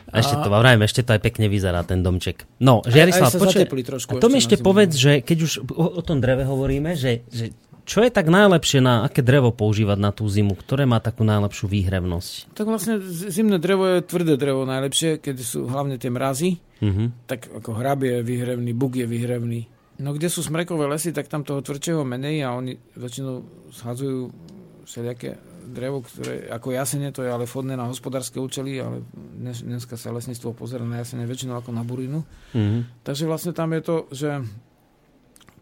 A 0.09 0.15
ešte 0.25 0.41
to, 0.41 0.49
vrajme, 0.49 0.89
ešte 0.89 1.05
to 1.05 1.13
aj 1.13 1.21
pekne 1.21 1.53
vyzerá, 1.53 1.85
ten 1.85 2.01
domček. 2.01 2.49
No, 2.57 2.81
Žiarislav, 2.89 3.37
počkaj, 3.37 3.69
a 3.69 4.15
to 4.17 4.33
mi 4.33 4.41
ešte 4.41 4.57
povedz, 4.57 4.97
že 4.97 5.21
keď 5.21 5.39
už 5.45 5.53
o, 5.77 6.01
o 6.01 6.03
tom 6.03 6.25
dreve 6.25 6.49
hovoríme, 6.49 6.97
že, 6.97 7.21
že 7.29 7.53
čo 7.91 8.07
je 8.07 8.11
tak 8.15 8.31
najlepšie 8.31 8.79
na 8.79 9.03
aké 9.03 9.19
drevo 9.19 9.51
používať 9.51 9.99
na 9.99 10.15
tú 10.15 10.31
zimu? 10.31 10.55
Ktoré 10.55 10.87
má 10.87 11.03
takú 11.03 11.27
najlepšiu 11.27 11.67
výhrevnosť? 11.67 12.55
Tak 12.55 12.71
vlastne 12.71 13.03
zimné 13.03 13.59
drevo 13.59 13.99
je 13.99 14.07
tvrdé 14.07 14.39
drevo 14.39 14.63
najlepšie, 14.63 15.19
keď 15.19 15.43
sú 15.43 15.67
hlavne 15.67 15.99
tie 15.99 16.07
mrazy. 16.07 16.63
Uh-huh. 16.79 17.11
Tak 17.27 17.51
ako 17.51 17.75
hrabie 17.75 18.23
je 18.23 18.29
výhrevný, 18.31 18.71
buk 18.79 18.95
je 18.95 19.11
výhrevný. 19.11 19.67
No 19.99 20.15
kde 20.15 20.31
sú 20.31 20.47
smrekové 20.47 20.87
lesy, 20.87 21.11
tak 21.11 21.27
tam 21.27 21.43
toho 21.43 21.67
tvrdšieho 21.67 22.07
menej 22.07 22.47
a 22.47 22.55
oni 22.55 22.79
väčšinou 22.95 23.43
schádzajú 23.75 24.19
všelijaké 24.87 25.43
drevo, 25.67 26.07
ktoré 26.07 26.47
ako 26.47 26.71
jasene, 26.71 27.11
to 27.11 27.27
je 27.27 27.31
ale 27.31 27.51
fodné 27.51 27.75
na 27.75 27.91
hospodárske 27.91 28.39
účely, 28.39 28.79
ale 28.79 29.03
dnes, 29.13 29.67
dneska 29.67 29.99
sa 29.99 30.15
lesníctvo 30.15 30.55
pozera 30.55 30.87
na 30.87 31.03
jasene 31.03 31.27
väčšinou 31.27 31.59
ako 31.59 31.75
na 31.75 31.83
burinu. 31.83 32.23
Uh-huh. 32.55 32.87
Takže 33.03 33.27
vlastne 33.27 33.51
tam 33.51 33.75
je 33.75 33.83
to, 33.83 33.97
že 34.15 34.31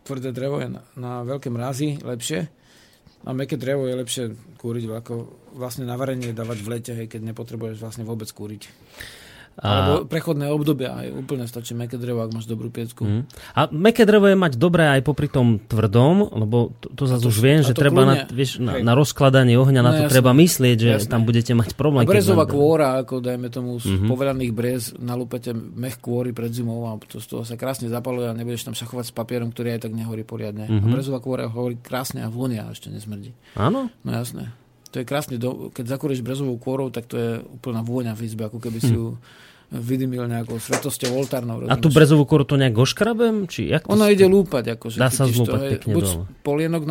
tvrdé 0.08 0.32
drevo 0.32 0.64
je 0.64 0.72
na, 0.72 0.82
na 0.96 1.12
veľké 1.28 1.52
mrazy 1.52 2.00
lepšie 2.00 2.48
a 3.28 3.30
meké 3.36 3.60
drevo 3.60 3.84
je 3.84 4.00
lepšie 4.00 4.24
kúriť 4.56 4.88
ako 4.88 5.14
vlastne 5.60 5.84
na 5.84 6.00
varenie 6.00 6.32
dávať 6.32 6.58
v 6.64 6.68
lete, 6.72 6.92
hej, 6.96 7.12
keď 7.12 7.34
nepotrebuješ 7.34 7.76
vlastne 7.82 8.08
vôbec 8.08 8.30
kúriť. 8.32 8.72
Alebo 9.58 10.06
prechodné 10.06 10.46
obdobia, 10.54 10.94
aj 10.94 11.18
úplne 11.18 11.42
stačí 11.50 11.74
meké 11.74 11.98
drevo, 11.98 12.22
ak 12.22 12.30
máš 12.30 12.46
dobrú 12.46 12.70
piecku. 12.70 13.02
Mm. 13.02 13.22
A 13.58 13.60
meké 13.74 14.06
drevo 14.06 14.30
je 14.30 14.38
mať 14.38 14.54
dobré 14.54 14.86
aj 14.86 15.02
popri 15.02 15.26
tom 15.26 15.58
tvrdom, 15.58 16.30
lebo 16.30 16.70
to, 16.78 16.94
to 16.94 17.02
zase 17.10 17.26
už 17.26 17.38
viem, 17.42 17.60
že 17.66 17.74
treba 17.74 18.06
na, 18.06 18.22
vieš, 18.30 18.62
na, 18.62 18.78
na 18.78 18.94
rozkladanie 18.94 19.58
ohňa, 19.58 19.82
na 19.82 19.90
no, 19.90 19.96
to 19.98 20.02
jasné, 20.06 20.14
treba 20.14 20.30
myslieť, 20.30 20.76
že 20.78 20.90
jasné. 21.02 21.10
tam 21.10 21.26
budete 21.26 21.52
mať 21.58 21.74
problém. 21.74 22.06
A 22.06 22.10
brezová 22.10 22.46
kôra, 22.46 23.02
ako 23.02 23.18
dajme 23.18 23.50
tomu 23.50 23.82
z 23.82 23.90
mm-hmm. 23.90 24.06
povelaných 24.06 24.52
brez, 24.54 24.82
nalúpete 24.94 25.50
mech 25.54 25.98
kôry 25.98 26.30
pred 26.30 26.54
zimou 26.54 26.86
a 26.86 26.94
to 27.02 27.18
z 27.18 27.26
toho 27.26 27.42
sa 27.42 27.58
krásne 27.58 27.90
zapaluje 27.90 28.30
a 28.30 28.34
nebudeš 28.38 28.62
tam 28.62 28.78
šachovať 28.78 29.10
s 29.10 29.14
papierom, 29.14 29.50
ktorý 29.50 29.74
aj 29.74 29.90
tak 29.90 29.92
nehorí 29.92 30.22
poriadne. 30.22 30.70
Mm-hmm. 30.70 30.82
A 30.82 30.86
mhm. 30.86 30.94
brezová 30.94 31.18
kôra 31.18 31.50
hovorí 31.50 31.82
krásne 31.82 32.22
a 32.22 32.30
vonia 32.30 32.70
a 32.70 32.70
ešte 32.70 32.94
nesmrdí. 32.94 33.34
Áno? 33.58 33.90
No 34.06 34.10
jasné. 34.14 34.54
To 34.94 35.02
je 35.02 35.04
krásne, 35.04 35.36
keď 35.74 35.84
zakúriš 35.84 36.24
brezovou 36.24 36.56
kôrou, 36.56 36.88
tak 36.88 37.04
to 37.10 37.16
je 37.18 37.30
úplná 37.44 37.84
vôňa 37.84 38.16
v 38.16 38.24
izbe, 38.24 38.48
ako 38.48 38.56
keby 38.56 38.78
si 38.80 38.94
hm. 38.94 38.96
ju 38.96 39.06
vydymil 39.68 40.24
nejakou 40.24 40.56
svetosťou 40.56 41.12
oltárnou. 41.12 41.68
A 41.68 41.76
tú 41.76 41.92
brezovú 41.92 42.24
koru 42.24 42.48
to 42.48 42.56
nejak 42.56 42.72
oškrabem? 42.72 43.44
Či 43.44 43.68
jak 43.68 43.84
Ona 43.92 44.08
ide 44.08 44.24
lúpať. 44.24 44.80
Akože, 44.80 44.96
Dá 44.96 45.12
sa 45.12 45.28
zlúpať 45.28 45.60
to, 45.60 45.72
pekne 45.76 45.92
buď 45.92 46.06
dole. 46.08 46.24
polienok 46.40 46.82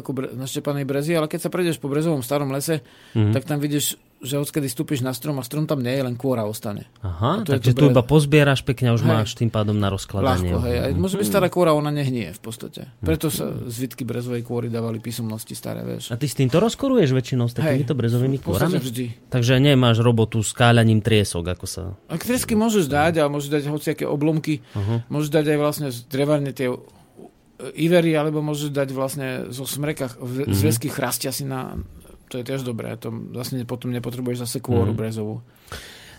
ako 0.00 0.10
bre, 0.16 0.28
naštepanej 0.32 0.88
brezy, 0.88 1.12
ale 1.12 1.28
keď 1.28 1.40
sa 1.44 1.52
prejdeš 1.52 1.76
po 1.76 1.92
brezovom 1.92 2.24
starom 2.24 2.48
lese, 2.48 2.80
mm-hmm. 3.12 3.32
tak 3.36 3.44
tam 3.44 3.60
vidíš 3.60 4.00
že 4.24 4.40
odkedy 4.40 4.66
stúpiš 4.72 5.04
na 5.04 5.12
strom 5.12 5.36
a 5.36 5.44
strom 5.44 5.68
tam 5.68 5.84
nie 5.84 5.92
je, 5.92 6.02
len 6.02 6.16
kôra 6.16 6.48
ostane. 6.48 6.88
Aha, 7.04 7.44
takže 7.44 7.76
tu 7.76 7.92
iba 7.92 8.00
pozbieraš 8.00 8.64
pekne 8.64 8.90
a 8.90 8.92
už 8.96 9.04
hej. 9.04 9.10
máš 9.12 9.28
tým 9.36 9.52
pádom 9.52 9.76
na 9.76 9.92
rozkladanie. 9.92 10.56
Ľahko, 10.56 10.58
hej. 10.64 10.76
Aj, 10.88 10.92
môže 10.96 11.20
byť 11.20 11.26
stará 11.28 11.48
kôra, 11.52 11.76
ona 11.76 11.92
nehnie 11.92 12.32
v 12.32 12.40
podstate. 12.40 12.88
Preto 13.04 13.28
sa 13.28 13.52
zvitky 13.52 14.08
brezovej 14.08 14.40
kôry 14.40 14.72
dávali 14.72 15.04
písomnosti 15.04 15.52
staré, 15.52 15.84
vieš. 15.84 16.10
A 16.10 16.16
ty 16.16 16.24
s 16.24 16.34
týmto 16.34 16.56
rozkoruješ 16.58 17.12
väčšinou 17.12 17.46
s 17.46 17.54
takýmito 17.60 17.92
brezovými 17.92 18.40
kôrami? 18.40 18.80
vždy. 18.80 19.28
Takže 19.28 19.60
nemáš 19.60 20.00
robotu 20.00 20.40
s 20.40 20.56
káľaním 20.56 21.04
triesok, 21.04 21.52
ako 21.52 21.66
sa... 21.68 21.82
A 22.08 22.16
triesky 22.16 22.56
môžeš 22.56 22.88
dať, 22.88 23.20
a 23.20 23.28
môžeš 23.28 23.50
dať 23.52 23.62
hociaké 23.68 24.04
oblomky, 24.08 24.64
uh-huh. 24.72 25.04
môžeš 25.12 25.30
dať 25.32 25.44
aj 25.52 25.58
vlastne 25.58 25.88
drevárne 26.08 26.52
tie 26.56 26.72
ivery, 27.76 28.12
alebo 28.16 28.44
môžeš 28.44 28.70
dať 28.72 28.88
vlastne 28.92 29.28
zo 29.48 29.64
smrekách 29.64 30.20
mm-hmm. 30.20 30.52
zväzky 30.52 30.88
chrastia 30.92 31.32
si 31.32 31.48
na, 31.48 31.80
to 32.28 32.42
je 32.42 32.44
tiež 32.44 32.66
dobré. 32.66 32.94
To 33.00 33.10
vlastne 33.10 33.62
potom 33.64 33.94
nepotrebuješ 33.94 34.46
zase 34.46 34.58
kôru 34.58 34.92
mm. 34.92 34.98
brezovú. 34.98 35.42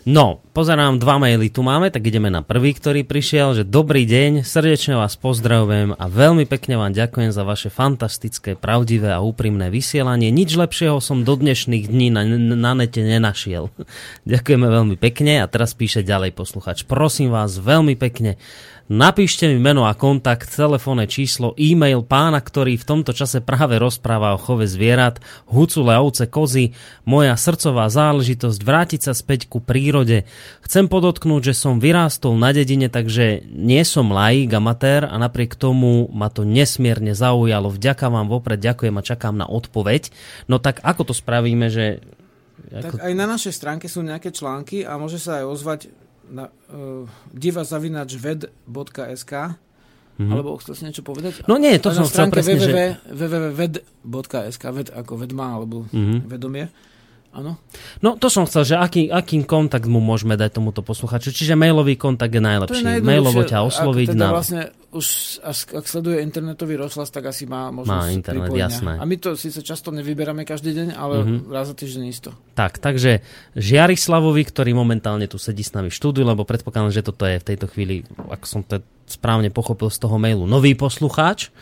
No, 0.08 0.40
pozerám, 0.56 1.04
dva 1.04 1.20
maily 1.20 1.52
tu 1.52 1.68
máme, 1.68 1.92
tak 1.92 2.08
ideme 2.08 2.32
na 2.32 2.40
prvý, 2.40 2.72
ktorý 2.72 3.04
prišiel, 3.04 3.60
že 3.60 3.68
dobrý 3.68 4.08
deň, 4.08 4.48
srdečne 4.48 4.96
vás 4.96 5.20
pozdravujem 5.20 6.00
a 6.00 6.06
veľmi 6.08 6.48
pekne 6.48 6.80
vám 6.80 6.96
ďakujem 6.96 7.36
za 7.36 7.44
vaše 7.44 7.68
fantastické, 7.68 8.56
pravdivé 8.56 9.12
a 9.12 9.20
úprimné 9.20 9.68
vysielanie. 9.68 10.32
Nič 10.32 10.56
lepšieho 10.56 11.04
som 11.04 11.28
do 11.28 11.36
dnešných 11.36 11.92
dní 11.92 12.08
na, 12.08 12.24
na 12.40 12.72
nete 12.80 13.04
nenašiel. 13.04 13.68
Ďakujeme 14.32 14.68
veľmi 14.72 14.96
pekne 14.96 15.44
a 15.44 15.52
teraz 15.52 15.76
píše 15.76 16.08
ďalej 16.08 16.32
posluchač. 16.40 16.88
Prosím 16.88 17.36
vás 17.36 17.60
veľmi 17.60 18.00
pekne, 18.00 18.40
Napíšte 18.88 19.52
mi 19.52 19.60
meno 19.60 19.84
a 19.84 19.92
kontakt, 19.92 20.48
telefónne 20.48 21.12
číslo, 21.12 21.52
e-mail 21.60 22.08
pána, 22.08 22.40
ktorý 22.40 22.80
v 22.80 22.88
tomto 22.88 23.12
čase 23.12 23.44
práve 23.44 23.76
rozpráva 23.76 24.32
o 24.32 24.40
chove 24.40 24.64
zvierat, 24.64 25.20
hucule, 25.44 25.92
ovce, 26.00 26.24
kozy, 26.32 26.72
moja 27.04 27.36
srdcová 27.36 27.92
záležitosť 27.92 28.60
vrátiť 28.64 29.02
sa 29.04 29.12
späť 29.12 29.52
ku 29.52 29.60
prírode. 29.60 30.24
Chcem 30.64 30.88
podotknúť, 30.88 31.52
že 31.52 31.60
som 31.60 31.84
vyrástol 31.84 32.40
na 32.40 32.56
dedine, 32.56 32.88
takže 32.88 33.44
nie 33.52 33.84
som 33.84 34.08
laik, 34.08 34.56
amatér 34.56 35.04
a 35.04 35.20
napriek 35.20 35.60
tomu 35.60 36.08
ma 36.16 36.32
to 36.32 36.48
nesmierne 36.48 37.12
zaujalo. 37.12 37.68
Vďaka 37.76 38.08
vám 38.08 38.32
vopred, 38.32 38.64
ďakujem 38.64 38.96
a 38.96 39.04
čakám 39.04 39.36
na 39.36 39.52
odpoveď. 39.52 40.16
No 40.48 40.64
tak 40.64 40.80
ako 40.80 41.12
to 41.12 41.14
spravíme, 41.14 41.68
že... 41.68 42.00
Ako... 42.72 43.04
Tak 43.04 43.04
aj 43.04 43.14
na 43.20 43.28
našej 43.28 43.52
stránke 43.52 43.92
sú 43.92 44.00
nejaké 44.00 44.32
články 44.32 44.88
a 44.88 44.96
môže 44.96 45.20
sa 45.20 45.44
aj 45.44 45.46
ozvať 45.52 45.82
na 46.32 46.50
uh, 46.52 47.10
divazavinačved.sk 47.34 49.34
mm-hmm. 49.34 50.32
alebo 50.32 50.58
chcel 50.60 50.76
si 50.76 50.86
niečo 50.88 51.04
povedať? 51.04 51.34
No 51.48 51.58
nie, 51.62 51.80
to 51.80 51.92
som 51.96 52.06
chcel 52.08 52.30
presne, 52.34 52.56
www, 52.60 52.68
že... 52.68 52.96
www.ved.sk 53.14 54.64
ved 54.74 54.90
ako 54.92 55.18
vedma 55.24 55.48
alebo 55.56 55.86
mm-hmm. 55.90 56.28
vedomie 56.28 56.68
Áno. 57.38 57.54
No 58.02 58.18
to 58.18 58.34
som 58.34 58.50
chcel, 58.50 58.66
že 58.66 58.76
aký, 58.82 59.14
aký 59.14 59.46
kontakt 59.46 59.86
mu 59.86 60.02
môžeme 60.02 60.34
dať 60.34 60.58
tomuto 60.58 60.82
posluchaču. 60.82 61.30
Čiže 61.30 61.54
mailový 61.54 61.94
kontakt 61.94 62.34
je 62.34 62.42
najlepší. 62.42 62.82
Je 62.82 63.06
Mailovo 63.06 63.46
ťa 63.46 63.62
osloviť. 63.62 64.18
Teda 64.18 64.26
na... 64.26 64.34
vlastne 64.34 64.62
už 64.88 65.38
ak 65.46 65.86
sleduje 65.86 66.26
internetový 66.26 66.82
rozhlas, 66.82 67.14
tak 67.14 67.30
asi 67.30 67.46
má 67.46 67.70
možnosť 67.70 67.94
má 67.94 68.10
internet, 68.10 68.50
pripojenia. 68.50 68.66
jasné. 68.74 68.94
A 68.98 69.04
my 69.06 69.16
to 69.22 69.38
síce 69.38 69.60
často 69.62 69.94
nevyberáme 69.94 70.42
každý 70.48 70.74
deň, 70.74 70.88
ale 70.98 71.16
mm-hmm. 71.22 71.54
raz 71.54 71.70
za 71.70 71.76
týždeň 71.78 72.04
isto. 72.10 72.34
Tak, 72.58 72.82
takže 72.82 73.22
Žiarislavovi, 73.54 74.42
ktorý 74.48 74.74
momentálne 74.74 75.30
tu 75.30 75.38
sedí 75.38 75.62
s 75.62 75.78
nami 75.78 75.94
v 75.94 75.98
štúdiu, 76.00 76.26
lebo 76.26 76.42
predpokladám, 76.48 76.90
že 76.90 77.06
toto 77.06 77.30
je 77.30 77.38
v 77.38 77.46
tejto 77.46 77.70
chvíli, 77.70 78.08
ako 78.18 78.46
som 78.50 78.62
to 78.66 78.82
správne 79.06 79.54
pochopil 79.54 79.94
z 79.94 80.00
toho 80.02 80.18
mailu, 80.18 80.50
nový 80.50 80.74
poslucháč. 80.74 81.54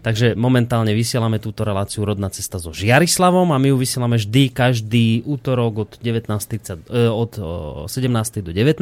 Takže 0.00 0.32
momentálne 0.32 0.96
vysielame 0.96 1.36
túto 1.36 1.60
reláciu 1.60 2.08
Rodná 2.08 2.32
cesta 2.32 2.56
so 2.56 2.72
Žiarislavom 2.72 3.52
a 3.52 3.60
my 3.60 3.72
ju 3.72 3.76
vysielame 3.76 4.16
vždy 4.16 4.42
každý 4.48 5.06
útorok 5.28 5.72
od, 5.84 5.90
19, 6.00 6.24
e, 6.88 7.08
od 7.08 7.32
17. 7.84 8.40
do 8.40 8.52
19. 8.52 8.80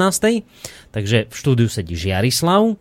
Takže 0.95 1.27
v 1.27 1.35
štúdiu 1.35 1.67
sedí 1.67 1.99
Žiarislav 1.99 2.79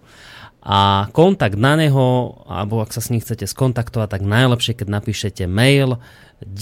a 0.68 1.08
kontakt 1.16 1.56
na 1.56 1.80
neho, 1.80 2.38
alebo 2.44 2.84
ak 2.84 2.92
sa 2.92 3.00
s 3.00 3.10
ním 3.10 3.24
chcete 3.24 3.48
skontaktovať, 3.48 4.20
tak 4.20 4.24
najlepšie, 4.28 4.76
keď 4.76 4.88
napíšete 5.00 5.44
mail 5.48 5.96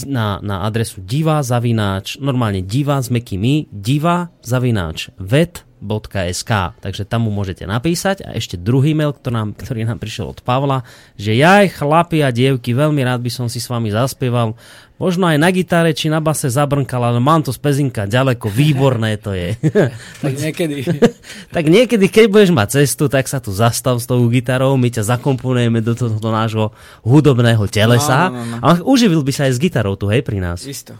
na, 0.06 0.38
na 0.40 0.64
adresu 0.64 1.02
diva 1.02 1.42
zavináč, 1.42 2.16
normálne 2.22 2.62
diva 2.64 3.02
s 3.02 3.12
mekými, 3.12 3.68
diva 3.68 4.32
zavináč 4.40 5.12
vet 5.18 5.66
www.sk. 5.86 6.74
Takže 6.82 7.06
tam 7.06 7.24
mu 7.24 7.30
môžete 7.30 7.62
napísať 7.64 8.26
a 8.26 8.34
ešte 8.34 8.58
druhý 8.58 8.92
mail, 8.92 9.14
ktorý 9.14 9.34
nám, 9.38 9.48
ktorý 9.54 9.86
nám 9.86 10.02
prišiel 10.02 10.34
od 10.34 10.42
Pavla, 10.42 10.82
že 11.14 11.38
ja 11.38 11.62
aj 11.62 11.78
chlapi 11.78 12.26
a 12.26 12.34
dievky, 12.34 12.74
veľmi 12.74 13.06
rád 13.06 13.22
by 13.22 13.30
som 13.30 13.46
si 13.46 13.62
s 13.62 13.70
vami 13.70 13.94
zaspieval. 13.94 14.58
Možno 14.96 15.28
aj 15.28 15.36
na 15.36 15.52
gitare 15.52 15.92
či 15.92 16.08
na 16.08 16.24
base 16.24 16.48
zabrnkal, 16.48 17.04
ale 17.04 17.20
mám 17.20 17.44
to 17.44 17.52
z 17.52 17.60
pezinka 17.60 18.08
ďaleko, 18.08 18.48
výborné 18.48 19.20
to 19.20 19.36
je. 19.36 19.52
tak 20.24 20.34
niekedy. 20.40 20.76
tak 21.56 21.64
niekedy, 21.68 22.08
keď 22.08 22.24
budeš 22.32 22.50
mať 22.56 22.68
cestu, 22.80 23.04
tak 23.12 23.28
sa 23.28 23.36
tu 23.36 23.52
zastav 23.52 24.00
s 24.00 24.08
tou 24.08 24.24
gitarou, 24.32 24.80
my 24.80 24.88
ťa 24.88 25.04
zakomponujeme 25.16 25.84
do 25.84 25.92
tohto 25.92 26.28
nášho 26.32 26.72
hudobného 27.04 27.68
telesa. 27.68 28.32
No, 28.32 28.40
no, 28.40 28.44
no, 28.44 28.56
no. 28.56 28.64
A 28.64 28.68
uživil 28.80 29.20
by 29.20 29.32
sa 29.36 29.42
aj 29.46 29.60
s 29.60 29.60
gitarou 29.60 30.00
tu, 30.00 30.08
hej, 30.08 30.24
pri 30.24 30.40
nás. 30.40 30.64
Isto 30.64 30.96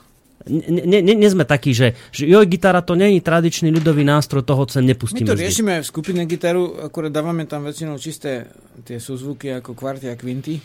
nie, 0.47 1.03
nie, 1.03 1.15
nie 1.19 1.31
sme 1.31 1.43
takí, 1.43 1.75
že, 1.75 1.99
že 2.15 2.31
joj, 2.31 2.47
gitara 2.47 2.79
to 2.79 2.95
je 2.95 3.19
tradičný 3.19 3.75
ľudový 3.75 4.07
nástroj, 4.07 4.47
toho 4.47 4.63
sem 4.71 4.87
nepustíme. 4.87 5.27
My 5.27 5.35
to 5.35 5.43
riešime 5.43 5.71
aj 5.79 5.83
v 5.83 5.89
skupine 5.91 6.23
gitaru, 6.23 6.87
akurát 6.87 7.11
dávame 7.11 7.51
tam 7.51 7.67
väčšinou 7.67 7.99
čisté 7.99 8.47
tie 8.87 9.03
súzvuky 9.03 9.59
ako 9.59 9.75
kvarty 9.75 10.07
a 10.07 10.15
kvinty, 10.15 10.63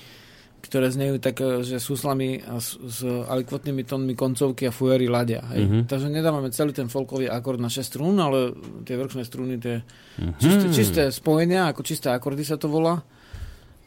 ktoré 0.61 0.93
znejú 0.93 1.17
tak, 1.17 1.41
e, 1.41 1.65
že 1.65 1.81
súslami 1.81 2.45
a 2.45 2.61
s, 2.61 2.77
s 2.77 3.01
alikvotnými 3.05 3.81
tónmi 3.81 4.13
koncovky 4.13 4.69
a 4.69 4.71
fujery 4.71 5.09
ladia. 5.09 5.41
Hej. 5.49 5.65
Mm-hmm. 5.65 5.83
Takže 5.89 6.07
nedávame 6.13 6.53
celý 6.53 6.77
ten 6.77 6.85
folkový 6.85 7.25
akord 7.25 7.57
na 7.57 7.67
6 7.67 7.81
strún, 7.81 8.21
ale 8.21 8.53
tie 8.85 8.93
vrchné 8.93 9.25
strúny, 9.25 9.57
tie 9.57 9.81
mm-hmm. 9.81 10.37
čisté, 10.37 10.65
čisté 10.69 11.03
spojenia, 11.09 11.73
ako 11.73 11.81
čisté 11.81 12.13
akordy 12.13 12.45
sa 12.45 12.61
to 12.61 12.69
volá. 12.69 13.01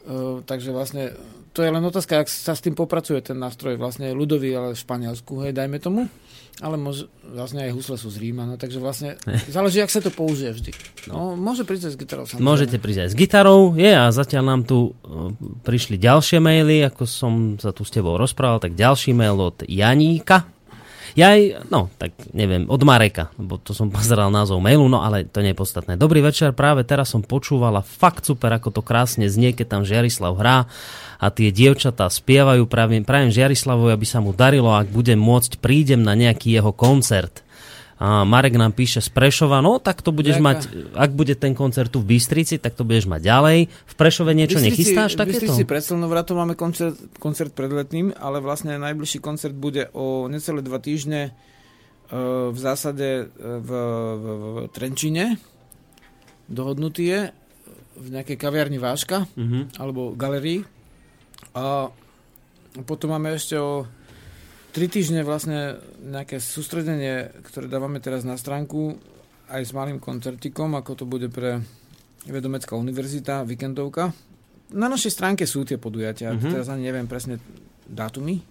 Uh, 0.05 0.45
takže 0.45 0.69
vlastne 0.69 1.17
to 1.55 1.63
je 1.63 1.71
len 1.71 1.79
otázka, 1.79 2.19
ak 2.19 2.27
sa 2.27 2.51
s 2.51 2.59
tým 2.59 2.75
popracuje 2.75 3.23
ten 3.23 3.39
nástroj, 3.39 3.79
vlastne 3.79 4.11
ľudový, 4.11 4.51
ale 4.51 4.75
v 4.75 4.83
Španielsku, 4.83 5.39
hej, 5.47 5.55
dajme 5.55 5.79
tomu. 5.79 6.11
Ale 6.63 6.79
mož, 6.79 7.07
vlastne 7.23 7.67
aj 7.67 7.75
husle 7.75 7.95
sú 7.99 8.07
z 8.11 8.19
Ríma, 8.19 8.47
no 8.47 8.55
takže 8.59 8.79
vlastne 8.79 9.15
záleží, 9.55 9.79
ak 9.79 9.91
sa 9.91 10.03
to 10.03 10.11
použije 10.11 10.51
vždy. 10.51 10.71
No, 11.07 11.39
môže 11.39 11.63
prísť 11.63 11.87
aj 11.87 11.93
s 11.95 11.97
gitarou. 11.99 12.23
Samozrejme. 12.27 12.47
Môžete 12.47 12.77
prísť 12.79 13.01
aj 13.07 13.09
s 13.11 13.15
gitarou, 13.15 13.61
je 13.75 13.91
a 13.91 14.11
zatiaľ 14.11 14.43
nám 14.43 14.61
tu 14.67 14.91
uh, 14.91 15.31
prišli 15.63 15.95
ďalšie 15.95 16.43
maily, 16.43 16.83
ako 16.87 17.03
som 17.07 17.33
sa 17.55 17.71
tu 17.71 17.87
s 17.87 17.91
tebou 17.91 18.19
rozprával, 18.19 18.59
tak 18.59 18.75
ďalší 18.75 19.15
mail 19.15 19.39
od 19.39 19.63
Janíka. 19.63 20.54
Ja 21.15 21.31
aj, 21.31 21.71
no, 21.71 21.87
tak 21.95 22.11
neviem, 22.35 22.67
od 22.67 22.83
Mareka, 22.83 23.31
lebo 23.39 23.55
to 23.55 23.71
som 23.71 23.87
pozeral 23.95 24.27
názov 24.27 24.59
mailu, 24.59 24.91
no 24.91 24.99
ale 24.99 25.23
to 25.23 25.39
nie 25.39 25.55
je 25.55 25.61
podstatné. 25.63 25.95
Dobrý 25.95 26.19
večer, 26.19 26.51
práve 26.51 26.83
teraz 26.83 27.15
som 27.15 27.23
počúvala 27.23 27.79
fakt 27.79 28.27
super, 28.27 28.51
ako 28.51 28.75
to 28.75 28.81
krásne 28.83 29.23
znie, 29.31 29.55
keď 29.55 29.79
tam 29.79 29.81
Žiarislav 29.87 30.35
hrá 30.35 30.67
a 31.15 31.31
tie 31.31 31.55
dievčatá 31.55 32.11
spievajú. 32.11 32.67
Pravím, 32.67 33.07
pravím 33.07 33.31
Žiarislavovi, 33.31 33.95
aby 33.95 34.03
sa 34.03 34.19
mu 34.19 34.35
darilo, 34.35 34.75
ak 34.75 34.91
budem 34.91 35.15
môcť, 35.15 35.63
prídem 35.63 36.03
na 36.03 36.19
nejaký 36.19 36.51
jeho 36.51 36.75
koncert. 36.75 37.44
A 37.95 38.27
Marek 38.27 38.59
nám 38.59 38.75
píše 38.75 38.99
z 38.99 39.07
Prešova, 39.07 39.63
no 39.63 39.79
tak 39.79 40.03
to 40.03 40.11
budeš 40.11 40.43
Ďaká. 40.43 40.47
mať, 40.51 40.59
ak 40.99 41.11
bude 41.15 41.31
ten 41.39 41.55
koncert 41.55 41.87
tu 41.87 42.03
v 42.03 42.15
Bystrici, 42.15 42.59
tak 42.59 42.75
to 42.75 42.83
budeš 42.83 43.07
mať 43.07 43.23
ďalej. 43.23 43.57
V 43.71 43.93
Prešove 43.95 44.35
niečo 44.35 44.59
Bystrici, 44.59 44.67
nechystáš 44.67 45.15
takéto? 45.15 45.47
V 45.47 45.55
Bystrici 45.55 45.63
pred 45.63 45.79
Slnovratom 45.79 46.35
máme 46.35 46.59
koncert, 46.59 46.99
koncert 47.23 47.55
pred 47.55 47.71
letným, 47.71 48.11
ale 48.19 48.43
vlastne 48.43 48.75
najbližší 48.75 49.23
koncert 49.23 49.55
bude 49.55 49.87
o 49.95 50.27
necelé 50.27 50.59
dva 50.59 50.83
týždne 50.83 51.31
uh, 51.31 52.51
v 52.51 52.57
zásade 52.59 53.07
e, 53.07 53.23
v, 53.39 53.69
v, 53.71 54.25
v 54.27 54.45
Trenčine. 54.75 55.39
Dohodnutý 56.51 57.03
je 57.07 57.21
v 57.95 58.07
nejakej 58.11 58.35
kaviarni 58.35 58.75
Váška, 58.75 59.23
uh-huh. 59.23 59.71
alebo 59.79 60.11
galerii 60.19 60.67
a 61.55 61.87
potom 62.83 63.15
máme 63.15 63.31
ešte 63.39 63.55
o 63.55 63.87
tri 64.75 64.91
týždne 64.91 65.23
vlastne 65.23 65.79
nejaké 66.03 66.43
sústredenie, 66.43 67.31
ktoré 67.47 67.71
dávame 67.71 68.03
teraz 68.03 68.27
na 68.27 68.35
stránku 68.35 68.99
aj 69.47 69.61
s 69.63 69.71
malým 69.71 70.03
koncertikom, 70.03 70.75
ako 70.75 70.91
to 70.99 71.05
bude 71.07 71.31
pre 71.31 71.63
Vedomecká 72.27 72.75
univerzita, 72.75 73.47
víkendovka. 73.47 74.11
Na 74.75 74.91
našej 74.91 75.13
stránke 75.13 75.47
sú 75.47 75.63
tie 75.63 75.79
podujatia, 75.79 76.33
mm-hmm. 76.33 76.51
teraz 76.51 76.67
ani 76.67 76.89
neviem 76.89 77.07
presne 77.07 77.39
dátumy, 77.87 78.41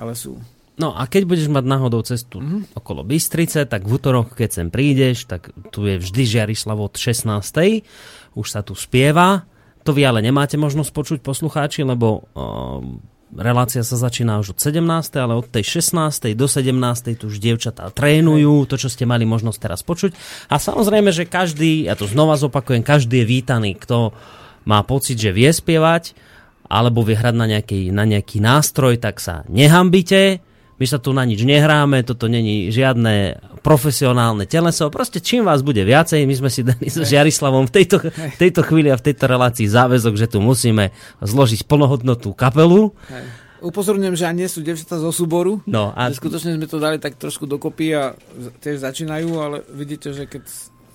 ale 0.00 0.16
sú. 0.16 0.40
No 0.80 0.96
a 0.96 1.04
keď 1.04 1.28
budeš 1.28 1.52
mať 1.52 1.64
náhodou 1.66 2.00
cestu 2.06 2.40
mm-hmm. 2.40 2.78
okolo 2.78 3.04
Bystrice, 3.04 3.68
tak 3.68 3.84
v 3.84 4.00
útorok, 4.00 4.32
keď 4.32 4.50
sem 4.62 4.68
prídeš, 4.72 5.28
tak 5.28 5.52
tu 5.74 5.84
je 5.84 6.00
vždy 6.00 6.22
Žiarislav 6.24 6.78
od 6.78 6.94
16. 6.96 7.36
Už 8.38 8.46
sa 8.46 8.64
tu 8.64 8.72
spieva 8.72 9.44
to 9.80 9.96
vy 9.96 10.04
ale 10.04 10.20
nemáte 10.20 10.60
možnosť 10.60 10.90
počuť 10.92 11.18
poslucháči, 11.24 11.80
lebo 11.88 12.28
uh, 12.36 12.84
relácia 13.36 13.86
sa 13.86 13.96
začína 13.96 14.42
už 14.42 14.56
od 14.56 14.58
17. 14.58 14.82
ale 15.18 15.38
od 15.38 15.46
tej 15.46 15.82
16. 15.82 16.34
do 16.34 16.46
17. 16.50 17.18
tu 17.18 17.30
už 17.30 17.38
dievčatá 17.38 17.90
trénujú, 17.94 18.66
to, 18.66 18.74
čo 18.74 18.90
ste 18.90 19.06
mali 19.06 19.22
možnosť 19.26 19.58
teraz 19.58 19.80
počuť. 19.86 20.14
A 20.50 20.58
samozrejme, 20.58 21.14
že 21.14 21.30
každý, 21.30 21.86
ja 21.86 21.94
to 21.94 22.10
znova 22.10 22.34
zopakujem, 22.34 22.82
každý 22.82 23.22
je 23.22 23.30
vítaný, 23.30 23.70
kto 23.78 24.10
má 24.66 24.82
pocit, 24.82 25.16
že 25.16 25.30
vie 25.30 25.48
spievať, 25.50 26.12
alebo 26.70 27.02
vie 27.02 27.18
hrať 27.18 27.34
na 27.34 27.46
nejaký, 27.46 27.80
na 27.90 28.04
nejaký 28.06 28.38
nástroj, 28.38 28.98
tak 29.02 29.18
sa 29.18 29.42
nehambite 29.50 30.42
my 30.80 30.86
sa 30.88 30.96
tu 30.96 31.12
na 31.12 31.28
nič 31.28 31.44
nehráme, 31.44 32.00
toto 32.08 32.24
není 32.24 32.72
žiadne 32.72 33.36
profesionálne 33.60 34.48
teleso, 34.48 34.88
proste 34.88 35.20
čím 35.20 35.44
vás 35.44 35.60
bude 35.60 35.84
viacej, 35.84 36.24
my 36.24 36.34
sme 36.40 36.48
si 36.48 36.64
dali 36.64 36.88
s 36.88 36.96
Žiarislavom 37.04 37.68
v 37.68 37.72
tejto, 37.76 38.00
v 38.08 38.38
tejto 38.40 38.64
chvíli 38.64 38.88
a 38.88 38.96
v 38.96 39.04
tejto 39.04 39.28
relácii 39.28 39.68
záväzok, 39.68 40.16
že 40.16 40.26
tu 40.32 40.40
musíme 40.40 40.96
zložiť 41.20 41.68
plnohodnotnú 41.68 42.32
kapelu. 42.32 42.96
Hej. 43.12 43.24
Upozorňujem, 43.60 44.16
že 44.16 44.24
ani 44.24 44.48
nie 44.48 44.48
sú 44.48 44.64
devčatá 44.64 44.96
zo 44.96 45.12
súboru. 45.12 45.60
No, 45.68 45.92
a... 45.92 46.08
skutočne 46.08 46.56
sme 46.56 46.64
to 46.64 46.80
dali 46.80 46.96
tak 46.96 47.20
trošku 47.20 47.44
dokopy 47.44 47.92
a 47.92 48.16
tiež 48.64 48.80
začínajú, 48.80 49.28
ale 49.36 49.60
vidíte, 49.76 50.16
že 50.16 50.24
keď 50.24 50.48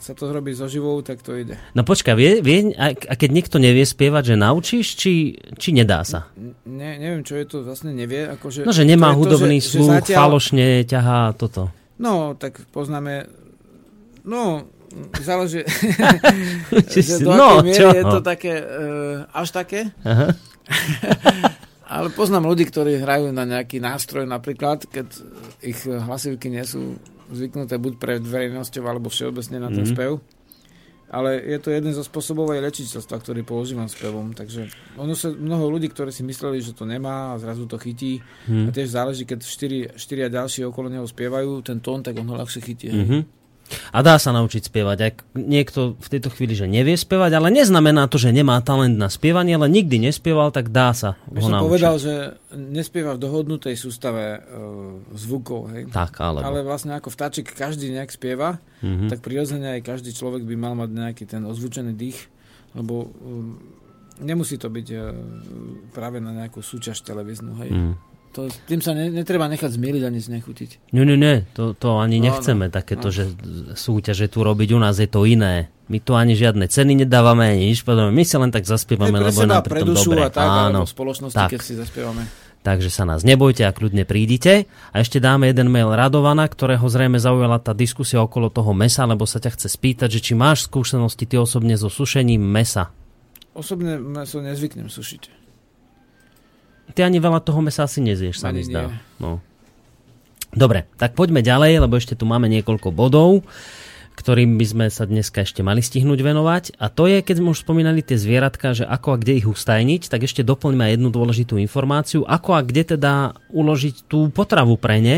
sa 0.05 0.13
to 0.13 0.29
robí 0.29 0.53
so 0.53 0.69
živou, 0.69 1.01
tak 1.01 1.25
to 1.25 1.33
ide. 1.33 1.57
No 1.73 1.81
počka, 1.81 2.13
vie, 2.13 2.37
vie, 2.45 2.77
a, 2.77 2.93
keď 2.93 3.29
niekto 3.33 3.57
nevie 3.57 3.81
spievať, 3.81 4.33
že 4.33 4.35
naučíš, 4.37 4.85
či, 4.93 5.33
či 5.57 5.73
nedá 5.73 6.05
sa? 6.05 6.29
Ne, 6.69 7.01
neviem, 7.01 7.25
čo 7.25 7.33
je 7.41 7.45
to, 7.49 7.65
vlastne 7.65 7.89
nevie. 7.89 8.29
Akože, 8.29 8.69
no, 8.69 8.69
že 8.69 8.85
nemá 8.85 9.17
hudobný 9.17 9.57
to, 9.57 9.65
že, 9.65 9.69
sluch, 9.73 9.89
že 9.89 9.97
zatiaľ... 10.05 10.17
falošne 10.21 10.67
ťahá 10.85 11.33
toto. 11.33 11.73
No, 11.97 12.37
tak 12.37 12.61
poznáme, 12.69 13.25
no, 14.21 14.69
záleží, 15.25 15.65
že 16.93 17.25
do 17.25 17.33
no, 17.33 17.65
čo? 17.65 17.89
je 17.89 18.03
to 18.05 18.21
také, 18.21 18.61
uh, 18.61 19.25
až 19.33 19.49
také. 19.57 19.89
Aha. 20.05 20.37
Ale 21.85 22.09
poznám 22.13 22.49
ľudí, 22.49 22.65
ktorí 22.65 22.97
hrajú 22.97 23.29
na 23.29 23.45
nejaký 23.45 23.77
nástroj 23.77 24.25
napríklad, 24.25 24.89
keď 24.89 25.05
ich 25.61 25.85
hlasivky 25.85 26.49
nie 26.49 26.65
sú 26.65 26.97
zvyknuté 27.31 27.77
buď 27.77 27.93
pred 27.97 28.21
verejnosťou 28.21 28.83
alebo 28.85 29.09
všeobecne 29.09 29.57
na 29.61 29.69
ten 29.71 29.85
mm-hmm. 29.85 29.95
spev. 29.95 30.21
Ale 31.05 31.37
je 31.37 31.61
to 31.61 31.69
jeden 31.69 31.93
zo 31.93 32.01
spôsobov 32.01 32.49
aj 32.49 32.65
liečiteľstva, 32.65 33.21
ktorý 33.21 33.45
používam 33.45 33.85
spevom. 33.85 34.33
Takže 34.33 34.67
ono 34.97 35.13
sa 35.13 35.29
mnoho 35.29 35.69
ľudí, 35.69 35.85
ktorí 35.93 36.09
si 36.09 36.25
mysleli, 36.25 36.65
že 36.65 36.73
to 36.73 36.89
nemá 36.89 37.37
a 37.37 37.39
zrazu 37.39 37.69
to 37.69 37.77
chytí. 37.77 38.25
Hmm. 38.49 38.67
A 38.67 38.69
tiež 38.73 38.89
záleží, 38.89 39.21
keď 39.21 39.45
štyri, 39.45 39.93
štyria 39.93 40.33
ďalší 40.33 40.65
okolo 40.65 40.89
neho 40.89 41.05
spievajú 41.05 41.61
ten 41.61 41.77
tón, 41.77 42.01
tak 42.01 42.17
on 42.17 42.25
ho 42.25 42.35
ľahšie 42.41 42.61
chytí. 42.65 42.89
Mm-hmm. 42.89 43.21
A 43.89 44.05
dá 44.05 44.21
sa 44.21 44.29
naučiť 44.29 44.69
spievať. 44.69 44.97
Ak 45.01 45.15
niekto 45.33 45.97
v 45.97 46.07
tejto 46.07 46.29
chvíli, 46.29 46.53
že 46.53 46.69
nevie 46.69 46.93
spievať, 46.93 47.33
ale 47.33 47.49
neznamená 47.49 48.05
to, 48.05 48.21
že 48.21 48.29
nemá 48.29 48.61
talent 48.61 48.93
na 48.93 49.09
spievanie, 49.09 49.57
ale 49.57 49.71
nikdy 49.71 49.97
nespieval, 49.97 50.53
tak 50.53 50.69
dá 50.69 50.93
sa 50.93 51.17
ho 51.25 51.41
som 51.41 51.57
naučiť. 51.57 51.65
povedal, 51.65 51.95
že 51.97 52.13
nespieva 52.53 53.17
v 53.17 53.23
dohodnutej 53.25 53.73
sústave 53.73 54.37
e, 54.37 54.39
zvukov. 55.17 55.73
Hej? 55.73 55.89
Tak, 55.89 56.13
alebo. 56.21 56.45
Ale 56.45 56.61
vlastne 56.61 56.93
ako 56.93 57.09
vtáčik 57.09 57.57
každý 57.57 57.89
nejak 57.89 58.13
spieva, 58.13 58.61
mm-hmm. 58.85 59.09
tak 59.09 59.25
prirodzene 59.25 59.81
aj 59.81 59.81
každý 59.81 60.13
človek 60.13 60.45
by 60.45 60.55
mal 60.55 60.77
mať 60.77 60.89
nejaký 60.93 61.23
ten 61.25 61.41
ozvučený 61.41 61.97
dých, 61.97 62.29
lebo 62.77 63.09
um, 63.09 63.57
nemusí 64.21 64.61
to 64.61 64.69
byť 64.69 64.87
uh, 64.93 65.01
práve 65.89 66.21
na 66.21 66.35
nejakú 66.35 66.61
súťaž 66.61 67.01
televíznu. 67.01 67.57
Hej? 67.65 67.71
Mm. 67.73 67.95
To, 68.35 68.51
tým 68.67 68.83
sa 68.83 68.91
ne, 68.91 69.07
netreba 69.07 69.47
nechať 69.47 69.79
zmieliť 69.79 70.03
ani 70.03 70.19
znechutiť. 70.19 70.91
Nie, 70.91 71.07
nie, 71.07 71.15
nie, 71.15 71.47
to, 71.55 71.71
to 71.71 72.03
ani 72.03 72.19
no, 72.19 72.27
nechceme, 72.27 72.67
no, 72.67 72.73
takéto, 72.75 73.07
no. 73.07 73.15
že 73.15 73.31
súťaže 73.79 74.27
tu 74.27 74.43
robiť, 74.43 74.75
u 74.75 74.79
nás 74.83 74.99
je 74.99 75.07
to 75.07 75.23
iné. 75.23 75.71
My 75.87 76.03
tu 76.03 76.19
ani 76.19 76.35
žiadne 76.35 76.67
ceny 76.67 77.07
nedávame, 77.07 77.55
ani 77.55 77.71
nič. 77.71 77.87
My 77.87 78.23
sa 78.27 78.43
len 78.43 78.51
tak 78.51 78.67
zaspievame, 78.67 79.23
lebo 79.23 79.39
je 79.39 79.47
nám 79.47 79.63
pri 79.63 79.87
tom 79.87 79.95
dobre. 79.95 80.27
A 80.27 80.33
tak, 80.33 80.49
Áno, 80.51 80.83
v 80.83 80.91
spoločnosti, 80.91 81.37
tak. 81.39 81.55
keď 81.55 81.61
si 81.63 81.73
zaspievame. 81.79 82.27
Takže 82.65 82.89
sa 82.89 83.05
nás 83.05 83.21
nebojte 83.21 83.61
a 83.63 83.71
kľudne 83.71 84.03
prídite. 84.09 84.65
A 84.91 85.05
ešte 85.05 85.21
dáme 85.21 85.47
jeden 85.47 85.69
mail 85.69 85.93
Radovana, 85.93 86.49
ktorého 86.49 86.83
zrejme 86.89 87.21
zaujala 87.21 87.61
tá 87.61 87.77
diskusia 87.77 88.19
okolo 88.19 88.49
toho 88.49 88.73
mesa, 88.73 89.05
lebo 89.05 89.29
sa 89.29 89.37
ťa 89.37 89.53
chce 89.53 89.67
spýtať, 89.69 90.09
že 90.17 90.19
či 90.19 90.33
máš 90.33 90.65
skúsenosti 90.65 91.29
ty 91.29 91.37
osobne 91.37 91.77
so 91.77 91.87
sušením 91.93 92.41
mesa. 92.41 92.89
Osobne 93.53 94.01
meso 94.01 94.41
nezvyknem 94.41 94.89
sušiť. 94.89 95.44
Ty 96.93 97.09
ani 97.09 97.17
veľa 97.17 97.41
toho 97.41 97.63
mesa 97.65 97.87
asi 97.87 98.03
nezieš, 98.03 98.43
sa 98.43 98.53
mi 98.53 98.61
zdá. 98.61 98.93
No. 99.17 99.41
Dobre, 100.55 100.87
tak 100.95 101.17
poďme 101.17 101.43
ďalej, 101.43 101.83
lebo 101.83 101.99
ešte 101.99 102.15
tu 102.15 102.23
máme 102.23 102.47
niekoľko 102.47 102.95
bodov, 102.95 103.43
ktorým 104.15 104.55
by 104.55 104.65
sme 104.65 104.85
sa 104.87 105.03
dneska 105.03 105.43
ešte 105.43 105.59
mali 105.59 105.83
stihnúť 105.83 106.23
venovať. 106.23 106.63
A 106.79 106.87
to 106.87 107.11
je, 107.11 107.19
keď 107.19 107.43
sme 107.43 107.51
už 107.51 107.67
spomínali 107.67 107.99
tie 107.99 108.15
zvieratka, 108.15 108.71
že 108.71 108.87
ako 108.87 109.19
a 109.19 109.19
kde 109.19 109.43
ich 109.43 109.47
ustajniť, 109.47 110.07
tak 110.07 110.23
ešte 110.23 110.47
doplňme 110.47 110.95
jednu 110.95 111.11
dôležitú 111.11 111.59
informáciu, 111.59 112.23
ako 112.23 112.55
a 112.55 112.63
kde 112.63 112.95
teda 112.95 113.35
uložiť 113.51 114.07
tú 114.07 114.31
potravu 114.31 114.79
pre 114.79 115.03
ne, 115.03 115.17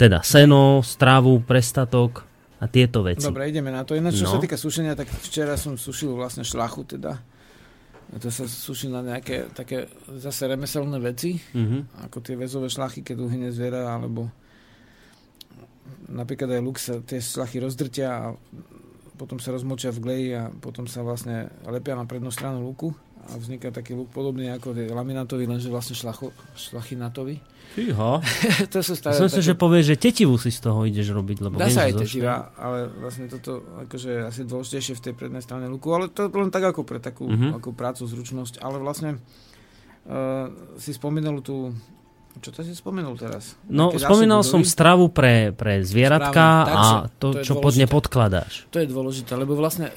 teda 0.00 0.24
seno, 0.24 0.80
stravu, 0.80 1.44
prestatok 1.44 2.24
a 2.56 2.64
tieto 2.64 3.04
veci. 3.04 3.28
Dobre, 3.28 3.52
ideme 3.52 3.68
na 3.68 3.84
to. 3.84 3.92
Ináč, 3.92 4.24
čo 4.24 4.30
no. 4.30 4.32
sa 4.32 4.40
týka 4.40 4.56
sušenia, 4.56 4.96
tak 4.96 5.12
včera 5.20 5.60
som 5.60 5.76
sušil 5.76 6.16
vlastne 6.16 6.48
šlachu 6.48 6.88
teda 6.88 7.20
to 8.20 8.28
sa 8.28 8.44
suší 8.44 8.92
na 8.92 9.00
nejaké 9.00 9.48
také 9.56 9.88
zase 10.20 10.44
remeselné 10.44 11.00
veci, 11.00 11.40
mm-hmm. 11.40 12.08
ako 12.08 12.18
tie 12.20 12.36
väzové 12.36 12.68
šlachy, 12.68 13.00
keď 13.00 13.16
uhyne 13.24 13.48
zviera, 13.48 13.88
alebo 13.88 14.28
napríklad 16.12 16.52
aj 16.52 16.60
luk 16.60 16.76
sa 16.76 17.00
tie 17.00 17.24
šlachy 17.24 17.64
rozdrtia 17.64 18.08
a 18.12 18.24
potom 19.16 19.40
sa 19.40 19.54
rozmočia 19.56 19.94
v 19.96 20.02
gleji 20.02 20.28
a 20.36 20.52
potom 20.52 20.84
sa 20.84 21.00
vlastne 21.00 21.48
lepia 21.64 21.96
na 21.96 22.04
prednú 22.04 22.28
stranu 22.28 22.60
luku 22.60 22.92
a 23.32 23.38
vzniká 23.38 23.70
taký 23.70 23.94
luk 23.94 24.10
podobný 24.10 24.50
ako 24.50 24.74
tie 24.74 24.90
laminátový, 24.90 25.46
lenže 25.46 25.70
vlastne 25.70 25.94
šlacho, 25.94 26.34
šlachinatový. 26.58 27.38
Fíha. 27.72 28.20
to 28.72 28.78
sú 28.84 28.92
staré, 28.92 29.16
Som 29.16 29.32
také... 29.32 29.40
že 29.40 29.52
povieš, 29.56 29.84
že 29.88 29.96
tetivu 29.96 30.36
si 30.36 30.52
z 30.52 30.60
toho 30.60 30.84
ideš 30.84 31.16
robiť. 31.16 31.36
Lebo 31.40 31.56
Dá 31.56 31.72
sa 31.72 31.88
aj 31.88 32.04
tetiva, 32.04 32.52
ale 32.52 32.92
vlastne 32.92 33.32
toto 33.32 33.64
akože 33.88 34.28
asi 34.28 34.44
dôležitejšie 34.44 34.94
v 35.00 35.02
tej 35.08 35.14
prednej 35.16 35.40
strane 35.40 35.64
luku, 35.72 35.88
ale 35.88 36.12
to 36.12 36.28
len 36.28 36.52
tak 36.52 36.68
ako 36.68 36.84
pre 36.84 37.00
takú 37.00 37.24
uh-huh. 37.24 37.56
ako 37.56 37.72
prácu, 37.72 38.04
zručnosť, 38.04 38.60
ale 38.60 38.76
vlastne 38.76 39.16
uh, 39.16 40.52
si 40.76 40.92
spomenul 40.92 41.40
tú 41.40 41.72
čo 42.40 42.48
to 42.48 42.64
si 42.64 42.72
spomenul 42.72 43.12
teraz? 43.20 43.60
No, 43.68 43.92
Také 43.92 44.08
spomínal 44.08 44.40
som 44.40 44.64
stravu 44.64 45.12
pre, 45.12 45.52
pre 45.52 45.84
zvieratka 45.84 46.64
a 46.64 46.82
to, 47.20 47.36
to 47.36 47.44
čo 47.44 47.60
pod 47.60 47.76
ne 47.76 47.84
podkladáš. 47.84 48.72
To 48.72 48.80
je 48.80 48.88
dôležité, 48.88 49.36
lebo 49.36 49.52
vlastne 49.52 49.92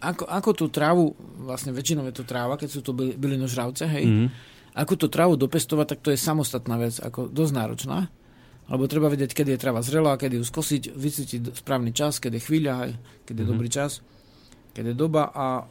ako, 0.00 0.24
ako 0.24 0.50
tú 0.56 0.66
trávu, 0.72 1.12
vlastne 1.44 1.76
väčšinou 1.76 2.08
je 2.08 2.16
to 2.16 2.24
tráva, 2.24 2.56
keď 2.56 2.68
sú 2.72 2.80
to 2.80 2.96
byli, 2.96 3.12
bylinožravce, 3.12 3.84
hej, 3.92 4.04
mm-hmm 4.08 4.56
ako 4.74 4.94
tú 4.96 5.06
trávu 5.08 5.36
dopestovať, 5.36 5.86
tak 5.96 6.00
to 6.04 6.10
je 6.12 6.18
samostatná 6.20 6.76
vec, 6.80 7.00
ako 7.00 7.28
dosť 7.28 7.52
náročná. 7.52 7.98
Lebo 8.68 8.84
treba 8.84 9.08
vedieť, 9.08 9.32
kedy 9.32 9.56
je 9.56 9.62
tráva 9.64 9.80
zrelá, 9.80 10.20
kedy 10.20 10.40
ju 10.40 10.44
skosiť, 10.44 10.92
vycítiť 10.92 11.40
správny 11.56 11.96
čas, 11.96 12.20
kedy 12.20 12.36
je 12.36 12.44
chvíľa, 12.44 12.92
kedy 13.24 13.32
je 13.32 13.32
mm-hmm. 13.32 13.48
dobrý 13.48 13.68
čas, 13.72 14.04
kedy 14.76 14.92
je 14.92 14.96
doba 14.96 15.32
a 15.32 15.64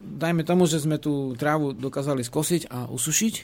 dajme 0.00 0.44
tomu, 0.44 0.68
že 0.68 0.84
sme 0.84 1.00
tú 1.00 1.32
trávu 1.34 1.72
dokázali 1.72 2.20
skosiť 2.20 2.68
a 2.68 2.84
usušiť. 2.92 3.34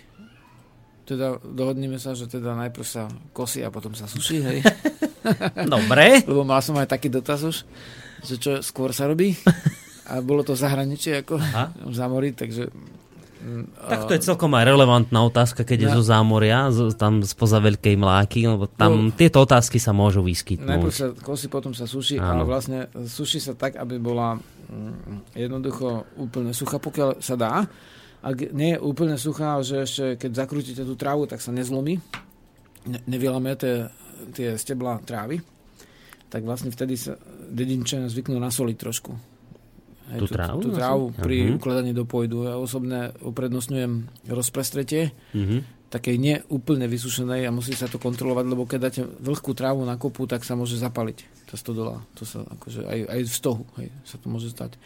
Teda 1.05 1.37
dohodneme 1.41 2.01
sa, 2.01 2.17
že 2.17 2.29
teda 2.29 2.57
najprv 2.57 2.87
sa 2.87 3.09
kosí 3.37 3.61
a 3.61 3.69
potom 3.69 3.93
sa 3.93 4.09
suší, 4.09 4.41
hej. 4.41 4.59
Dobre. 5.75 6.21
Lebo 6.31 6.45
mal 6.45 6.65
som 6.65 6.77
aj 6.81 6.89
taký 6.89 7.13
dotaz 7.13 7.45
už, 7.45 7.57
že 8.25 8.37
čo 8.41 8.61
skôr 8.65 8.93
sa 8.93 9.09
robí. 9.09 9.37
A 10.05 10.21
bolo 10.21 10.45
to 10.45 10.53
v 10.53 10.61
zahraničí, 10.61 11.17
ako 11.17 11.41
Aha. 11.41 11.73
za 11.89 12.05
mori, 12.13 12.37
takže 12.37 12.69
tak 13.77 14.09
to 14.09 14.13
je 14.17 14.25
celkom 14.25 14.57
aj 14.57 14.65
relevantná 14.65 15.21
otázka, 15.21 15.69
keď 15.69 15.79
je 15.85 15.89
zo 16.01 16.03
zámoria, 16.05 16.73
z, 16.73 16.97
tam 16.97 17.21
spoza 17.21 17.61
veľkej 17.61 17.97
mláky, 18.01 18.49
lebo 18.49 18.65
tam 18.65 19.09
no, 19.09 19.13
tieto 19.13 19.45
otázky 19.45 19.77
sa 19.77 19.93
môžu 19.93 20.25
vyskytnúť. 20.25 20.65
Najprv 20.65 20.93
sa 20.93 21.07
kosí, 21.21 21.53
potom 21.53 21.77
sa 21.77 21.85
suší, 21.85 22.17
Áno. 22.17 22.41
ale 22.41 22.43
vlastne 22.49 22.89
suší 22.95 23.45
sa 23.45 23.53
tak, 23.53 23.77
aby 23.77 24.01
bola 24.01 24.41
mm, 24.41 25.37
jednoducho 25.37 26.09
úplne 26.17 26.57
suchá, 26.57 26.81
pokiaľ 26.81 27.21
sa 27.21 27.37
dá. 27.37 27.69
Ak 28.25 28.37
nie 28.57 28.77
je 28.77 28.79
úplne 28.81 29.21
suchá, 29.21 29.61
že 29.61 29.85
ešte 29.85 30.05
keď 30.17 30.31
zakrútite 30.33 30.81
tú 30.81 30.97
trávu, 30.97 31.29
tak 31.29 31.45
sa 31.45 31.53
nezlomí. 31.53 32.01
Ne, 32.89 32.99
nevylame 33.05 33.53
tie, 33.61 33.93
tie 34.33 34.57
stebla 34.57 35.05
trávy. 35.05 35.45
Tak 36.33 36.41
vlastne 36.49 36.73
vtedy 36.73 36.97
sa 36.97 37.21
dedinčania 37.53 38.09
zvyknú 38.09 38.41
nasoliť 38.41 38.77
trošku 38.81 39.34
Hej, 40.13 40.19
tú, 40.21 40.27
tú 40.29 40.35
trávu? 40.37 40.59
Tú, 40.61 40.69
tú 40.69 40.77
trávu 40.77 41.05
pri 41.17 41.37
uh-huh. 41.49 41.57
ukladaní 41.57 41.97
do 41.97 42.05
pôjdu. 42.05 42.45
Ja 42.45 42.61
osobne 42.61 43.17
uprednostňujem 43.25 44.27
rozprestretie, 44.29 45.17
uh-huh. 45.33 45.65
takej 45.89 46.17
neúplne 46.21 46.85
vysušenej 46.85 47.49
a 47.49 47.55
musí 47.55 47.73
sa 47.73 47.89
to 47.89 47.97
kontrolovať, 47.97 48.45
lebo 48.45 48.69
keď 48.69 48.79
dáte 48.81 49.03
vlhkú 49.03 49.57
trávu 49.57 49.83
na 49.89 49.97
kopu, 49.97 50.29
tak 50.29 50.45
sa 50.45 50.53
môže 50.59 50.77
zapaliť 50.77 51.49
tá 51.49 51.57
stodola. 51.57 52.05
To 52.21 52.29
sa 52.29 52.45
akože 52.45 52.85
aj, 52.85 52.99
aj 53.09 53.21
v 53.25 53.33
stohu 53.33 53.65
hej, 53.81 53.89
sa 54.05 54.21
to 54.21 54.27
môže 54.29 54.53
stať. 54.53 54.77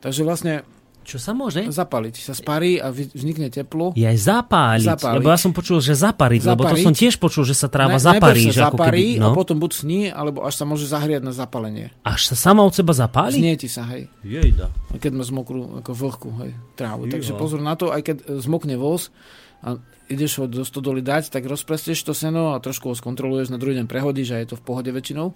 Takže 0.00 0.24
vlastne 0.24 0.64
čo 1.04 1.20
sa 1.20 1.36
môže? 1.36 1.62
Zapaliť. 1.68 2.14
Sa 2.16 2.32
sparí 2.32 2.80
a 2.80 2.88
vznikne 2.90 3.52
teplo. 3.52 3.92
Je 3.92 4.08
aj 4.08 4.18
zapáliť. 4.18 4.88
zapáliť. 4.96 5.16
Lebo 5.20 5.28
ja 5.28 5.38
som 5.38 5.52
počul, 5.52 5.78
že 5.84 5.92
zapariť, 5.92 6.40
zapariť. 6.40 6.50
lebo 6.50 6.62
to 6.64 6.76
som 6.80 6.94
tiež 6.96 7.14
počul, 7.20 7.44
že 7.44 7.52
sa 7.52 7.68
tráva 7.68 8.00
ne, 8.00 8.02
zaparí. 8.02 8.48
Sa 8.48 8.72
zaparí 8.72 9.14
keby, 9.14 9.22
no. 9.22 9.30
a 9.30 9.36
potom 9.36 9.60
buď 9.60 9.70
sní, 9.76 10.00
alebo 10.08 10.42
až 10.42 10.54
sa 10.56 10.64
môže 10.64 10.88
zahriať 10.88 11.20
na 11.20 11.36
zapalenie. 11.36 11.92
Až 12.02 12.32
sa 12.32 12.36
sama 12.40 12.64
od 12.64 12.72
seba 12.72 12.96
zapáli? 12.96 13.36
Znieti 13.36 13.68
sa, 13.68 13.84
hej. 13.92 14.08
Jejda. 14.24 14.72
A 14.90 14.96
keď 14.96 15.12
má 15.20 15.24
zmokrú, 15.28 15.84
ako 15.84 15.90
vlhku, 15.92 16.28
hej, 16.42 16.52
trávu. 16.74 17.06
Jejda. 17.06 17.20
Takže 17.20 17.32
pozor 17.36 17.60
na 17.60 17.76
to, 17.76 17.92
aj 17.92 18.00
keď 18.00 18.16
zmokne 18.40 18.80
voz 18.80 19.12
a 19.60 19.76
ideš 20.08 20.40
ho 20.40 20.46
do 20.48 20.64
stodoly 20.64 21.00
dať, 21.00 21.32
tak 21.32 21.48
rozprestieš 21.48 22.04
to 22.04 22.12
seno 22.12 22.52
a 22.52 22.60
trošku 22.60 22.92
ho 22.92 22.94
skontroluješ, 22.96 23.52
na 23.52 23.60
druhý 23.60 23.76
deň 23.80 23.86
prehodíš 23.88 24.36
a 24.36 24.40
je 24.40 24.52
to 24.52 24.56
v 24.60 24.64
pohode 24.64 24.90
väčšinou. 24.92 25.32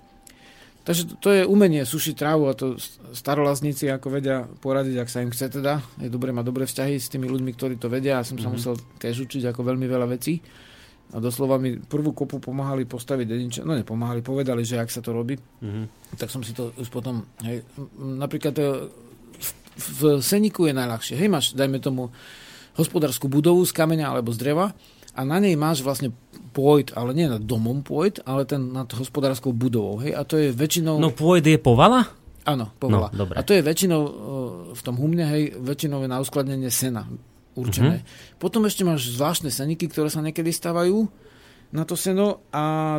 Takže 0.88 1.20
to 1.20 1.28
je 1.36 1.44
umenie 1.44 1.84
sušiť 1.84 2.16
trávu 2.16 2.48
a 2.48 2.56
to 2.56 2.80
starolazníci 3.12 3.92
ako 3.92 4.08
vedia 4.08 4.48
poradiť, 4.64 4.96
ak 5.04 5.12
sa 5.12 5.20
im 5.20 5.28
chce 5.28 5.60
teda. 5.60 5.84
Je 6.00 6.08
dobre 6.08 6.32
mať 6.32 6.48
dobré 6.48 6.64
vzťahy 6.64 6.96
s 6.96 7.12
tými 7.12 7.28
ľuďmi, 7.28 7.52
ktorí 7.52 7.76
to 7.76 7.92
vedia. 7.92 8.16
Ja 8.16 8.24
som 8.24 8.40
mm-hmm. 8.40 8.40
sa 8.40 8.48
mhm. 8.48 8.56
musel 8.56 8.74
tiež 8.96 9.28
učiť 9.28 9.52
ako 9.52 9.68
veľmi 9.68 9.84
veľa 9.84 10.08
vecí. 10.08 10.40
A 11.12 11.20
doslova 11.20 11.60
mi 11.60 11.76
prvú 11.76 12.16
kopu 12.16 12.40
pomáhali 12.40 12.88
postaviť 12.88 13.26
dedinča, 13.28 13.60
no 13.68 13.76
nepomáhali, 13.76 14.24
povedali, 14.24 14.64
že 14.64 14.80
ak 14.80 14.88
sa 14.88 15.04
to 15.04 15.12
robí. 15.12 15.36
Mm-hmm. 15.36 16.16
Tak 16.16 16.32
som 16.32 16.40
si 16.40 16.56
to 16.56 16.72
už 16.80 16.88
potom, 16.88 17.24
hej, 17.44 17.68
napríklad 17.96 18.56
e, 18.56 18.88
v, 19.76 19.88
v 19.92 20.00
Seniku 20.24 20.68
je 20.68 20.76
najľahšie. 20.76 21.20
Hej, 21.20 21.28
máš, 21.28 21.52
dajme 21.52 21.84
tomu, 21.84 22.12
hospodárskú 22.80 23.28
budovu 23.28 23.60
z 23.68 23.76
kameňa 23.76 24.08
alebo 24.08 24.32
z 24.32 24.40
dreva 24.40 24.72
a 25.18 25.26
na 25.26 25.42
nej 25.42 25.58
máš 25.58 25.82
vlastne 25.82 26.14
pôjt, 26.54 26.94
ale 26.94 27.10
nie 27.10 27.26
nad 27.26 27.42
domom 27.42 27.82
pôjt, 27.82 28.22
ale 28.22 28.46
ten 28.46 28.70
nad 28.70 28.86
hospodárskou 28.86 29.50
budovou. 29.50 29.98
Hej? 29.98 30.14
A 30.14 30.22
to 30.22 30.38
je 30.38 30.54
väčšinou... 30.54 31.02
No 31.02 31.10
pôjt 31.10 31.42
je 31.50 31.58
povala? 31.58 32.06
Áno, 32.46 32.70
povala. 32.78 33.10
No, 33.10 33.26
a 33.34 33.42
to 33.42 33.52
je 33.52 33.66
väčšinou 33.66 34.00
v 34.72 34.80
tom 34.80 34.96
humne, 34.96 35.26
hej, 35.26 35.58
väčšinou 35.58 36.06
je 36.06 36.08
na 36.08 36.22
uskladnenie 36.22 36.70
sena 36.70 37.04
určené. 37.58 38.00
Uh-huh. 38.00 38.38
Potom 38.38 38.62
ešte 38.64 38.86
máš 38.86 39.10
zvláštne 39.10 39.50
seniky, 39.50 39.90
ktoré 39.90 40.08
sa 40.08 40.22
niekedy 40.22 40.54
stávajú 40.54 41.10
na 41.74 41.82
to 41.82 41.98
seno 41.98 42.46
a 42.54 42.96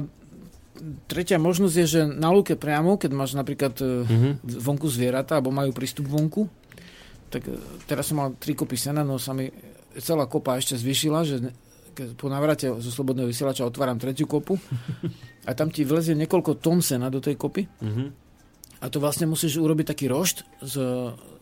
tretia 1.08 1.40
možnosť 1.40 1.76
je, 1.82 1.86
že 1.88 2.02
na 2.06 2.30
lúke 2.30 2.60
priamo, 2.60 3.00
keď 3.00 3.12
máš 3.16 3.34
napríklad 3.34 3.80
uh-huh. 3.80 4.38
vonku 4.44 4.92
zvieratá, 4.92 5.40
alebo 5.40 5.56
majú 5.56 5.72
prístup 5.72 6.12
vonku, 6.12 6.46
tak 7.32 7.48
e, 7.48 7.56
teraz 7.88 8.12
som 8.12 8.20
mal 8.20 8.36
tri 8.38 8.54
kopy 8.54 8.76
sena, 8.76 9.02
no 9.02 9.18
sa 9.18 9.34
mi 9.34 9.50
celá 9.98 10.30
kopa 10.30 10.60
ešte 10.62 10.78
zvyšila, 10.78 11.26
že 11.26 11.36
po 12.16 12.28
návrate 12.32 12.72
zo 12.80 12.92
Slobodného 12.92 13.28
vysielača 13.28 13.68
otváram 13.68 14.00
tretiu 14.00 14.26
kopu 14.26 14.56
a 15.50 15.52
tam 15.56 15.72
ti 15.74 15.84
vlezie 15.84 16.16
niekoľko 16.16 16.60
tón 16.64 16.80
sena 16.80 17.12
do 17.12 17.20
tej 17.20 17.36
kopy. 17.36 17.66
Mm-hmm. 17.66 18.08
A 18.80 18.86
to 18.88 19.04
vlastne 19.04 19.28
musíš 19.28 19.60
urobiť 19.60 19.92
taký 19.92 20.08
rošt 20.08 20.48
z, 20.64 20.76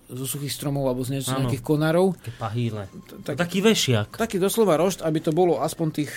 zo 0.10 0.26
suchých 0.26 0.50
stromov 0.50 0.90
alebo 0.90 1.06
z 1.06 1.20
niečo, 1.20 1.38
Áno. 1.38 1.46
nejakých 1.46 1.64
konárov. 1.64 2.18
Také 2.18 2.34
pahýle. 2.34 2.84
Tak, 3.22 3.36
Taký 3.38 3.60
vešiak. 3.62 4.18
taký 4.18 4.42
doslova 4.42 4.74
rošt, 4.80 5.06
aby 5.06 5.22
to 5.22 5.30
bolo 5.30 5.62
aspoň 5.62 5.88
tých, 6.02 6.12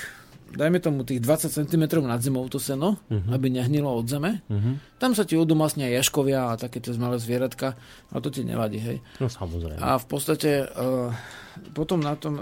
dajme 0.56 0.80
tomu 0.80 1.04
tých 1.04 1.20
20 1.20 1.52
cm 1.52 1.84
nad 2.08 2.24
zemou 2.24 2.48
to 2.48 2.56
seno, 2.56 2.96
uh-huh. 3.10 3.36
aby 3.36 3.52
nehnilo 3.52 3.92
od 3.92 4.08
zeme. 4.08 4.40
Uh-huh. 4.48 4.80
Tam 4.96 5.12
sa 5.12 5.28
ti 5.28 5.36
udomasnia 5.36 5.92
jaškovia 5.92 6.54
a 6.54 6.58
také 6.58 6.80
tie 6.80 6.96
malé 6.96 7.20
zvieratka, 7.20 7.76
a 8.08 8.16
to 8.22 8.32
ti 8.32 8.40
nevadí, 8.46 8.80
hej. 8.80 8.98
No 9.20 9.28
samozrejme. 9.28 9.76
A 9.76 10.00
v 10.00 10.06
podstate 10.08 10.64
uh, 10.64 11.12
potom 11.76 12.00
na 12.00 12.16
tom, 12.16 12.40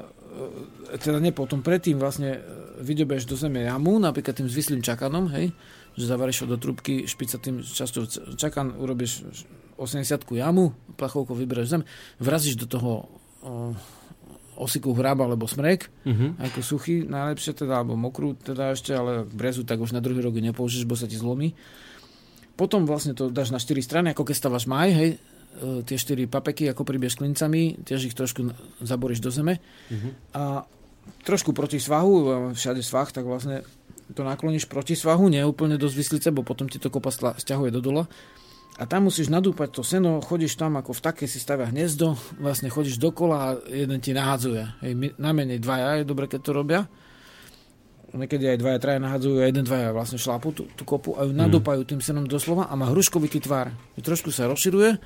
teda 1.00 1.18
nie 1.18 1.32
potom, 1.34 1.62
predtým 1.62 1.98
vlastne 1.98 2.38
uh, 2.38 2.42
vydobeš 2.80 3.26
do 3.26 3.34
zeme 3.34 3.66
jamu, 3.66 3.98
napríklad 3.98 4.38
tým 4.38 4.48
zvislým 4.48 4.80
čakanom, 4.80 5.28
hej, 5.34 5.50
že 5.98 6.04
zavaríš 6.06 6.46
ho 6.46 6.54
do 6.54 6.60
trubky 6.60 7.10
špicatým 7.10 7.62
časťou 7.64 8.36
čakan, 8.38 8.78
urobíš 8.78 9.26
80 9.78 10.04
jamu, 10.38 10.74
plachovkou 10.94 11.34
vybereš 11.34 11.66
zem, 11.78 11.82
vrazíš 12.22 12.54
do 12.58 12.66
toho 12.70 13.10
uh, 13.42 13.74
osiku 14.58 14.90
hráb 14.90 15.22
alebo 15.22 15.46
smrek, 15.46 15.86
Mhm. 16.02 16.42
ako 16.50 16.58
suchý 16.62 17.06
najlepšie 17.06 17.54
teda, 17.54 17.78
alebo 17.82 17.94
mokrú 17.94 18.34
teda 18.34 18.74
ešte, 18.74 18.90
ale 18.90 19.22
brezu 19.22 19.62
tak 19.62 19.78
už 19.78 19.94
na 19.94 20.02
druhý 20.02 20.18
rok 20.18 20.34
nepoužiješ, 20.34 20.86
bo 20.86 20.98
sa 20.98 21.06
ti 21.06 21.14
zlomí. 21.14 21.54
Potom 22.58 22.82
vlastne 22.82 23.14
to 23.14 23.30
dáš 23.30 23.54
na 23.54 23.62
4 23.62 23.78
strany, 23.86 24.06
ako 24.10 24.26
keď 24.26 24.34
stavaš 24.34 24.66
maj, 24.66 24.90
hej, 24.90 25.10
e, 25.14 25.18
tie 25.84 25.96
4 25.98 26.30
papeky, 26.30 26.70
ako 26.70 26.86
pribiješ 26.86 27.18
klincami, 27.18 27.82
tiež 27.82 28.10
ich 28.10 28.14
trošku 28.14 28.50
zaboríš 28.82 29.20
do 29.20 29.30
zeme. 29.34 29.58
A 30.32 30.64
trošku 31.24 31.52
proti 31.56 31.80
svahu, 31.80 32.14
e, 32.14 32.24
všade 32.54 32.82
svah, 32.84 33.08
tak 33.08 33.24
vlastne 33.24 33.64
to 34.12 34.24
nakloníš 34.24 34.68
proti 34.68 34.96
svahu, 34.96 35.28
nie 35.28 35.44
úplne 35.44 35.76
do 35.76 35.88
zvislice, 35.88 36.32
bo 36.32 36.40
potom 36.40 36.68
ti 36.68 36.80
to 36.80 36.88
kopa 36.88 37.12
stiahuje 37.12 37.70
do 37.72 37.80
dola. 37.84 38.08
A 38.78 38.86
tam 38.86 39.10
musíš 39.10 39.26
nadúpať 39.26 39.74
to 39.74 39.82
seno, 39.82 40.22
chodíš 40.22 40.54
tam 40.54 40.78
ako 40.78 40.94
v 40.94 41.02
také 41.02 41.24
si 41.26 41.42
stavia 41.42 41.66
hniezdo, 41.66 42.14
vlastne 42.38 42.70
chodíš 42.70 43.02
dokola 43.02 43.36
a 43.36 43.48
jeden 43.66 43.98
ti 43.98 44.14
nahádzuje. 44.14 44.62
Hej, 44.86 44.92
najmenej 45.18 45.58
dvaja 45.58 45.88
je 45.98 46.04
dobre, 46.06 46.30
keď 46.30 46.40
to 46.46 46.52
robia. 46.54 46.80
Niekedy 48.08 48.54
aj 48.54 48.58
dvaja, 48.62 48.78
traja 48.80 49.02
nahádzajú 49.02 49.34
a 49.36 49.44
jeden, 49.50 49.66
dvaja 49.66 49.92
vlastne 49.92 50.16
šlápu 50.16 50.54
tú, 50.56 50.64
tú 50.78 50.86
kopu 50.86 51.12
a 51.18 51.28
ju 51.28 51.34
nadúpajú 51.34 51.84
tým 51.84 52.00
senom 52.00 52.24
doslova 52.24 52.70
a 52.70 52.72
má 52.78 52.88
hruškovitý 52.88 53.44
tvar. 53.44 53.74
I 53.98 54.00
trošku 54.00 54.32
sa 54.32 54.48
rozširuje 54.48 54.96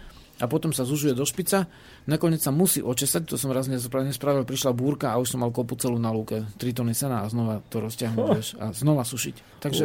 a 0.40 0.44
potom 0.48 0.72
sa 0.72 0.88
zužuje 0.88 1.12
do 1.12 1.26
špica. 1.28 1.68
Nakoniec 2.08 2.40
sa 2.40 2.50
musí 2.50 2.80
očesať, 2.80 3.28
to 3.28 3.36
som 3.36 3.52
raz 3.52 3.68
nespra- 3.68 4.06
nespravil, 4.06 4.46
prišla 4.48 4.72
búrka 4.72 5.12
a 5.12 5.20
už 5.20 5.36
som 5.36 5.44
mal 5.44 5.52
kopu 5.52 5.76
celú 5.76 6.00
na 6.00 6.08
lúke, 6.08 6.46
3 6.56 6.78
tony 6.78 6.96
sena 6.96 7.22
a 7.22 7.30
znova 7.30 7.60
to 7.68 7.84
rozťahnuť 7.84 8.26
vieš, 8.32 8.48
a 8.56 8.72
znova 8.72 9.04
sušiť. 9.04 9.60
Takže 9.60 9.84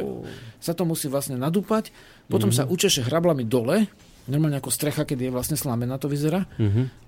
sa 0.61 0.73
to 0.73 0.83
musí 0.87 1.11
vlastne 1.11 1.35
nadúpať, 1.37 1.91
potom 2.31 2.49
sa 2.55 2.63
učeše 2.65 3.05
hrablami 3.05 3.43
dole, 3.43 3.85
normálne 4.27 4.59
ako 4.59 4.71
strecha, 4.71 5.07
keď 5.07 5.27
je 5.27 5.35
vlastne 5.35 5.57
slamená, 5.59 5.95
to 5.99 6.11
vyzerá. 6.11 6.43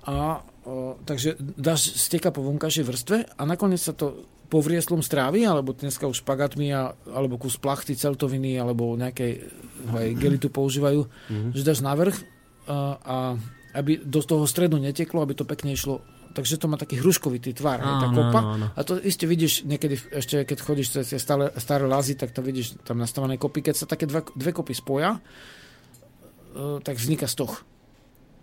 A 0.08 0.44
o, 0.64 0.96
takže 1.04 1.36
dáš 1.40 2.00
steka 2.00 2.32
po 2.32 2.44
vonkajšej 2.48 2.86
vrstve 2.88 3.18
a 3.36 3.42
nakoniec 3.44 3.84
sa 3.84 3.92
to 3.92 4.24
povrieslom 4.50 5.06
strávi, 5.06 5.46
alebo 5.46 5.78
dneska 5.78 6.10
už 6.10 6.26
špagátmi, 6.26 6.74
a, 6.74 6.98
alebo 7.14 7.38
kus 7.38 7.60
plachty, 7.62 7.94
celtoviny, 7.94 8.58
alebo 8.58 8.98
nejaké 8.98 9.46
aj 9.94 10.10
gelitu 10.18 10.50
používajú, 10.50 11.06
že 11.54 11.62
dáš 11.62 11.86
navrh 11.86 12.16
a, 12.16 12.22
a 13.02 13.18
aby 13.74 14.02
do 14.02 14.22
toho 14.22 14.46
stredu 14.50 14.78
neteklo, 14.78 15.22
aby 15.22 15.34
to 15.38 15.46
pekne 15.46 15.74
išlo 15.74 16.02
takže 16.34 16.62
to 16.62 16.70
má 16.70 16.78
taký 16.78 17.02
hruškovitý 17.02 17.58
tvar, 17.58 17.82
hej, 17.82 17.96
tá 18.00 18.08
Áno, 18.10 18.16
kopa. 18.16 18.40
áno, 18.40 18.50
áno. 18.54 18.66
A 18.78 18.80
to 18.86 19.02
iste 19.02 19.26
vidíš 19.26 19.66
niekedy, 19.66 19.98
ešte 20.14 20.46
keď 20.46 20.58
chodíš 20.62 20.88
cez 20.94 21.06
tie 21.10 21.20
staré, 21.20 21.50
staré 21.58 21.86
lazy, 21.90 22.14
tak 22.14 22.32
to 22.34 22.46
vidíš 22.46 22.78
tam 22.86 23.02
nastavené 23.02 23.42
kopy. 23.42 23.66
Keď 23.66 23.76
sa 23.76 23.86
také 23.90 24.06
dva, 24.06 24.22
dve 24.38 24.52
kopy 24.54 24.78
spoja, 24.78 25.18
e, 25.18 26.80
tak 26.86 27.02
vzniká 27.02 27.26
stoch. 27.26 27.66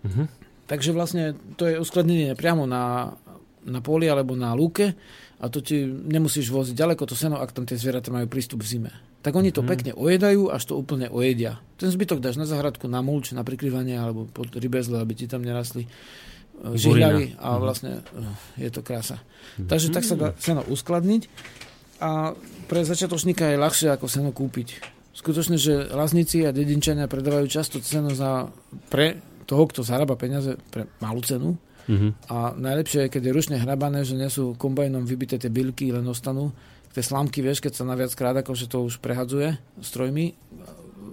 Mhm. 0.03 0.27
Takže 0.67 0.91
vlastne 0.91 1.39
to 1.55 1.71
je 1.71 1.79
uskladnenie 1.79 2.35
priamo 2.35 2.67
na, 2.67 3.15
na 3.63 3.79
poli 3.79 4.11
alebo 4.11 4.35
na 4.35 4.51
lúke 4.51 4.99
a 5.39 5.45
to 5.47 5.63
ti 5.63 5.87
nemusíš 5.87 6.51
voziť 6.51 6.75
ďaleko 6.75 7.07
to 7.07 7.15
seno, 7.15 7.39
ak 7.39 7.55
tam 7.55 7.71
tie 7.71 7.79
zvieratá 7.79 8.11
majú 8.11 8.27
prístup 8.27 8.67
v 8.67 8.75
zime. 8.75 8.93
Tak 9.27 9.35
oni 9.35 9.51
to 9.51 9.67
pekne 9.67 9.91
ojedajú, 9.91 10.55
až 10.55 10.71
to 10.71 10.79
úplne 10.79 11.11
ojedia. 11.11 11.59
Ten 11.83 11.91
zbytok 11.91 12.23
dáš 12.23 12.39
na 12.39 12.47
zahradku, 12.47 12.87
na 12.87 13.03
mulč, 13.03 13.35
na 13.35 13.43
prikrývanie 13.43 13.99
alebo 13.99 14.31
pod 14.31 14.55
rybezle, 14.55 15.03
aby 15.03 15.19
ti 15.19 15.27
tam 15.27 15.43
nerastli 15.43 15.83
e, 15.83 15.91
žihľavy 16.79 17.35
a 17.35 17.59
vlastne 17.59 18.07
e, 18.07 18.63
je 18.63 18.71
to 18.71 18.87
krása. 18.87 19.19
Takže 19.59 19.91
tak 19.91 20.07
sa 20.07 20.15
dá 20.15 20.31
seno 20.39 20.63
uskladniť 20.63 21.27
a 21.99 22.39
pre 22.71 22.87
začiatočníka 22.87 23.51
je 23.51 23.59
ľahšie 23.59 23.89
ako 23.99 24.07
seno 24.07 24.31
kúpiť. 24.31 24.95
Skutočne, 25.11 25.59
že 25.59 25.91
lazníci 25.91 26.47
a 26.47 26.55
dedinčania 26.55 27.11
predávajú 27.11 27.51
často 27.51 27.83
seno 27.83 28.15
za, 28.15 28.47
pre 28.87 29.19
toho, 29.43 29.67
kto 29.67 29.83
zarába 29.83 30.15
peniaze 30.15 30.55
pre 30.71 30.87
malú 31.03 31.19
cenu. 31.27 31.59
Mhm. 31.91 32.31
A 32.31 32.55
najlepšie 32.55 33.11
je, 33.11 33.13
keď 33.19 33.23
je 33.27 33.35
ručne 33.35 33.57
hrabané, 33.59 34.07
že 34.07 34.15
nie 34.15 34.31
sú 34.31 34.55
kombajnom 34.55 35.03
vybité 35.03 35.35
tie 35.35 35.51
bylky, 35.51 35.91
len 35.91 36.07
ostanú. 36.07 36.55
Tie 36.97 37.05
slámky, 37.05 37.45
vieš, 37.45 37.61
keď 37.61 37.77
sa 37.77 37.85
naviac 37.85 38.09
krát, 38.17 38.33
akože 38.33 38.67
to 38.67 38.81
už 38.81 38.99
prehadzuje 38.99 39.61
strojmi. 39.79 40.33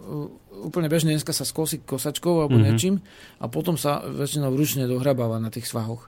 U- 0.07 0.31
Úplne 0.63 0.87
bežne 0.87 1.11
dneska 1.11 1.35
sa 1.35 1.43
skosí 1.43 1.83
kosačkou 1.83 2.39
alebo 2.39 2.55
Mhm. 2.55 2.63
niečím 2.63 2.95
a 3.35 3.51
potom 3.51 3.75
sa 3.75 3.99
väčšinou 3.99 4.55
ručne 4.55 4.87
dohrabáva 4.87 5.35
na 5.35 5.51
tých 5.51 5.67
svahoch. 5.67 6.07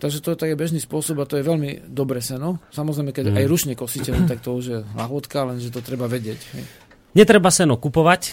Takže 0.00 0.24
to 0.24 0.32
je 0.32 0.40
taký 0.40 0.56
bežný 0.56 0.80
spôsob 0.80 1.20
a 1.20 1.28
to 1.28 1.36
je 1.36 1.44
veľmi 1.44 1.92
dobré 1.92 2.24
seno. 2.24 2.64
Samozrejme, 2.72 3.12
keď 3.12 3.24
Mhm. 3.28 3.36
aj 3.36 3.44
ručne 3.44 3.74
kosíte, 3.76 4.08
len 4.08 4.24
tak 4.24 4.40
to 4.40 4.56
už 4.56 4.64
je 4.64 4.78
lahodka, 4.96 5.44
lenže 5.44 5.68
to 5.68 5.84
treba 5.84 6.08
vedieť. 6.08 6.40
hej. 6.56 6.64
Netreba 7.12 7.52
seno 7.52 7.76
kupovať, 7.76 8.32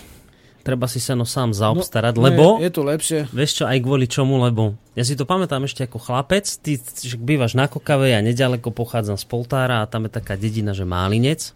treba 0.61 0.85
si 0.85 1.01
seno 1.01 1.25
sám 1.25 1.51
zaobstarať, 1.51 2.13
No, 2.15 2.23
lebo... 2.29 2.43
Je, 2.61 2.69
je 2.69 2.71
to 2.71 2.81
lepšie. 2.85 3.19
Vieš 3.33 3.51
čo, 3.61 3.63
aj 3.65 3.77
kvôli 3.81 4.05
čomu, 4.05 4.37
lebo 4.39 4.77
ja 4.93 5.01
si 5.01 5.17
to 5.17 5.25
pamätám 5.25 5.65
ešte 5.65 5.83
ako 5.85 5.97
chlapec, 5.97 6.45
ty 6.61 6.77
že 6.79 7.17
bývaš 7.17 7.57
na 7.57 7.65
Kokave, 7.65 8.13
ja 8.13 8.21
nedaleko 8.21 8.69
pochádzam 8.69 9.17
z 9.17 9.25
Poltára 9.25 9.81
a 9.81 9.89
tam 9.89 10.05
je 10.07 10.11
taká 10.13 10.37
dedina, 10.37 10.71
že 10.71 10.85
Málinec. 10.85 11.51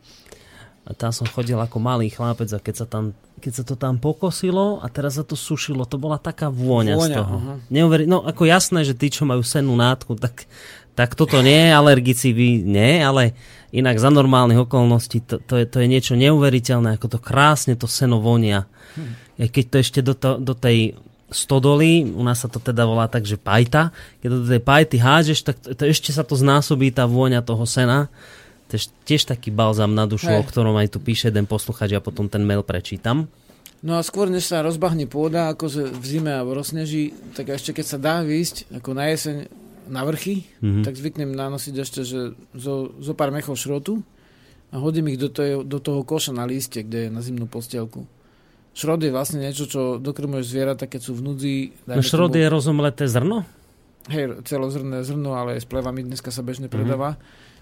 A 0.85 0.93
tam 0.93 1.09
som 1.09 1.25
chodil 1.25 1.57
ako 1.57 1.81
malý 1.81 2.13
chlapec 2.13 2.45
a 2.53 2.61
keď 2.61 2.75
sa, 2.77 2.85
tam, 2.85 3.17
keď 3.41 3.53
sa 3.57 3.63
to 3.65 3.73
tam 3.73 3.97
pokosilo 3.97 4.77
a 4.81 4.85
teraz 4.85 5.17
sa 5.17 5.25
to 5.25 5.33
sušilo, 5.33 5.81
to 5.89 5.97
bola 5.97 6.21
taká 6.21 6.53
vôňa, 6.53 6.93
z 6.93 6.99
Vôňa, 7.01 7.17
toho. 7.17 7.35
aha. 7.41 7.53
Neuveri- 7.73 8.05
no 8.05 8.21
ako 8.21 8.45
jasné, 8.45 8.85
že 8.85 8.93
tí, 8.93 9.09
čo 9.09 9.25
majú 9.25 9.41
sennú 9.41 9.73
nátku, 9.73 10.13
tak, 10.13 10.45
tak 10.93 11.17
toto 11.17 11.41
nie 11.41 11.57
je, 11.57 11.71
alergici 11.73 12.29
by 12.37 12.47
nie, 12.61 13.01
ale 13.01 13.33
inak 13.71 13.97
za 13.97 14.09
normálnych 14.13 14.65
okolností 14.69 15.25
to, 15.25 15.41
to, 15.41 15.61
je, 15.61 15.65
to 15.65 15.77
je 15.81 15.87
niečo 15.87 16.13
neuveriteľné, 16.19 16.97
ako 16.97 17.17
to 17.17 17.19
krásne 17.21 17.73
to 17.79 17.89
seno 17.89 18.21
vonia. 18.21 18.69
Hm. 18.97 19.47
Keď 19.49 19.65
to 19.67 19.75
ešte 19.81 19.99
do, 20.05 20.13
to, 20.13 20.37
do 20.37 20.53
tej 20.53 20.95
stodoly, 21.33 22.05
u 22.05 22.21
nás 22.21 22.45
sa 22.45 22.49
to 22.51 22.61
teda 22.61 22.85
volá 22.85 23.09
tak, 23.09 23.25
že 23.25 23.35
pajta, 23.35 23.89
keď 24.21 24.27
to 24.29 24.37
do 24.45 24.47
tej 24.47 24.61
pajty 24.61 24.95
hádžeš, 25.01 25.39
tak 25.41 25.55
to, 25.59 25.73
to 25.73 25.83
ešte 25.89 26.13
sa 26.13 26.21
to 26.21 26.37
znásobí 26.37 26.93
tá 26.93 27.09
vôňa 27.09 27.41
toho 27.41 27.65
sena. 27.65 28.07
To 28.69 28.77
je 28.77 28.89
tiež 29.05 29.29
taký 29.29 29.53
balzam 29.53 29.93
na 29.93 30.09
dušu, 30.09 30.29
Hej. 30.29 30.41
o 30.41 30.47
ktorom 30.47 30.77
aj 30.77 30.95
tu 30.95 30.99
píše 31.01 31.29
jeden 31.29 31.45
posluchač, 31.45 31.93
ja 31.93 32.01
potom 32.01 32.29
ten 32.29 32.41
mail 32.41 32.65
prečítam. 32.65 33.29
No 33.85 34.01
a 34.01 34.01
skôr, 34.01 34.25
než 34.33 34.49
sa 34.49 34.65
rozbahne 34.65 35.05
pôda, 35.05 35.53
akože 35.53 35.93
v 35.93 36.05
zime 36.05 36.33
alebo 36.33 36.57
rozsneží, 36.57 37.13
tak 37.37 37.53
ešte 37.53 37.77
keď 37.77 37.85
sa 37.85 37.97
dá 38.01 38.15
výjsť, 38.25 38.73
ako 38.81 38.89
na 38.97 39.13
jeseň 39.13 39.35
na 39.87 40.01
vrchy, 40.01 40.43
Mhm. 40.59 40.81
tak 40.81 40.93
zvyknem 40.93 41.29
nanosiť 41.29 41.75
ešte, 41.75 42.01
že 42.01 42.19
zo, 42.51 42.73
zo 42.95 43.13
pár 43.13 43.29
mechov 43.29 43.53
šrotu 43.53 44.01
a 44.69 44.77
hodím 44.77 45.07
ich 45.07 45.17
do, 45.17 45.27
toho, 45.27 45.61
do 45.61 45.77
toho 45.77 46.01
koša 46.01 46.31
na 46.31 46.43
líste, 46.43 46.79
kde 46.79 47.07
je 47.07 47.09
na 47.09 47.19
zimnú 47.19 47.45
postielku. 47.45 48.05
Šrot 48.71 48.99
je 48.99 49.09
vlastne 49.09 49.39
niečo, 49.39 49.63
čo 49.63 49.81
dokrmuješ 49.97 50.45
zvieratá, 50.45 50.83
keď 50.83 51.01
sú 51.01 51.13
v 51.13 51.21
núdzi. 51.23 51.53
No 51.87 52.01
šrod 52.01 52.29
je 52.29 52.43
rozomleté 52.45 53.05
zrno? 53.05 53.47
Hej, 54.05 54.43
celozrné 54.43 55.01
zrno, 55.01 55.33
ale 55.33 55.55
s 55.55 55.63
plevami 55.63 56.03
dneska 56.03 56.27
sa 56.27 56.41
bežne 56.41 56.67
predáva. 56.67 57.15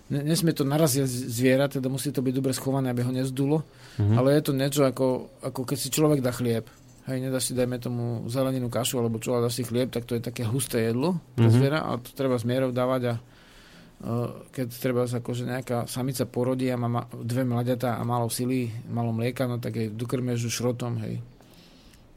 Ne, 0.05 0.19
nesmie 0.19 0.51
to 0.51 0.63
naraziť 0.63 0.99
z- 1.01 1.31
zviera, 1.31 1.65
teda 1.65 1.87
musí 1.87 2.09
to 2.09 2.19
byť 2.19 2.33
dobre 2.33 2.51
schované, 2.51 2.89
aby 2.89 3.01
ho 3.01 3.13
nezdulo. 3.13 3.63
Ale 3.95 4.33
je 4.33 4.41
to 4.41 4.51
niečo 4.51 4.83
ako, 4.83 5.07
ako 5.41 5.61
keď 5.63 5.77
si 5.77 5.87
človek 5.87 6.19
dá 6.19 6.31
chlieb. 6.31 6.67
Hej, 7.03 7.19
nedáš 7.19 7.43
si, 7.45 7.53
dajme 7.53 7.77
tomu, 7.77 8.03
zeleninu, 8.25 8.67
kašu 8.67 8.95
alebo 8.95 9.17
čo, 9.17 9.33
ale 9.33 9.45
dáš 9.45 9.59
si 9.59 9.63
chlieb, 9.63 9.89
tak 9.89 10.03
to 10.03 10.13
je 10.13 10.23
také 10.23 10.43
husté 10.43 10.85
jedlo 10.85 11.19
pre 11.33 11.49
zviera 11.49 11.83
a 11.83 11.97
to 11.97 12.09
treba 12.09 12.33
s 12.33 12.43
mierou 12.43 12.71
dávať 12.71 13.01
a 13.05 13.13
uh, 13.13 14.31
keď 14.49 14.67
treba 14.71 15.03
akože 15.03 15.43
nejaká 15.43 15.83
samica 15.85 16.23
porodí 16.23 16.67
a 16.67 16.75
má 16.75 16.87
ma, 16.87 17.03
dve 17.13 17.43
mladiatá 17.43 17.95
a 17.95 18.03
málo 18.03 18.27
sily, 18.27 18.71
málo 18.87 19.11
mlieka, 19.11 19.43
no 19.43 19.57
tak 19.57 19.75
jej 19.75 19.87
dokrmieš 19.89 20.39
ju 20.41 20.51
šrotom, 20.53 20.95
hej. 20.99 21.19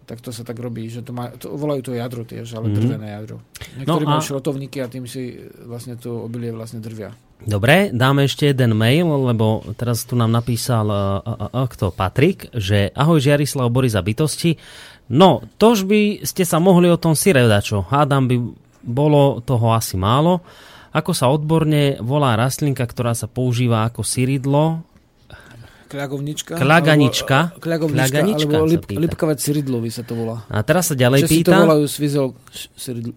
Tak 0.05 0.22
to 0.22 0.30
sa 0.30 0.43
tak 0.43 0.55
robí, 0.57 0.87
že 0.87 1.03
to 1.03 1.11
má, 1.11 1.34
to 1.34 1.51
volajú 1.51 1.82
to 1.82 1.93
jadro 1.93 2.22
tiež, 2.22 2.47
ale 2.53 2.70
Mhm. 2.70 2.74
drvené 2.76 3.07
jadro. 3.12 3.43
Niektorí 3.74 4.03
No 4.03 4.09
a- 4.09 4.12
majú 4.12 4.22
šrotovníky 4.24 4.78
a 4.78 4.87
tým 4.87 5.03
si 5.05 5.34
vlastne 5.61 5.99
to 5.99 6.22
obilie 6.22 6.55
vlastne 6.55 6.78
drvia. 6.78 7.11
Dobre, 7.37 7.93
dáme 7.93 8.24
ešte 8.24 8.49
jeden 8.49 8.72
mail, 8.72 9.07
lebo 9.07 9.61
teraz 9.76 10.09
tu 10.09 10.16
nám 10.16 10.32
napísal 10.32 10.89
uh, 10.89 11.20
uh, 11.20 11.53
uh, 11.53 11.66
kto, 11.68 11.93
Patrik, 11.93 12.49
že 12.57 12.89
ahoj 12.97 13.20
Žiarislav 13.20 13.68
Boris 13.68 13.93
a 13.93 14.01
bytosti. 14.01 14.57
No, 15.12 15.45
tož 15.61 15.84
by 15.84 16.24
ste 16.24 16.43
sa 16.49 16.59
mohli 16.59 16.89
o 16.89 16.99
tom 16.99 17.12
syre 17.12 17.45
dačo. 17.47 17.84
Hádam 17.87 18.26
by 18.26 18.37
bolo 18.82 19.45
toho 19.45 19.76
asi 19.76 19.95
málo. 19.95 20.43
Ako 20.91 21.12
sa 21.12 21.28
odborne 21.28 22.01
volá 22.01 22.34
rastlinka, 22.41 22.82
ktorá 22.89 23.12
sa 23.12 23.28
používa 23.28 23.84
ako 23.84 24.01
syridlo? 24.01 24.80
Kľagovnička. 25.87 26.59
Kľaganička? 26.59 27.39
Alebo, 27.53 27.62
kľagovnička, 27.62 28.01
Kľaganička 28.11 28.55
alebo 28.59 28.66
lip, 28.66 28.84
pýta. 28.91 29.01
lipkové 29.07 29.34
cyridlovi 29.39 29.91
sa 29.95 30.03
to 30.03 30.18
volá. 30.18 30.43
A 30.51 30.64
teraz 30.66 30.91
sa 30.91 30.99
ďalej 30.99 31.20
Že 31.22 31.28
si 31.30 31.34
to 31.47 31.53
pýta. 31.53 31.62
volajú 31.62 31.84
svizol 31.87 32.26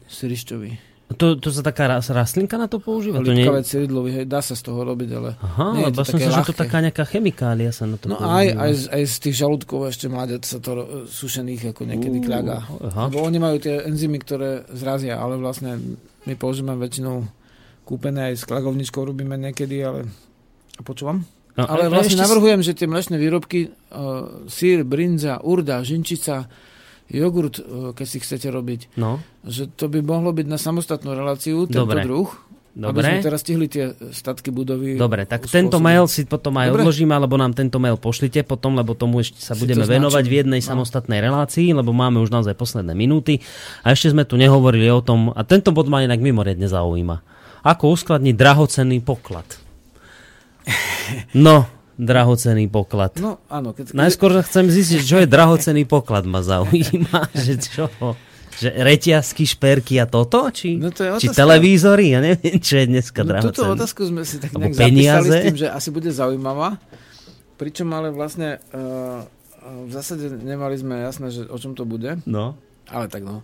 syrišťovi. 0.06 0.89
To, 1.10 1.34
to 1.34 1.50
sa 1.50 1.62
taká 1.62 1.90
ras- 1.90 2.06
rastlinka 2.08 2.54
na 2.54 2.70
to 2.70 2.78
používa? 2.78 3.18
To 3.18 3.34
nie... 3.34 3.42
Cyridlovi, 3.42 4.10
hej, 4.14 4.26
dá 4.26 4.40
sa 4.40 4.54
z 4.54 4.62
toho 4.62 4.86
robiť, 4.86 5.10
ale 5.12 5.30
Aha, 5.36 5.66
nie 5.74 5.82
je 5.82 5.86
lebo 5.90 5.98
to 5.98 6.06
som 6.06 6.18
si, 6.18 6.30
že 6.30 6.42
to 6.44 6.54
taká 6.54 6.78
nejaká 6.80 7.02
chemikália 7.04 7.72
sa 7.72 7.90
na 7.90 7.98
to 7.98 8.06
No 8.06 8.16
aj, 8.16 8.46
používa. 8.46 8.62
aj, 8.62 8.72
z- 8.76 8.90
aj 8.90 9.04
z 9.04 9.16
tých 9.20 9.36
žalúdkov 9.36 9.80
ešte 9.88 10.06
mladec 10.06 10.44
sa 10.44 10.58
to 10.58 10.70
ro- 10.72 10.90
sušených 11.06 11.74
ako 11.74 11.82
niekedy 11.84 12.18
aha. 12.22 13.10
Lebo 13.10 13.26
oni 13.26 13.38
majú 13.38 13.58
tie 13.58 13.82
enzymy, 13.82 14.18
ktoré 14.18 14.70
zrazia, 14.70 15.18
ale 15.18 15.36
vlastne 15.36 15.82
my 16.24 16.34
používame 16.36 16.78
väčšinou 16.80 17.26
kúpené 17.82 18.30
aj 18.30 18.34
s 18.36 18.44
kľagovničkou 18.46 19.02
robíme 19.02 19.34
niekedy, 19.34 19.82
ale 19.82 20.06
počúvam? 20.80 21.26
No, 21.58 21.66
Ale 21.66 21.84
a- 21.84 21.88
a 21.88 21.92
vlastne 21.92 22.14
ešte- 22.14 22.24
navrhujem, 22.24 22.62
že 22.62 22.72
tie 22.72 22.86
mlečné 22.86 23.18
výrobky, 23.18 23.60
uh, 23.90 24.46
sír, 24.46 24.86
brinza, 24.86 25.42
urda, 25.42 25.82
žinčica, 25.82 26.46
jogurt, 27.12 27.58
uh, 27.58 27.92
keď 27.92 28.06
si 28.06 28.18
chcete 28.18 28.48
robiť, 28.48 28.96
No, 28.96 29.18
že 29.42 29.66
to 29.68 29.86
by 29.86 30.00
mohlo 30.00 30.30
byť 30.30 30.46
na 30.46 30.56
samostatnú 30.56 31.12
reláciu, 31.12 31.66
tento 31.66 31.84
Dobre. 31.84 32.02
druh. 32.02 32.30
Aby 32.72 32.86
dobre. 32.96 33.12
sme 33.12 33.26
teraz 33.26 33.42
stihli 33.42 33.66
tie 33.66 33.92
statky 34.08 34.50
budovy. 34.50 34.96
Dobre, 34.96 35.26
tak 35.26 35.44
spôsobiť. 35.44 35.52
tento 35.52 35.78
mail 35.80 36.06
si 36.06 36.24
potom 36.24 36.54
aj 36.56 36.70
Dobre. 36.70 36.80
odložíme, 36.80 37.12
alebo 37.12 37.36
nám 37.36 37.52
tento 37.52 37.76
mail 37.76 37.98
pošlite 37.98 38.40
potom, 38.42 38.72
lebo 38.72 38.94
tomu 38.94 39.20
ešte 39.20 39.36
sa 39.38 39.52
Si 39.52 39.60
budeme 39.60 39.84
venovať 39.84 40.24
v 40.24 40.34
jednej 40.38 40.62
No. 40.62 40.68
samostatnej 40.70 41.20
relácii, 41.20 41.74
lebo 41.74 41.92
máme 41.92 42.22
už 42.22 42.30
naozaj 42.30 42.54
posledné 42.54 42.94
minúty. 42.94 43.42
A 43.82 43.92
ešte 43.92 44.14
sme 44.14 44.24
tu 44.24 44.38
nehovorili 44.38 44.88
o 44.88 45.02
tom, 45.02 45.30
a 45.30 45.42
tento 45.44 45.74
bod 45.74 45.90
ma 45.90 46.06
inak 46.06 46.22
mimoriadne 46.22 46.70
zaujíma. 46.70 47.20
Ako 47.66 47.92
uskladniť 47.92 48.36
drahocenný 48.38 49.02
poklad? 49.02 49.50
No, 51.34 51.66
drahocenný 52.00 52.66
poklad. 52.66 53.20
No 53.20 53.44
áno, 53.46 53.76
keď, 53.76 53.92
Najskôr 53.92 54.40
chcem 54.42 54.66
zistiť, 54.66 55.00
čo 55.04 55.18
je 55.20 55.28
drahocenný 55.28 55.84
poklad, 55.84 56.24
ma 56.24 56.40
zaujíma. 56.40 57.28
Že 57.46 57.54
čo? 57.60 57.86
Že 58.56 58.70
reťazky, 58.74 59.44
šperky 59.46 60.00
a 60.00 60.08
toto? 60.08 60.48
Či, 60.48 60.76
No 60.76 60.90
to 60.90 61.04
je 61.04 61.10
či 61.20 61.28
televízory? 61.30 62.12
Ja 62.12 62.20
neviem, 62.20 62.60
čo 62.60 62.76
je 62.76 62.86
dneska 62.88 63.22
No, 63.22 63.36
túto 63.38 63.64
drahocenný. 63.64 63.76
otázku 63.76 64.02
sme 64.04 64.24
si 64.24 64.36
tak 64.38 64.52
nejak 64.52 64.74
zapísali 64.74 64.92
peniaze. 64.92 65.28
s 65.30 65.46
tým, 65.46 65.58
že 65.58 65.68
asi 65.68 65.90
bude 65.90 66.10
zaujímavá. 66.10 66.80
Pričom 67.56 67.88
ale 67.90 68.08
vlastne 68.10 68.64
uh, 68.72 69.24
v 69.60 69.92
zásade 69.92 70.32
nemali 70.34 70.76
sme 70.76 71.04
jasné, 71.04 71.28
že 71.30 71.44
o 71.46 71.56
čom 71.56 71.76
to 71.76 71.84
bude. 71.84 72.20
No. 72.24 72.56
Ale 72.88 73.06
tak 73.06 73.22
no. 73.22 73.44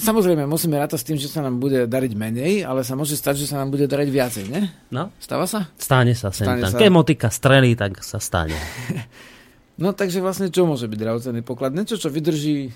Samozrejme, 0.00 0.48
musíme 0.48 0.80
rátať 0.80 0.98
s 1.00 1.06
tým, 1.06 1.18
že 1.20 1.28
sa 1.28 1.44
nám 1.44 1.60
bude 1.60 1.84
dariť 1.84 2.12
menej, 2.16 2.64
ale 2.64 2.80
sa 2.82 2.96
môže 2.96 3.14
stať, 3.14 3.44
že 3.44 3.52
sa 3.52 3.60
nám 3.60 3.68
bude 3.68 3.84
dariť 3.84 4.08
viacej, 4.08 4.44
ne? 4.48 4.72
No, 4.88 5.12
Stáva 5.20 5.44
sa? 5.44 5.68
stane 5.76 6.16
sa 6.16 6.32
sem 6.32 6.48
Stane 6.48 6.64
tam. 6.64 6.72
sa. 6.72 6.80
Keď 6.80 6.90
motika 6.90 7.28
strelí, 7.28 7.76
tak 7.76 8.00
sa 8.00 8.16
stane. 8.16 8.56
No 9.72 9.96
takže 9.96 10.20
vlastne 10.20 10.52
čo 10.52 10.68
môže 10.68 10.84
byť 10.84 10.98
drahocenný 11.00 11.40
poklad? 11.42 11.72
Niečo, 11.72 11.96
čo 11.96 12.12
vydrží 12.12 12.70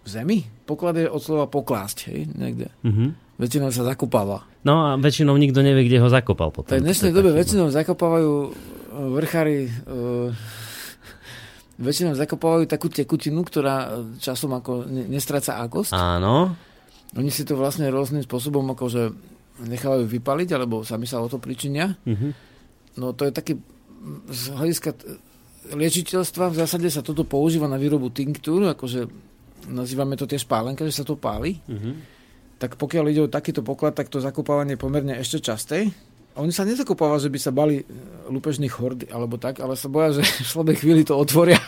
v 0.00 0.08
zemi? 0.08 0.48
Poklad 0.64 0.96
je 0.96 1.06
od 1.06 1.20
slova 1.20 1.44
poklásť, 1.46 2.08
hej, 2.08 2.24
niekde. 2.34 2.72
Mhm. 2.82 3.14
Väčšinou 3.38 3.70
sa 3.70 3.86
zakopáva. 3.86 4.42
No 4.66 4.82
a 4.82 4.88
väčšinou 4.98 5.36
nikto 5.38 5.62
nevie, 5.62 5.86
kde 5.86 6.02
ho 6.02 6.08
zakopal 6.10 6.50
potom. 6.50 6.74
V 6.74 6.82
dnešnej 6.82 7.14
dobe 7.14 7.30
väčšinou 7.30 7.70
zakopávajú 7.70 8.32
e, 8.34 8.50
vrchári 9.14 9.58
e, 9.60 9.70
väčšinou 11.78 12.18
zakopávajú 12.18 12.66
takú 12.66 12.90
tekutinu, 12.90 13.46
ktorá 13.46 13.76
e, 13.86 13.88
časom 14.18 14.50
ako 14.58 14.84
ne, 14.90 15.06
nestráca 15.06 15.62
akosť. 15.62 15.94
Áno. 15.94 16.52
Oni 17.16 17.30
si 17.32 17.46
to 17.46 17.56
vlastne 17.56 17.88
rôznym 17.88 18.20
spôsobom 18.26 18.66
akože 18.74 19.14
nechávajú 19.64 20.04
vypaliť, 20.06 20.48
alebo 20.54 20.82
sami 20.82 21.06
sa 21.06 21.22
o 21.22 21.30
to 21.30 21.38
pričinia. 21.38 21.94
Mhm. 22.04 22.28
No 22.98 23.14
to 23.14 23.30
je 23.30 23.32
taký 23.32 23.54
z 24.30 24.42
hľadiska 24.54 24.90
liečiteľstva 25.74 26.54
v 26.54 26.58
zásade 26.58 26.88
sa 26.88 27.02
toto 27.02 27.26
používa 27.26 27.66
na 27.66 27.76
výrobu 27.76 28.14
tinktúr, 28.14 28.70
akože 28.72 29.10
nazývame 29.68 30.14
to 30.14 30.24
tiež 30.24 30.46
pálenka, 30.46 30.86
že 30.86 31.02
sa 31.02 31.04
to 31.06 31.18
páli. 31.18 31.58
Mhm. 31.66 32.18
Tak 32.58 32.74
pokiaľ 32.74 33.04
ide 33.14 33.22
o 33.22 33.30
takýto 33.30 33.62
poklad, 33.62 33.94
tak 33.94 34.10
to 34.10 34.18
zakopávanie 34.18 34.74
je 34.74 34.82
pomerne 34.82 35.14
ešte 35.14 35.38
časté. 35.38 35.94
A 36.38 36.46
oni 36.46 36.54
sa 36.54 36.62
nezakopáva, 36.62 37.18
že 37.18 37.26
by 37.26 37.34
sa 37.36 37.50
bali 37.50 37.76
e, 37.76 37.84
lúpežných 38.28 38.70
hord 38.70 39.10
alebo 39.10 39.34
tak, 39.36 39.58
ale 39.58 39.74
sa 39.74 39.90
boja, 39.90 40.14
že 40.14 40.22
v 40.46 40.48
slabej 40.48 40.76
chvíli 40.78 41.02
to 41.02 41.12
otvoria. 41.12 41.58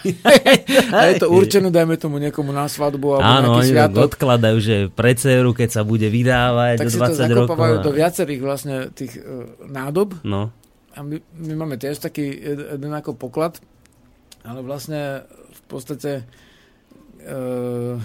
a 0.94 1.10
je 1.10 1.18
to 1.18 1.26
určené, 1.26 1.68
dajme 1.68 1.98
tomu 1.98 2.16
niekomu 2.16 2.48
na 2.48 2.64
svadbu 2.64 3.18
alebo 3.18 3.26
Áno, 3.26 3.48
nejaký 3.50 3.58
tak 3.58 3.70
sviatok. 3.90 4.02
odkladajú, 4.06 4.56
že 4.62 4.76
pre 4.88 5.12
dceru, 5.12 5.50
keď 5.50 5.68
sa 5.68 5.82
bude 5.82 6.06
vydávať 6.06 6.76
Tak 6.78 6.86
do 6.86 6.92
si 6.92 6.96
to 6.96 7.02
20 7.02 7.10
rokov. 7.10 7.26
zakopávajú 7.50 7.74
a- 7.74 7.82
do 7.82 7.90
viacerých 7.90 8.40
vlastne 8.40 8.74
tých 8.90 9.12
uh, 9.16 9.26
nádob. 9.66 10.14
No. 10.22 10.54
A 10.90 11.02
my, 11.02 11.18
my 11.18 11.54
máme 11.56 11.74
tiež 11.74 11.98
taký 11.98 12.30
jed- 12.30 12.66
jeden 12.72 12.92
ako 12.92 13.18
poklad, 13.18 13.58
ale 14.40 14.62
vlastne 14.62 15.26
v 15.50 15.62
podstate 15.66 16.22
uh, 17.26 17.98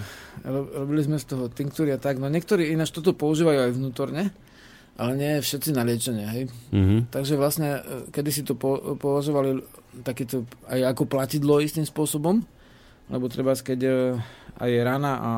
robili 0.74 1.02
sme 1.02 1.16
z 1.16 1.26
toho 1.26 1.46
tinktúry 1.46 1.90
a 1.90 1.98
tak. 1.98 2.18
No 2.18 2.26
niektorí 2.26 2.68
ináč 2.68 2.90
toto 2.90 3.12
používajú 3.12 3.58
aj 3.60 3.72
vnútorne, 3.72 4.22
ale 4.96 5.12
nie 5.12 5.44
všetci 5.44 5.70
na 5.76 5.84
liečenie, 5.84 6.26
hej. 6.26 6.44
Mhm. 6.72 7.12
Takže 7.12 7.36
vlastne, 7.36 7.80
e, 7.80 7.80
kedy 8.08 8.30
si 8.32 8.42
to 8.42 8.56
po, 8.56 8.96
považovali 8.96 9.60
takéto 10.00 10.48
aj 10.68 10.96
ako 10.96 11.04
platidlo 11.04 11.60
istým 11.60 11.84
spôsobom, 11.84 12.40
lebo 13.12 13.24
treba, 13.28 13.52
keď 13.52 13.80
e, 13.84 13.92
aj 14.56 14.68
je 14.72 14.80
rana 14.80 15.12
a 15.20 15.32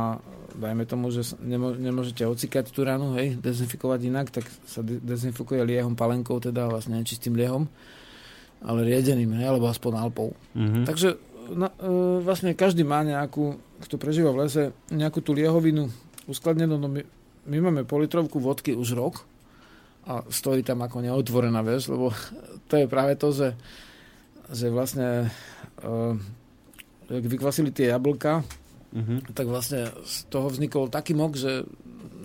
dajme 0.58 0.86
tomu, 0.86 1.10
že 1.10 1.34
nemo, 1.42 1.74
nemôžete 1.74 2.22
ocikať 2.26 2.70
tú 2.70 2.86
ranu, 2.86 3.18
hej, 3.18 3.38
dezinfikovať 3.38 4.00
inak, 4.06 4.26
tak 4.30 4.46
sa 4.66 4.82
de- 4.82 5.02
dezinfikuje 5.02 5.62
liehom, 5.66 5.98
palenkou, 5.98 6.38
teda 6.38 6.70
vlastne 6.70 6.98
čistým 7.02 7.34
liehom, 7.34 7.66
ale 8.62 8.86
riedeným, 8.86 9.38
hej, 9.38 9.54
alebo 9.54 9.66
aspoň 9.66 9.92
alpou. 9.98 10.38
Mhm. 10.54 10.86
Takže 10.86 11.18
na, 11.50 11.74
e, 11.82 12.22
vlastne 12.22 12.54
každý 12.54 12.86
má 12.86 13.02
nejakú, 13.02 13.58
kto 13.82 13.98
prežíva 13.98 14.30
v 14.30 14.46
lese, 14.46 14.70
nejakú 14.94 15.18
tú 15.18 15.34
liehovinu 15.34 15.90
uskladnenú. 16.30 16.78
No 16.78 16.86
my, 16.86 17.02
my 17.48 17.58
máme 17.58 17.82
politrovku 17.82 18.38
vodky 18.38 18.70
už 18.74 18.94
rok 18.94 19.26
a 20.08 20.24
stojí 20.32 20.64
tam 20.64 20.80
ako 20.80 21.04
neotvorená, 21.04 21.60
vieš, 21.60 21.92
lebo 21.92 22.16
to 22.64 22.80
je 22.80 22.86
práve 22.88 23.12
to, 23.20 23.28
že, 23.28 23.48
že 24.48 24.72
vlastne 24.72 25.28
e, 25.84 25.96
jak 27.12 27.24
vykvasili 27.28 27.68
tie 27.68 27.92
jablka, 27.92 28.40
Mhm. 28.88 29.36
tak 29.36 29.44
vlastne 29.52 29.92
z 30.00 30.24
toho 30.32 30.48
vznikol 30.48 30.88
taký 30.88 31.12
mok, 31.12 31.36
že 31.36 31.60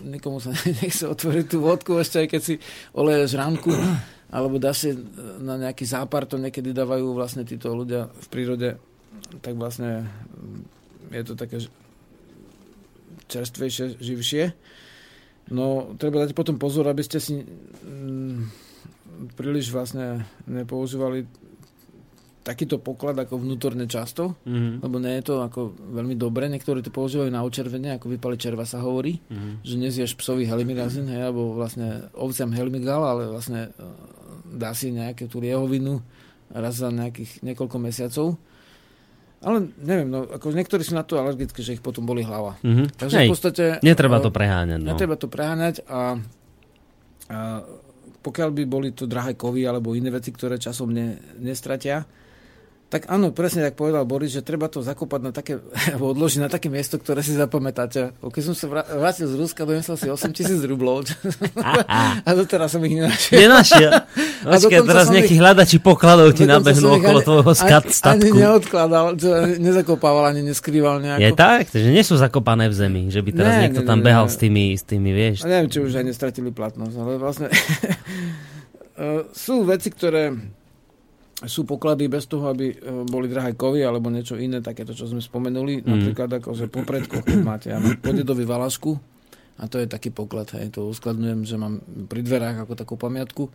nikomu 0.00 0.40
sa 0.40 0.56
nechce 0.80 1.04
otvoriť 1.04 1.46
tú 1.48 1.60
vodku, 1.60 2.00
ešte 2.00 2.24
aj 2.24 2.28
keď 2.32 2.40
si 2.40 2.54
oleješ 2.96 3.36
ránku, 3.36 3.68
alebo 4.32 4.56
dáš 4.56 4.88
si 4.88 4.90
na 5.44 5.60
nejaký 5.60 5.84
zápar, 5.84 6.24
to 6.24 6.40
niekedy 6.40 6.72
dávajú 6.72 7.12
vlastne 7.12 7.44
títo 7.44 7.76
ľudia 7.76 8.08
v 8.08 8.26
prírode, 8.32 8.70
tak 9.44 9.60
vlastne 9.60 10.08
mm, 10.08 11.12
je 11.12 11.22
to 11.24 11.34
také 11.36 11.56
čerstvejšie, 13.28 14.00
živšie. 14.00 14.44
No, 15.46 15.92
treba 15.96 16.20
dať 16.20 16.32
potom 16.32 16.56
pozor, 16.56 16.88
aby 16.88 17.00
ste 17.00 17.20
si 17.20 17.36
mm, 17.36 18.38
príliš 19.36 19.68
vlastne 19.68 20.24
nepoužívali 20.44 21.28
takýto 22.40 22.76
poklad 22.76 23.16
ako 23.16 23.40
vnútorne 23.40 23.88
často, 23.88 24.36
Mhm. 24.44 24.84
lebo 24.84 24.96
nie 25.00 25.16
je 25.16 25.24
to 25.24 25.40
ako 25.40 25.60
veľmi 25.72 26.12
dobre. 26.12 26.44
Niektorí 26.46 26.84
to 26.84 26.92
používajú 26.92 27.32
na 27.32 27.40
očervenie, 27.40 27.96
ako 27.96 28.12
vypali 28.12 28.36
červa 28.36 28.68
sa 28.68 28.84
hovorí, 28.84 29.16
Mhm. 29.32 29.64
že 29.64 29.74
nezieš 29.76 30.12
psovi 30.14 30.44
helimigazín, 30.44 31.08
hej, 31.08 31.24
alebo 31.24 31.56
vlastne 31.56 32.08
ovciam 32.12 32.52
helmigal, 32.52 33.00
ale 33.00 33.32
vlastne 33.32 33.68
e, 33.68 33.84
dá 34.54 34.72
si 34.72 34.92
nejakú 34.92 35.24
tú 35.24 35.40
liehovinu 35.40 36.04
raz 36.52 36.76
za 36.78 36.92
nejakých 36.92 37.40
niekoľko 37.42 37.76
mesiacov. 37.80 38.36
Ale 39.44 39.70
neviem, 39.76 40.08
no, 40.08 40.24
ako 40.24 40.56
niektorí 40.56 40.80
sú 40.80 40.96
na 40.96 41.04
to 41.04 41.20
alergickí, 41.20 41.60
že 41.60 41.76
ich 41.76 41.84
potom 41.84 42.08
boli 42.08 42.24
hlava. 42.24 42.56
Mhm. 42.64 42.96
Takže 42.96 43.16
Hej, 43.20 43.28
v 43.28 43.32
podstate... 43.32 43.64
netreba 43.84 44.18
e, 44.18 44.22
to 44.24 44.30
preháňať. 44.32 44.80
No. 44.80 44.88
Netreba 44.96 45.14
to 45.20 45.28
preháňať 45.28 45.84
a, 45.84 46.16
a 47.28 47.38
pokiaľ 48.24 48.50
by 48.56 48.64
boli 48.64 48.88
to 48.96 49.04
drahé 49.04 49.36
kovy 49.36 49.68
alebo 49.68 49.92
iné 49.92 50.08
veci, 50.08 50.32
ktoré 50.32 50.56
časom 50.56 50.88
ne, 50.88 51.20
nestratia, 51.36 52.08
tak 52.84 53.06
áno, 53.06 53.30
presne 53.30 53.64
tak 53.64 53.74
povedal 53.74 54.04
Boris, 54.04 54.30
že 54.30 54.38
treba 54.38 54.66
to 54.66 54.78
zakopať 54.78 55.20
na 55.20 55.30
také, 55.30 55.58
alebo 55.90 56.10
odložiť 56.10 56.38
na 56.38 56.46
také 56.46 56.68
miesto, 56.68 56.94
ktoré 56.94 57.20
si 57.20 57.32
zapamätáte. 57.32 58.14
Keď 58.16 58.42
som 58.42 58.54
sa 58.54 58.66
vrá- 58.66 58.86
vrátil 58.86 59.26
z 59.26 59.34
Ruska, 59.34 59.62
donesol 59.62 59.96
si 59.96 60.06
8 60.06 60.30
tisíc 60.30 60.62
rublov. 60.62 61.02
a 62.22 62.30
doteraz 62.30 62.70
som 62.70 62.80
ich 62.80 62.94
nenašiel. 62.94 63.34
Nenašiel. 63.36 63.90
Počkaj, 64.44 64.80
teraz 64.80 65.06
nejakí 65.08 65.32
ich- 65.32 65.40
hľadači 65.40 65.76
pokladov 65.78 66.30
ti 66.32 66.44
nabehnú 66.44 66.94
okolo 66.94 67.18
ani- 67.18 67.26
tvojho 67.26 67.52
skat, 67.52 67.84
Ani 67.84 67.98
statku. 68.22 68.36
neodkladal, 68.36 69.06
čo, 69.16 69.28
nezakopával, 69.56 70.24
ani 70.28 70.44
neskrýval 70.44 71.00
nejako. 71.00 71.20
Je 71.20 71.30
tak, 71.32 71.62
že 71.68 71.90
nie 71.90 72.00
sú 72.00 72.14
zakopané 72.14 72.68
v 72.68 72.76
zemi, 72.76 73.02
že 73.08 73.18
by 73.18 73.30
teraz 73.32 73.52
Ne, 73.54 73.60
niekto 73.66 73.82
ne, 73.82 73.88
tam 73.88 73.98
ne, 73.98 74.04
behal 74.04 74.26
ne. 74.26 74.30
s 74.30 74.36
tými, 74.36 74.64
s 74.72 74.84
tými, 74.84 75.10
vieš. 75.10 75.42
A 75.42 75.48
neviem, 75.48 75.66
či 75.66 75.78
už 75.78 75.92
aj 75.94 76.04
nestratili 76.04 76.48
platnosť, 76.48 76.94
ale 76.94 77.12
vlastne 77.16 77.48
sú 79.34 79.64
veci, 79.64 79.90
ktoré 79.90 80.30
sú 81.46 81.64
poklady 81.64 82.08
bez 82.08 82.24
toho, 82.26 82.48
aby 82.48 82.72
e, 82.72 82.76
boli 83.04 83.28
drahé 83.28 83.54
kovy 83.54 83.84
alebo 83.84 84.08
niečo 84.08 84.36
iné, 84.36 84.60
takéto, 84.60 84.92
čo 84.92 85.04
sme 85.04 85.20
spomenuli. 85.20 85.80
Mm. 85.80 85.86
Napríklad 85.86 86.30
ako 86.40 86.56
že 86.56 86.66
po 86.66 86.82
predkoch, 86.82 87.24
keď 87.24 87.38
máte 87.40 87.68
ja 87.72 87.78
mám 87.78 87.96
po 88.00 88.10
dedovi 88.10 88.44
valašku 88.44 88.90
a 89.54 89.70
to 89.70 89.78
je 89.78 89.86
taký 89.86 90.10
poklad, 90.10 90.50
hej, 90.58 90.74
to 90.74 90.90
uskladňujem, 90.90 91.46
že 91.46 91.54
mám 91.54 91.78
pri 92.10 92.26
dverách 92.26 92.66
ako 92.66 92.72
takú 92.74 92.94
pamiatku. 92.98 93.46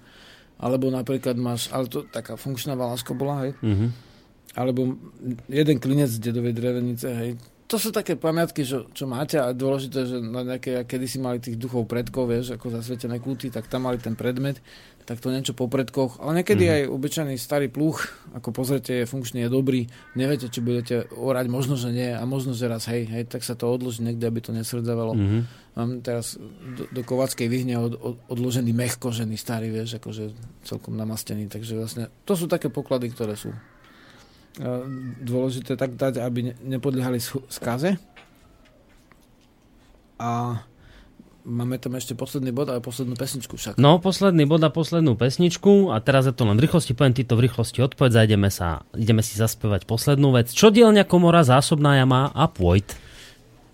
alebo 0.59 0.91
napríklad 0.91 1.39
máš, 1.39 1.71
ale 1.71 1.87
to 1.87 2.03
taká 2.03 2.35
funkčná 2.35 2.75
valaška 2.75 3.15
bola, 3.15 3.47
hej, 3.47 3.55
Mhm. 3.63 3.87
alebo 4.59 4.99
jeden 5.47 5.79
klinec 5.79 6.11
z 6.11 6.19
dedovej 6.19 6.51
drevenice, 6.51 7.07
hej. 7.15 7.31
To 7.69 7.77
sú 7.77 7.93
také 7.93 8.17
pamiatky, 8.17 8.65
čo, 8.65 8.89
čo 8.89 9.05
máte 9.05 9.37
a 9.37 9.53
dôležité, 9.53 9.99
že 10.01 10.17
na 10.17 10.41
nejaké, 10.41 10.81
kedy 10.89 11.05
si 11.05 11.21
mali 11.21 11.37
tých 11.37 11.53
duchov 11.53 11.85
predkov, 11.85 12.25
vieš, 12.25 12.57
ako 12.57 12.73
zasvetené 12.73 13.21
kúty, 13.21 13.53
tak 13.53 13.69
tam 13.69 13.85
mali 13.85 14.01
ten 14.01 14.17
predmet, 14.17 14.57
tak 15.05 15.21
to 15.21 15.29
niečo 15.29 15.53
po 15.53 15.69
predkoch, 15.69 16.17
ale 16.17 16.41
niekedy 16.41 16.65
Mhm. 16.65 16.73
aj 16.73 16.83
obyčajný 16.89 17.35
starý 17.37 17.69
pluch, 17.69 18.09
ako 18.33 18.49
pozrite, 18.49 18.89
je 18.93 19.05
funkčný, 19.05 19.45
je 19.45 19.53
dobrý, 19.53 19.85
neviete, 20.17 20.49
či 20.49 20.65
budete 20.65 21.13
orať, 21.13 21.45
možno, 21.45 21.77
že 21.77 21.93
nie 21.93 22.09
a 22.09 22.25
možno, 22.25 22.57
že 22.57 22.65
raz, 22.65 22.89
hej, 22.89 23.05
hej, 23.05 23.29
tak 23.29 23.45
sa 23.45 23.53
to 23.53 23.69
odloží 23.69 24.01
niekde, 24.01 24.25
aby 24.25 24.41
to 24.41 24.49
nesrdzavalo. 24.49 25.13
Mhm. 25.13 25.39
Mám 25.77 26.01
teraz 26.01 26.41
do, 26.73 26.89
do 26.89 27.01
Kovackej 27.05 27.45
vyhne 27.45 27.77
od, 27.77 27.93
od, 27.93 28.15
odložený 28.33 28.73
mech 28.73 28.97
kožený 28.97 29.37
starý, 29.37 29.69
vieš, 29.69 30.01
akože 30.01 30.33
celkom 30.65 30.97
namastený, 30.97 31.45
takže 31.45 31.77
vlastne 31.77 32.09
to 32.25 32.33
sú 32.33 32.49
také 32.49 32.73
poklady, 32.73 33.13
ktoré 33.13 33.37
sú 33.37 33.53
dôležité 35.21 35.77
tak 35.77 35.93
dať, 35.99 36.23
aby 36.23 36.51
ne, 36.51 36.53
nepodliehali 36.65 37.21
skaze. 37.51 38.01
A 40.19 40.61
máme 41.47 41.79
tam 41.79 41.95
ešte 41.95 42.13
posledný 42.13 42.51
bod 42.51 42.67
a 42.67 42.83
poslednú 42.83 43.15
pesničku 43.15 43.55
však. 43.55 43.79
No, 43.79 43.97
posledný 44.03 44.43
bod 44.43 44.61
a 44.61 44.69
poslednú 44.73 45.15
pesničku 45.15 45.95
a 45.95 46.03
teraz 46.03 46.27
je 46.27 46.35
to 46.35 46.43
len 46.43 46.59
v 46.59 46.67
rýchlosti, 46.67 46.91
poviem 46.93 47.15
ti 47.15 47.23
to 47.23 47.39
v 47.39 47.47
rýchlosti 47.47 47.79
odpoveď 47.81 48.11
a 48.19 48.21
ideme, 48.27 48.49
sa, 48.51 48.83
ideme 48.93 49.23
si 49.23 49.39
zaspievať 49.39 49.87
poslednú 49.87 50.35
vec. 50.35 50.51
Čo 50.51 50.69
dielňa 50.69 51.07
komora, 51.07 51.47
zásobná 51.47 51.95
jama 51.95 52.29
a 52.35 52.45
pôjt? 52.51 52.99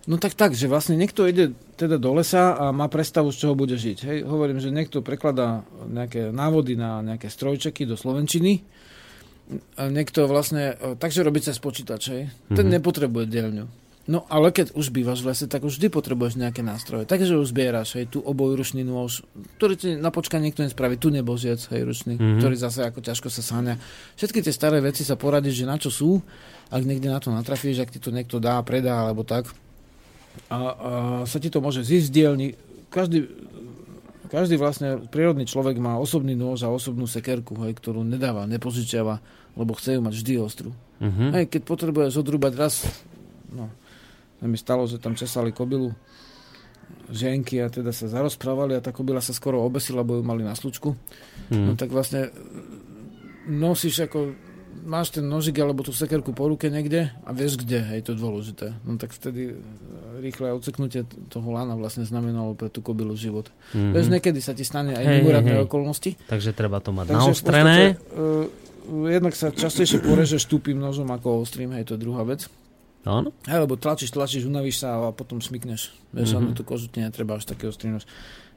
No 0.05 0.21
tak 0.21 0.37
tak, 0.37 0.53
že 0.53 0.69
vlastne 0.69 1.01
niekto 1.01 1.25
ide 1.25 1.57
teda 1.81 1.97
do 1.97 2.13
lesa 2.13 2.53
a 2.53 2.69
má 2.69 2.85
predstavu, 2.85 3.33
z 3.33 3.41
čoho 3.41 3.57
bude 3.57 3.73
žiť. 3.73 3.97
Hej, 4.05 4.17
hovorím, 4.29 4.61
že 4.61 4.69
niekto 4.69 5.01
prekladá 5.01 5.65
nejaké 5.89 6.29
návody 6.29 6.77
na 6.77 7.01
nejaké 7.01 7.25
strojčeky 7.25 7.89
do 7.89 7.97
Slovenčiny. 7.97 8.61
Niekto 9.77 10.25
vlastne, 10.25 10.73
e, 10.73 10.95
takže 10.97 11.21
robí 11.21 11.37
cez 11.37 11.61
počítač, 11.61 12.01
hej. 12.09 12.23
Ten 12.49 12.65
nepotrebuje 12.65 13.29
dielňu. 13.29 13.65
No 14.05 14.21
ale 14.29 14.53
keď 14.53 14.77
už 14.77 14.93
bývaš 14.93 15.25
v 15.25 15.33
lese, 15.33 15.45
tak 15.49 15.65
už 15.65 15.81
vždy 15.81 15.89
potrebuješ 15.89 16.37
nejaké 16.37 16.61
nástroje. 16.61 17.09
Takže 17.09 17.41
už 17.41 17.49
zbieraš, 17.49 17.97
hej, 17.97 18.05
tu 18.05 18.21
oboj 18.21 18.53
ručný 18.53 18.85
nôž, 18.85 19.25
ktorý 19.57 19.73
ti 19.73 19.89
na 19.97 20.13
počka 20.13 20.37
niekto 20.37 20.61
nespraví, 20.61 20.93
tu 20.97 21.09
nebožiec, 21.09 21.57
hej, 21.73 21.81
ručný, 21.81 22.13
Mhm. 22.17 22.37
ktorý 22.37 22.55
zase 22.57 22.85
ako 22.85 23.01
ťažko 23.01 23.33
sa 23.33 23.41
sáňa. 23.41 23.81
Všetky 24.13 24.45
tie 24.45 24.53
staré 24.53 24.77
veci 24.77 25.01
sa 25.01 25.17
poradíš, 25.17 25.61
že 25.61 25.65
na 25.65 25.81
čo 25.81 25.89
sú, 25.89 26.21
ak 26.69 26.85
niekde 26.85 27.09
na 27.09 27.17
to 27.17 27.33
natrafíš, 27.33 27.81
ak 27.81 27.93
ti 27.93 27.97
to 27.97 28.13
niekto 28.13 28.37
dá, 28.37 28.61
predá, 28.61 29.09
alebo 29.09 29.25
tak. 29.25 29.49
A, 30.49 30.57
a 30.57 30.59
sa 31.25 31.37
ti 31.41 31.49
to 31.49 31.57
môže 31.57 31.81
zísť 31.81 32.09
dielni. 32.13 32.53
Každý, 32.93 33.25
každý 34.35 34.59
vlastne 34.59 34.99
prírodný 35.07 35.47
človek 35.47 35.79
má 35.79 35.95
osobný 35.95 36.35
nôž 36.35 36.67
a 36.67 36.73
osobnú 36.73 37.07
sekerku, 37.07 37.55
hej, 37.63 37.79
ktorú 37.79 38.03
nedáva, 38.03 38.43
nepožičiava, 38.43 39.23
lebo 39.55 39.71
chce 39.79 39.95
ju 39.95 40.01
mať 40.03 40.13
vždy 40.19 40.33
ostrú. 40.43 40.71
Mhm. 40.99 41.25
Hej, 41.39 41.45
keď 41.47 41.61
potrebuješ 41.63 42.19
odrúbať 42.19 42.53
raz, 42.59 42.83
no, 43.47 43.71
mi 44.43 44.59
stalo, 44.59 44.83
že 44.91 44.99
tam 44.99 45.15
česali 45.15 45.55
kobilu 45.55 45.95
ženky 47.07 47.63
a 47.63 47.71
teda 47.71 47.95
sa 47.95 48.11
zarozprávali 48.11 48.75
a 48.75 48.83
tá 48.83 48.91
kobila 48.91 49.23
sa 49.23 49.31
skoro 49.31 49.63
obesila, 49.63 50.03
lebo 50.03 50.19
ju 50.19 50.23
mali 50.27 50.43
na 50.43 50.53
slučku. 50.53 50.91
No 51.55 51.71
Mhm. 51.73 51.79
tak 51.79 51.89
vlastne 51.95 52.27
e, 52.27 52.31
nosíš 53.47 54.05
ako 54.09 54.33
máš 54.83 55.09
ten 55.09 55.23
nožik 55.23 55.55
alebo 55.55 55.79
tú 55.79 55.89
sekerku 55.89 56.35
po 56.35 56.45
ruke 56.45 56.67
niekde 56.67 57.07
a 57.23 57.29
vieš 57.31 57.55
kde, 57.55 57.79
hej, 57.79 57.99
to 58.01 58.11
je 58.11 58.19
dôležité. 58.19 58.75
No 58.83 58.97
tak 58.97 59.13
vtedy 59.13 59.51
e, 59.51 59.55
rýchle 60.19 60.51
odseknutie 60.51 61.03
toho 61.27 61.47
lana 61.47 61.73
vlastne 61.73 62.03
znamenalo 62.03 62.51
pre 62.53 62.67
tú 62.67 62.81
kobilu 62.81 63.15
život. 63.15 63.47
Mhm. 63.71 63.91
Vieš, 63.93 64.05
niekedy 64.09 64.39
sa 64.39 64.51
ti 64.51 64.67
stane 64.67 64.91
aj 64.91 65.05
hej, 65.05 65.19
hej. 65.23 65.63
okolnosti. 65.63 66.19
Takže 66.25 66.51
treba 66.51 66.83
to 66.83 66.91
mať 66.91 67.05
Takže 67.07 67.19
naostrené. 67.21 67.77
podstate, 67.95 68.19
uh, 68.91 69.07
jednak 69.07 69.33
sa 69.33 69.47
častejšie 69.49 70.03
porežeš 70.03 70.43
tupým 70.45 70.75
nožom 70.75 71.07
ako 71.07 71.41
ostrým, 71.41 71.71
hej, 71.71 71.87
to 71.87 71.95
je 71.95 72.03
druhá 72.03 72.21
vec. 72.21 72.49
Áno. 73.05 73.29
Hej, 73.45 73.69
lebo 73.69 73.77
tlačíš, 73.77 74.09
tlačíš, 74.11 74.43
unavíš 74.43 74.81
sa 74.81 74.97
a 74.97 75.13
potom 75.13 75.37
smykneš. 75.37 75.93
Vieš, 76.09 76.29
Mhm. 76.33 76.37
mm-hmm. 76.41 76.55
tú 76.57 76.61
kožu 76.65 76.89
ti 76.89 76.99
netreba 76.99 77.37
až 77.37 77.45
taký 77.45 77.69
ostrý 77.69 77.93
nož. 77.93 78.09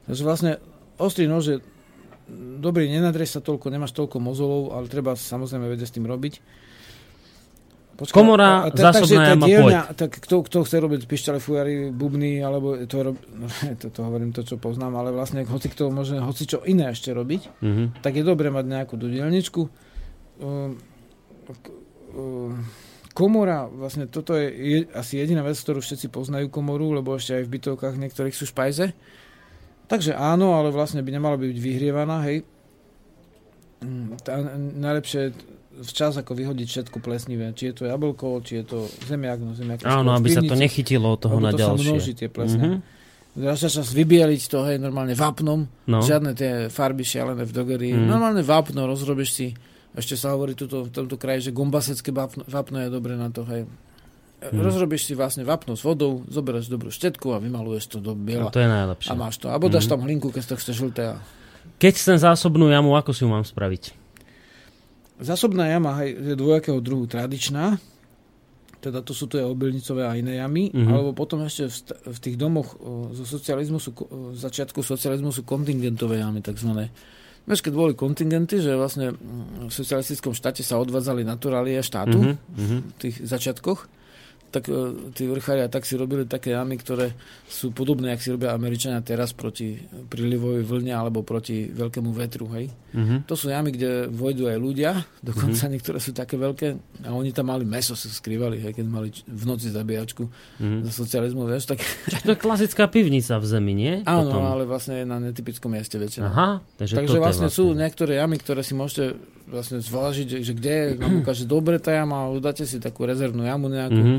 Takže 0.09 0.21
vlastne 0.25 0.51
ostrý 0.97 1.29
nož 1.29 1.43
je 1.45 1.57
dobrý, 2.57 2.87
nenadrieš 2.87 3.29
sa 3.31 3.41
toľko, 3.41 3.67
nemáš 3.67 3.91
toľko 3.91 4.17
mozolov, 4.17 4.71
ale 4.71 4.85
treba 4.85 5.13
samozrejme 5.13 5.65
vedieť 5.67 5.87
s 5.87 5.95
tým 5.95 6.05
robiť. 6.05 6.33
Počkaj, 7.95 8.15
Komora, 8.15 8.49
te- 8.65 8.79
takže 8.79 9.03
zásobná 9.03 9.21
tá 9.21 9.29
jama, 9.29 9.45
dielňa, 9.45 9.81
tak 9.91 10.11
kto, 10.17 10.35
kto 10.41 10.57
chce 10.63 10.77
robiť 10.77 11.01
pišťale, 11.03 11.37
fujary, 11.37 11.73
bubny, 11.89 12.39
alebo 12.39 12.79
to, 12.81 12.95
rob, 13.03 13.17
no, 13.35 13.47
to, 13.75 13.87
to 13.89 13.99
hovorím 13.99 14.31
to, 14.31 14.41
čo 14.41 14.55
poznám, 14.55 14.95
ale 14.95 15.11
vlastne 15.11 15.43
hoci 15.43 15.67
kto 15.67 15.89
môže 15.89 16.15
hoci 16.15 16.43
čo 16.45 16.63
iné 16.63 16.87
ešte 16.89 17.11
robiť, 17.11 17.59
Mhm. 17.59 17.99
tak 17.99 18.15
je 18.15 18.23
dobré 18.23 18.47
mať 18.47 18.65
nejakú 18.65 18.95
tú 18.95 19.05
dielničku. 19.05 19.61
Um, 20.39 20.79
k- 21.45 21.75
um, 22.13 22.63
komora, 23.11 23.67
vlastne 23.67 24.07
toto 24.07 24.31
je, 24.31 24.47
je 24.47 24.77
asi 24.93 25.19
jediná 25.19 25.43
vec, 25.43 25.59
ktorú 25.59 25.83
všetci 25.83 26.07
poznajú 26.07 26.47
komoru, 26.47 26.95
lebo 26.95 27.11
ešte 27.13 27.35
aj 27.35 27.43
v 27.43 27.51
bytovkách 27.51 27.99
niektorých 27.99 28.31
sú 28.31 28.47
špajze. 28.47 28.95
Takže 29.89 30.13
áno, 30.13 30.53
ale 30.53 30.69
vlastne 30.69 31.01
by 31.01 31.09
nemala 31.09 31.33
byť 31.35 31.57
vyhrievaná, 31.57 32.21
hej. 32.29 32.45
Mm, 33.81 34.21
Tá, 34.21 34.37
najlepšie 34.77 35.33
včas 35.79 36.19
ako 36.19 36.35
vyhodiť 36.35 36.67
všetko 36.67 36.97
plesnivé. 36.99 37.49
Či 37.55 37.71
je 37.71 37.75
to 37.75 37.83
jablko, 37.87 38.43
či 38.43 38.61
je 38.61 38.65
to 38.67 38.79
zemiak, 39.07 39.39
no 39.39 39.55
zemiak. 39.55 39.81
Áno, 39.81 40.11
aby 40.11 40.29
sa 40.29 40.43
to 40.43 40.53
nechytilo 40.53 41.15
od 41.15 41.19
toho 41.19 41.39
na 41.39 41.49
to 41.49 41.57
sa 41.57 41.63
ďalšie. 41.73 41.87
množí 41.89 42.11
tie 42.13 42.29
plesne. 42.29 42.61
Mhm. 42.61 42.79
Dá 43.39 43.55
sa 43.55 43.71
čas 43.71 43.93
vybieliť 43.93 44.41
to, 44.45 44.67
hej, 44.67 44.77
normálne 44.77 45.15
vápnom, 45.15 45.63
No. 45.87 46.01
Žiadne 46.03 46.31
tie 46.35 46.51
farby 46.67 47.05
šialené 47.05 47.45
v 47.45 47.53
dogerii. 47.53 47.93
Mm. 47.95 48.09
Normálne 48.09 48.41
vápno, 48.43 48.83
rozrobíš 48.83 49.29
si. 49.31 49.47
Ešte 49.95 50.17
sa 50.19 50.33
hovorí 50.35 50.53
tuto, 50.53 50.85
v 50.85 50.91
tomto 50.91 51.15
kraji, 51.15 51.47
že 51.47 51.51
gombasecké 51.55 52.09
vápno, 52.11 52.43
vápno 52.45 52.77
je 52.83 52.89
dobre 52.89 53.15
na 53.15 53.29
to. 53.29 53.45
Hej. 53.47 53.69
Mm. 54.41 54.51
Mm. 54.51 54.61
Rozrobíš 54.61 55.03
si 55.03 55.13
vlastne 55.13 55.43
vápno 55.43 55.73
s 55.73 55.81
vodou, 55.81 56.23
zoberieš 56.25 56.67
dobrú 56.67 56.87
štetku 56.87 57.29
a 57.29 57.37
vymaluješ 57.37 57.85
to 57.89 57.97
do 57.99 58.11
A 58.11 58.17
biela. 58.17 58.47
to 58.47 58.57
je 58.57 58.67
najlepšie. 58.67 59.09
A 59.09 59.15
máš 59.15 59.35
to. 59.35 59.47
Abo 59.47 59.67
dáš 59.67 59.83
Mhm. 59.83 59.91
tam 59.91 59.99
hlinku, 60.01 60.27
keď 60.29 60.43
to 60.45 60.55
chce 60.55 60.71
žlté. 60.73 61.03
A... 61.09 61.15
Keď 61.77 61.93
chcem 61.93 62.17
zásobnú 62.17 62.67
jamu, 62.67 62.93
ako 62.93 63.11
si 63.11 63.21
ju 63.21 63.29
mám 63.29 63.43
spraviť? 63.43 63.91
Zásobná 65.19 65.67
jama 65.67 65.99
je 66.01 66.31
dvojakého 66.33 66.79
druhu 66.79 67.03
tradičná. 67.05 67.75
Teda 68.79 69.03
to 69.03 69.11
sú 69.11 69.27
tie 69.27 69.43
obilnicové 69.43 70.07
a 70.07 70.15
iné 70.15 70.39
jamy. 70.39 70.71
Mhm. 70.71 70.75
Mm-hmm. 70.77 70.93
Alebo 70.93 71.11
potom 71.11 71.43
ešte 71.43 71.67
v, 71.67 71.73
st- 71.73 71.97
v 72.07 72.17
tých 72.17 72.35
domoch 72.35 72.69
o, 72.75 73.11
zo 73.11 73.27
socializmu 73.27 73.75
sú, 73.75 73.91
ko- 73.91 74.07
o, 74.07 74.17
začiatku 74.31 74.79
socializmu 74.79 75.29
sú 75.29 75.43
kontingentové 75.43 76.17
jamy, 76.17 76.39
takzvané. 76.39 76.87
Vieš, 77.43 77.59
keď 77.59 77.73
boli 77.73 77.91
kontingenty, 77.91 78.63
že 78.63 78.71
vlastne 78.71 79.11
mm, 79.11 79.67
v 79.67 79.73
socialistickom 79.73 80.31
štáte 80.31 80.63
sa 80.63 80.79
odvádzali 80.79 81.27
naturálie 81.27 81.75
štátu 81.81 82.15
Mhm, 82.15 82.33
mhm. 82.55 82.77
v 82.79 82.97
tých 82.97 83.15
začiatkoch, 83.19 83.98
tak 84.49 84.65
e, 84.65 84.73
tí 85.13 85.25
vrchária 85.25 85.69
tak 85.69 85.85
si 85.85 85.93
robili 85.93 86.25
také 86.25 86.51
jamy, 86.51 86.75
ktoré 86.75 87.13
sú 87.45 87.69
podobné, 87.69 88.11
ak 88.11 88.21
si 88.21 88.33
robia 88.33 88.51
Američania 88.51 88.99
teraz 88.99 89.31
proti 89.31 89.77
prílivovej 90.09 90.65
vlne 90.65 90.93
alebo 90.93 91.21
proti 91.21 91.69
veľkému 91.69 92.09
vetru, 92.11 92.49
hej. 92.57 92.69
Mhm. 92.91 93.29
To 93.29 93.37
sú 93.37 93.53
jamy, 93.53 93.69
kde 93.71 94.09
vojdu 94.09 94.49
aj 94.49 94.57
ľudia, 94.57 94.91
dokonca 95.21 95.53
mm-hmm. 95.53 95.71
niektoré 95.77 95.97
sú 96.01 96.11
také 96.11 96.35
veľké 96.35 96.67
a 97.05 97.13
oni 97.13 97.29
tam 97.29 97.53
mali 97.53 97.61
meso, 97.63 97.93
sa 97.93 98.09
skrývali, 98.09 98.57
hej, 98.59 98.73
keď 98.73 98.85
mali 98.85 99.13
v 99.13 99.43
noci 99.45 99.69
zabíjačku 99.69 100.25
Mhm. 100.59 100.89
za 100.89 100.91
socializmu, 100.91 101.45
vieš, 101.45 101.69
tak 101.69 101.79
To 102.25 102.33
je 102.33 102.39
klasická 102.39 102.89
pivnica 102.89 103.37
v 103.37 103.45
zemi, 103.45 103.73
nie? 103.77 103.93
áno, 104.09 104.33
Potom. 104.33 104.43
ale 104.43 104.65
vlastne 104.65 105.01
je 105.01 105.05
na 105.05 105.21
netypickom 105.21 105.71
mieste 105.71 105.95
väčšinou. 105.95 106.27
Aha, 106.27 106.49
takže, 106.75 106.97
Takže 106.97 107.17
vlastne, 107.21 107.47
je 107.47 107.55
sú 107.55 107.71
niektoré 107.71 108.17
jamy, 108.17 108.41
ktoré 108.41 108.65
si 108.65 108.73
môžete 108.73 109.13
vlastne 109.49 109.81
zvážiť, 109.81 110.45
že, 110.45 110.53
kde 110.53 110.71
je, 110.71 110.85
vám 111.01 111.25
ukáže 111.25 111.45
dobre 111.49 111.81
tá 111.81 111.89
jama, 111.89 112.29
ale 112.29 112.37
dáte 112.37 112.69
si 112.69 112.77
takú 112.77 113.09
rezervnú 113.09 113.41
jamu 113.41 113.65
nejakú 113.69 113.97
Mhm. 113.97 114.17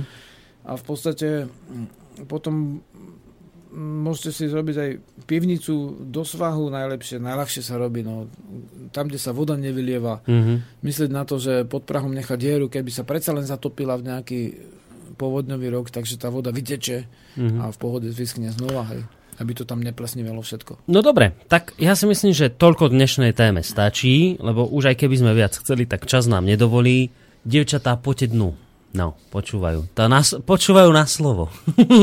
A 0.71 0.79
v 0.79 0.85
podstate 0.85 1.29
mm, 1.45 1.87
potom 2.25 2.79
mm, 2.79 4.03
môžete 4.03 4.31
si 4.33 4.45
zrobiť 4.47 4.77
aj 4.77 4.91
pivnicu 5.25 5.75
do 6.01 6.23
svahu 6.23 6.71
najlepšie, 6.71 7.19
najľahšie 7.19 7.63
sa 7.63 7.75
robí, 7.75 8.03
no, 8.03 8.27
tam, 8.91 9.07
kde 9.07 9.19
sa 9.19 9.31
voda 9.31 9.55
nevylieva, 9.55 10.23
Mhm. 10.27 10.83
myslieť 10.83 11.11
na 11.11 11.23
to, 11.23 11.39
že 11.39 11.63
pod 11.65 11.83
Prahom 11.83 12.11
nechá 12.11 12.35
dieru, 12.35 12.67
keby 12.67 12.91
sa 12.91 13.03
predsa 13.03 13.31
len 13.31 13.43
zatopila 13.43 13.95
v 13.95 14.07
nejaký 14.07 14.41
povodňový 15.15 15.69
rok, 15.69 15.91
takže 15.91 16.17
tá 16.17 16.31
voda 16.31 16.51
vyteče 16.51 16.99
Mhm. 17.37 17.59
a 17.61 17.65
v 17.71 17.79
pohode 17.79 18.09
vyschne 18.09 18.51
znova, 18.51 18.91
hej, 18.91 19.03
aby 19.39 19.53
to 19.55 19.63
tam 19.63 19.79
neplasnivelo 19.81 20.41
všetko. 20.41 20.87
No 20.87 20.99
dobre, 21.01 21.39
tak 21.47 21.77
ja 21.77 21.95
si 21.95 22.05
myslím, 22.05 22.33
že 22.33 22.51
toľko 22.51 22.91
dnešnej 22.91 23.31
téme 23.33 23.63
stačí, 23.63 24.35
lebo 24.39 24.67
už 24.67 24.91
aj 24.91 24.97
keby 24.99 25.15
sme 25.15 25.33
viac 25.33 25.55
chceli, 25.55 25.85
tak 25.85 26.11
čas 26.11 26.27
nám 26.27 26.43
nedovolí. 26.43 27.15
Dievčatá, 27.41 27.95
poďte 27.97 28.35
dnu. 28.35 28.53
No, 28.91 29.15
počúvajú. 29.31 29.87
To 29.95 30.11
nás, 30.11 30.35
počúvajú 30.43 30.91
na 30.91 31.07
slovo. 31.07 31.47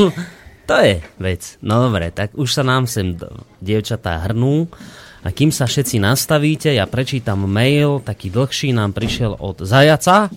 to 0.68 0.74
je 0.80 1.04
vec. 1.20 1.60
No 1.60 1.84
dobre, 1.84 2.08
tak 2.08 2.32
už 2.32 2.48
sa 2.48 2.64
nám 2.64 2.88
sem 2.88 3.12
dievčatá 3.60 4.24
hrnú. 4.24 4.68
A 5.26 5.34
kým 5.34 5.50
sa 5.50 5.66
všetci 5.66 5.98
nastavíte, 6.00 6.70
ja 6.72 6.86
prečítam 6.86 7.44
mail, 7.44 8.00
taký 8.00 8.30
dlhší 8.32 8.72
nám 8.72 8.94
prišiel 8.94 9.36
od 9.36 9.60
Zajaca. 9.66 10.30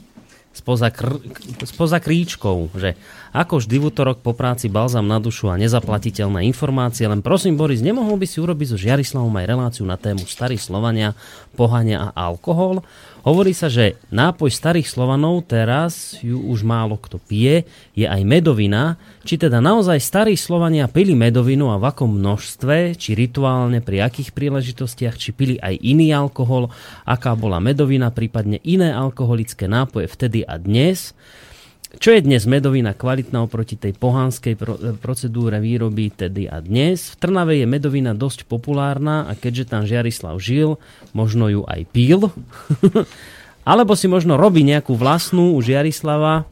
spoza, 0.52 0.92
kr- 0.92 1.22
spoza 1.64 2.02
kríčkov, 2.04 2.74
že 2.76 2.98
ako 3.32 3.64
vždy 3.64 3.76
v 3.80 3.88
útorok 3.88 4.20
po 4.20 4.36
práci 4.36 4.68
balzam 4.68 5.08
na 5.08 5.16
dušu 5.16 5.48
a 5.48 5.56
nezaplatiteľné 5.56 6.44
informácie, 6.52 7.08
len 7.08 7.24
prosím 7.24 7.56
Boris, 7.56 7.80
nemohol 7.80 8.20
by 8.20 8.28
si 8.28 8.44
urobiť 8.44 8.68
so 8.76 8.78
Žiarislavom 8.78 9.32
aj 9.32 9.48
reláciu 9.48 9.88
na 9.88 9.96
tému 9.96 10.28
Starí 10.28 10.60
Slovania, 10.60 11.16
pohania 11.56 12.12
a 12.12 12.28
alkohol? 12.28 12.84
Hovorí 13.22 13.54
sa, 13.54 13.70
že 13.70 14.02
nápoj 14.10 14.50
starých 14.50 14.90
Slovanov, 14.90 15.46
teraz 15.46 16.18
ju 16.26 16.42
už 16.42 16.66
málo 16.66 16.98
kto 16.98 17.22
pije, 17.22 17.70
je 17.94 18.10
aj 18.10 18.20
medovina. 18.26 18.98
Či 19.22 19.38
teda 19.38 19.62
naozaj 19.62 20.02
starí 20.02 20.34
Slovania 20.34 20.90
pili 20.90 21.14
medovinu 21.14 21.70
a 21.70 21.78
v 21.78 21.86
akom 21.86 22.18
množstve, 22.18 22.98
či 22.98 23.14
rituálne, 23.14 23.78
pri 23.78 24.10
akých 24.10 24.34
príležitostiach, 24.34 25.22
či 25.22 25.38
pili 25.38 25.62
aj 25.62 25.78
iný 25.86 26.10
alkohol, 26.18 26.74
aká 27.06 27.38
bola 27.38 27.62
medovina, 27.62 28.10
prípadne 28.10 28.58
iné 28.66 28.90
alkoholické 28.90 29.70
nápoje 29.70 30.10
vtedy 30.10 30.42
a 30.42 30.58
dnes. 30.58 31.14
Čo 32.00 32.16
je 32.16 32.24
dnes 32.24 32.40
medovina 32.48 32.96
kvalitná 32.96 33.44
oproti 33.44 33.76
tej 33.76 33.92
pohánskej 34.00 34.56
pro, 34.56 34.80
procedúre 34.96 35.60
výroby 35.60 36.08
tedy 36.08 36.48
a 36.48 36.64
dnes? 36.64 37.12
V 37.12 37.28
Trnave 37.28 37.60
je 37.60 37.68
medovina 37.68 38.16
dosť 38.16 38.48
populárna 38.48 39.28
a 39.28 39.36
keďže 39.36 39.76
tam 39.76 39.84
Žiarislav 39.84 40.40
žil, 40.40 40.80
možno 41.12 41.52
ju 41.52 41.62
aj 41.68 41.84
pil. 41.92 42.32
Alebo 43.72 44.00
si 44.00 44.08
možno 44.08 44.40
robí 44.40 44.64
nejakú 44.64 44.96
vlastnú 44.96 45.54
u 45.54 45.60
Žiarislava, 45.60 46.48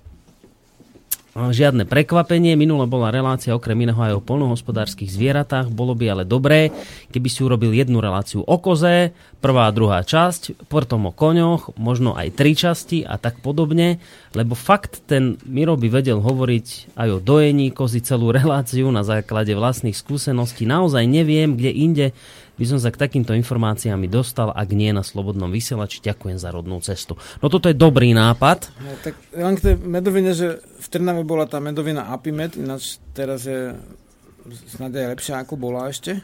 Žiadne 1.40 1.88
prekvapenie, 1.88 2.60
minule 2.60 2.84
bola 2.84 3.16
relácia 3.16 3.56
okrem 3.56 3.88
iného 3.88 3.96
aj 3.96 4.20
o 4.20 4.26
polnohospodárskych 4.26 5.08
zvieratách, 5.08 5.72
bolo 5.72 5.96
by 5.96 6.12
ale 6.12 6.24
dobré, 6.28 6.76
keby 7.16 7.28
si 7.32 7.40
urobil 7.48 7.72
jednu 7.72 8.04
reláciu 8.04 8.44
o 8.44 8.58
koze, 8.60 9.16
prvá 9.40 9.72
a 9.72 9.76
druhá 9.76 10.04
časť, 10.04 10.68
potom 10.68 11.08
o 11.08 11.16
koňoch, 11.16 11.80
možno 11.80 12.12
aj 12.12 12.36
tri 12.36 12.60
časti 12.60 13.08
a 13.08 13.16
tak 13.16 13.40
podobne, 13.40 14.04
lebo 14.36 14.52
fakt 14.52 15.00
ten 15.08 15.40
Miro 15.48 15.80
by 15.80 15.88
vedel 15.88 16.20
hovoriť 16.20 17.00
aj 17.00 17.08
o 17.08 17.24
dojení 17.24 17.72
kozy 17.72 18.04
celú 18.04 18.34
reláciu 18.40 18.92
na 18.92 19.08
základe 19.08 19.56
vlastných 19.56 19.96
skúseností. 19.96 20.68
Naozaj 20.68 21.08
neviem, 21.08 21.56
kde 21.56 21.72
inde 21.72 22.06
by 22.60 22.66
som 22.68 22.78
sa 22.78 22.92
k 22.92 23.00
takýmto 23.00 23.32
informáciám 23.32 24.04
dostal, 24.12 24.52
ak 24.52 24.70
nie 24.76 24.92
na 24.92 25.02
Slobodnom 25.02 25.48
vysielači. 25.48 26.04
Ďakujem 26.04 26.36
za 26.36 26.52
rodnú 26.52 26.84
cestu. 26.84 27.16
No 27.40 27.48
toto 27.48 27.72
je 27.72 27.76
dobrý 27.80 28.12
nápad. 28.12 28.76
No, 28.84 28.92
tak 29.00 29.16
len 29.32 29.56
k 29.56 29.64
tej 29.64 29.76
medovine, 29.80 30.36
že 30.36 30.60
v 30.60 30.88
Trnave 30.92 31.24
bola 31.24 31.48
tá 31.48 31.64
medovina 31.64 32.12
Apimed, 32.12 32.60
ináč 32.60 33.00
teraz 33.16 33.48
je 33.48 33.72
snad 34.76 34.92
aj 34.92 35.16
lepšia 35.16 35.40
ako 35.40 35.56
bola 35.56 35.88
ešte 35.88 36.20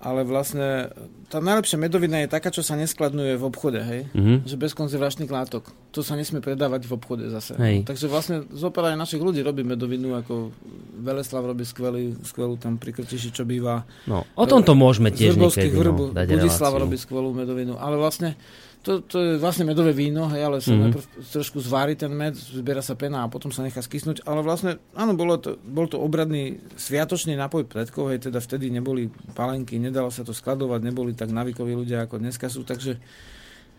ale 0.00 0.24
vlastne 0.24 0.88
tá 1.28 1.44
najlepšia 1.44 1.76
medovina 1.76 2.24
je 2.24 2.32
taká, 2.32 2.48
čo 2.48 2.64
sa 2.64 2.72
neskladňuje 2.72 3.36
v 3.36 3.44
obchode, 3.44 3.80
hej? 3.84 4.08
Mm-hmm. 4.16 4.48
Že 4.48 4.56
bez 4.56 4.72
konzervačných 4.72 5.28
látok. 5.28 5.68
To 5.92 6.00
sa 6.00 6.16
nesmie 6.16 6.40
predávať 6.40 6.88
v 6.88 6.96
obchode 6.96 7.28
zase. 7.28 7.52
Hej. 7.60 7.84
Takže 7.84 8.08
vlastne 8.08 8.48
zopár 8.48 8.88
aj 8.88 8.96
našich 8.96 9.20
ľudí 9.20 9.44
robí 9.44 9.60
medovinu, 9.60 10.16
ako 10.16 10.56
Veleslav 11.04 11.44
robí 11.44 11.68
skvelý, 11.68 12.16
skvelú 12.24 12.56
tam 12.56 12.80
pri 12.80 12.96
Krtiši, 12.96 13.28
čo 13.28 13.44
býva. 13.44 13.84
No, 14.08 14.24
o 14.34 14.44
tomto 14.48 14.72
môžeme 14.72 15.12
tiež 15.12 15.36
niekedy 15.36 15.76
no, 15.76 16.16
Budislav 16.16 16.72
robí 16.80 16.96
skvelú 16.96 17.36
medovinu, 17.36 17.76
ale 17.76 18.00
vlastne 18.00 18.40
to, 18.80 19.04
to 19.04 19.16
je 19.20 19.32
vlastne 19.36 19.68
medové 19.68 19.92
víno, 19.92 20.24
hej, 20.32 20.40
ale 20.40 20.56
sa 20.64 20.72
mm-hmm. 20.72 20.84
najprv 20.88 21.04
trošku 21.20 21.60
zvári 21.60 22.00
ten 22.00 22.08
med, 22.08 22.32
zbiera 22.32 22.80
sa 22.80 22.96
pena 22.96 23.24
a 23.24 23.28
potom 23.28 23.52
sa 23.52 23.60
nechá 23.60 23.84
skysnúť. 23.84 24.24
Ale 24.24 24.40
vlastne, 24.40 24.80
áno, 24.96 25.12
bolo 25.12 25.36
to, 25.36 25.60
bol 25.60 25.84
to 25.84 26.00
obradný 26.00 26.56
sviatočný 26.80 27.36
nápoj 27.36 27.68
predkov, 27.68 28.08
hej, 28.08 28.32
teda 28.32 28.40
vtedy 28.40 28.72
neboli 28.72 29.12
palenky, 29.36 29.76
nedalo 29.76 30.08
sa 30.08 30.24
to 30.24 30.32
skladovať, 30.32 30.80
neboli 30.80 31.12
tak 31.12 31.28
navykoví 31.28 31.76
ľudia, 31.76 32.08
ako 32.08 32.24
dneska 32.24 32.48
sú, 32.48 32.64
takže 32.64 32.96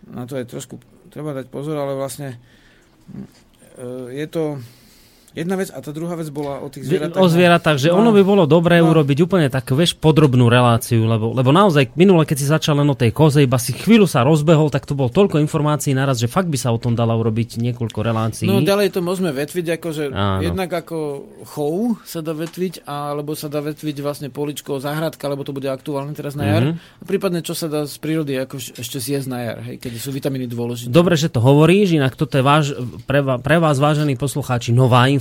na 0.05 0.29
to 0.29 0.37
je 0.37 0.45
trošku 0.45 0.77
treba 1.09 1.33
dať 1.33 1.49
pozor, 1.49 1.77
ale 1.77 1.97
vlastne 1.97 2.37
e, 3.77 4.17
je 4.21 4.27
to 4.29 4.61
Jedna 5.31 5.55
vec 5.55 5.71
a 5.71 5.79
tá 5.79 5.95
druhá 5.95 6.19
vec 6.19 6.27
bola 6.27 6.59
o 6.59 6.67
tých 6.67 6.91
zvieratách. 6.91 7.23
O 7.23 7.31
zvieratách, 7.31 7.77
že 7.79 7.87
no, 7.87 8.03
ono 8.03 8.11
by 8.11 8.19
bolo 8.19 8.43
dobré 8.43 8.83
no. 8.83 8.91
urobiť 8.91 9.23
úplne 9.23 9.47
tak, 9.47 9.71
vieš, 9.71 9.95
podrobnú 9.95 10.51
reláciu, 10.51 11.07
lebo, 11.07 11.31
lebo 11.31 11.55
naozaj 11.55 11.95
minule, 11.95 12.27
keď 12.27 12.37
si 12.37 12.47
začal 12.51 12.83
len 12.83 12.91
o 12.91 12.95
tej 12.99 13.15
koze, 13.15 13.39
iba 13.39 13.55
si 13.55 13.71
chvíľu 13.71 14.11
sa 14.11 14.27
rozbehol, 14.27 14.67
tak 14.67 14.83
to 14.83 14.91
bolo 14.91 15.07
toľko 15.07 15.39
informácií 15.39 15.95
naraz, 15.95 16.19
že 16.19 16.27
fakt 16.27 16.51
by 16.51 16.59
sa 16.59 16.75
o 16.75 16.79
tom 16.79 16.99
dala 16.99 17.15
urobiť 17.15 17.63
niekoľko 17.63 17.99
relácií. 18.03 18.47
No 18.51 18.59
ďalej 18.59 18.91
to 18.91 18.99
môžeme 18.99 19.31
vetviť, 19.31 19.79
akože 19.79 20.03
Áno. 20.11 20.43
jednak 20.43 20.67
ako 20.67 21.23
chov 21.47 21.95
sa 22.03 22.19
dá 22.19 22.35
vetviť, 22.35 22.83
alebo 22.83 23.31
sa 23.31 23.47
dá 23.47 23.63
vetviť 23.63 24.03
vlastne 24.03 24.27
poličko, 24.27 24.83
záhradka, 24.83 25.31
lebo 25.31 25.47
to 25.47 25.55
bude 25.55 25.71
aktuálne 25.71 26.11
teraz 26.11 26.35
na 26.35 26.43
jar. 26.43 26.63
Mm-hmm. 26.75 27.01
A 27.01 27.03
prípadne 27.07 27.39
čo 27.39 27.55
sa 27.55 27.71
dá 27.71 27.87
z 27.87 27.95
prírody 28.03 28.35
ako 28.35 28.59
ešte 28.59 28.99
zjesť 28.99 29.27
na 29.31 29.39
jar, 29.47 29.57
hej, 29.63 29.79
keď 29.79 29.91
sú 29.95 30.11
vitamíny 30.11 30.51
dôležité. 30.51 30.91
Dobre, 30.91 31.15
že 31.15 31.31
to 31.31 31.39
hovoríš, 31.39 31.95
inak 31.95 32.19
toto 32.19 32.35
je 32.35 32.43
váš, 32.43 32.75
pre, 33.07 33.23
pre 33.23 33.63
vás 33.63 33.79
vážení 33.79 34.19
poslucháči 34.19 34.75
nová 34.75 35.07
informácia. 35.07 35.20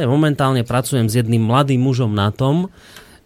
Ja 0.00 0.08
momentálne 0.08 0.62
pracujem 0.62 1.10
s 1.10 1.18
jedným 1.18 1.42
mladým 1.42 1.82
mužom 1.82 2.14
na 2.14 2.30
tom, 2.30 2.70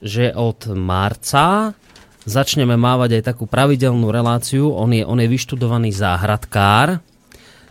že 0.01 0.33
od 0.33 0.73
marca 0.73 1.77
začneme 2.25 2.75
mávať 2.81 3.21
aj 3.21 3.37
takú 3.37 3.45
pravidelnú 3.45 4.09
reláciu. 4.09 4.73
On 4.73 4.89
je, 4.89 5.05
on 5.05 5.21
je 5.21 5.29
vyštudovaný 5.29 5.93
záhradkár, 5.93 7.05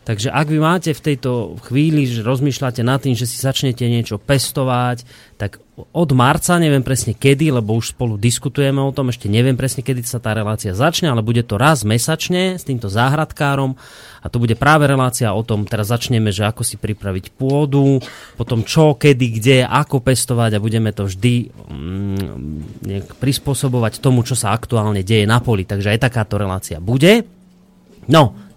Takže 0.10 0.34
ak 0.34 0.50
vy 0.50 0.58
máte 0.58 0.90
v 0.90 1.06
tejto 1.06 1.62
chvíli, 1.70 2.10
že 2.10 2.26
rozmýšľate 2.26 2.82
nad 2.82 2.98
tým, 2.98 3.14
že 3.14 3.30
si 3.30 3.38
začnete 3.38 3.86
niečo 3.86 4.18
pestovať, 4.18 5.06
tak 5.38 5.62
od 5.94 6.10
marca, 6.18 6.58
neviem 6.58 6.82
presne 6.82 7.14
kedy, 7.14 7.54
lebo 7.54 7.78
už 7.78 7.94
spolu 7.94 8.18
diskutujeme 8.18 8.82
o 8.82 8.90
tom, 8.90 9.14
ešte 9.14 9.30
neviem 9.30 9.54
presne 9.54 9.86
kedy 9.86 10.02
sa 10.02 10.18
tá 10.18 10.34
relácia 10.34 10.74
začne, 10.74 11.14
ale 11.14 11.22
bude 11.22 11.46
to 11.46 11.62
raz 11.62 11.86
mesačne 11.86 12.58
s 12.58 12.66
týmto 12.66 12.90
záhradkárom 12.90 13.78
a 14.26 14.28
to 14.34 14.42
bude 14.42 14.58
práve 14.58 14.90
relácia 14.90 15.30
o 15.30 15.46
tom, 15.46 15.70
teraz 15.70 15.94
začneme, 15.94 16.34
že 16.34 16.42
ako 16.42 16.66
si 16.66 16.82
pripraviť 16.82 17.30
pôdu, 17.38 18.02
potom 18.34 18.66
čo, 18.66 18.98
kedy, 18.98 19.38
kde, 19.38 19.58
ako 19.62 20.02
pestovať 20.02 20.58
a 20.58 20.64
budeme 20.64 20.90
to 20.90 21.06
vždy 21.06 21.54
mm, 21.54 23.14
prispôsobovať 23.22 24.02
tomu, 24.02 24.26
čo 24.26 24.34
sa 24.34 24.58
aktuálne 24.58 25.06
deje 25.06 25.30
na 25.30 25.38
poli. 25.38 25.70
Takže 25.70 25.94
aj 25.94 26.02
takáto 26.02 26.42
relácia 26.42 26.82
bude. 26.82 27.30
No, 28.10 28.49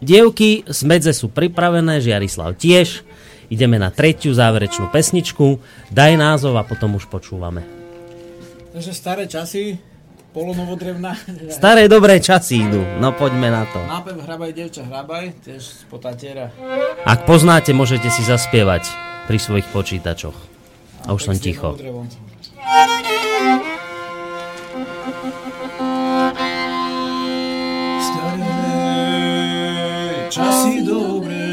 Dievky 0.00 0.68
z 0.68 0.80
medze 0.84 1.12
sú 1.16 1.32
pripravené, 1.32 2.04
Žiarislav 2.04 2.60
tiež. 2.60 3.00
Ideme 3.48 3.78
na 3.78 3.94
tretiu 3.94 4.34
záverečnú 4.34 4.90
pesničku. 4.90 5.62
Daj 5.94 6.12
názov 6.18 6.58
a 6.58 6.66
potom 6.66 6.98
už 6.98 7.06
počúvame. 7.08 7.62
Takže 8.76 8.92
staré 8.92 9.24
časy, 9.24 9.80
polonovodrevná. 10.36 11.16
Staré 11.48 11.88
dobré 11.88 12.20
časy 12.20 12.60
idú, 12.60 12.84
no 13.00 13.16
poďme 13.16 13.48
na 13.48 13.64
to. 13.64 13.80
Nápev 13.88 14.20
Hrabaj, 14.20 14.50
devča, 14.52 14.84
hrabaj, 14.84 15.32
tiež 15.40 15.62
z 15.64 15.82
potatiera. 15.88 16.52
Ak 17.08 17.24
poznáte, 17.24 17.72
môžete 17.72 18.12
si 18.12 18.20
zaspievať 18.20 18.84
pri 19.24 19.38
svojich 19.40 19.64
počítačoch. 19.72 20.36
A 21.08 21.16
už 21.16 21.32
som 21.32 21.36
ticho. 21.40 21.72
Časy 30.36 30.84
dobré. 30.84 31.48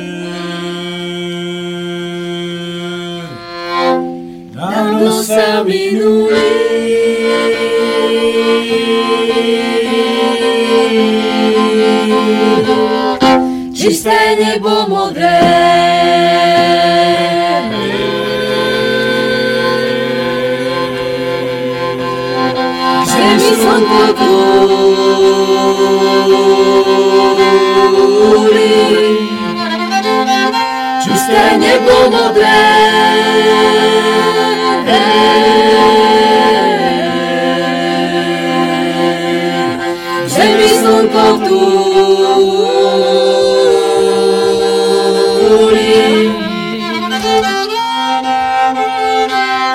Dávno 4.52 5.24
sa 5.24 5.64
minuli, 5.64 6.52
čisté 13.72 14.36
nebo 14.36 14.92
modré. 14.92 15.40
Zemi 23.08 23.52
slnko 23.64 24.44
čisté 31.04 31.58
nebo 31.58 32.10
modré. 32.12 32.64
Zemi 40.26 40.70
slnko 40.70 41.38
v 41.38 41.40
túli. 41.48 41.74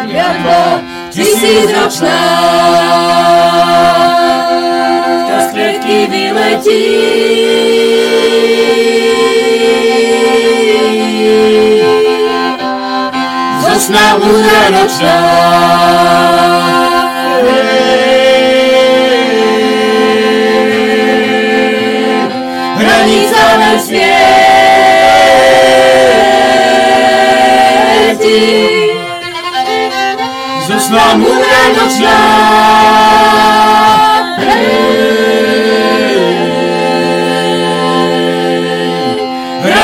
Jadba 0.08 0.80
tisícročná, 1.10 2.20
Wiosna 13.62 14.14
łódra 14.14 14.62
roczna 14.70 15.16
Granica 22.78 23.58
na 23.58 23.70
śmierci 23.86 24.18
Wiosna 30.68 31.04
łódra 31.18 31.62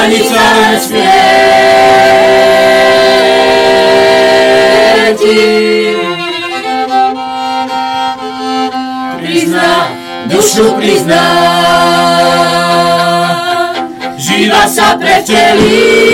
ani 0.05 0.21
całym 0.21 0.81
świeci. 0.81 1.05
Prizna, 9.19 9.89
duszu 10.27 10.73
prizna, 10.73 11.23
żywa 14.19 14.69
sa 14.69 14.99
precieli. 14.99 16.05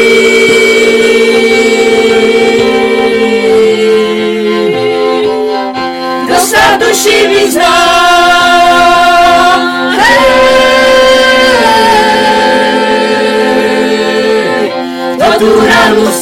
natural 15.40 15.96
museli. 15.96 16.20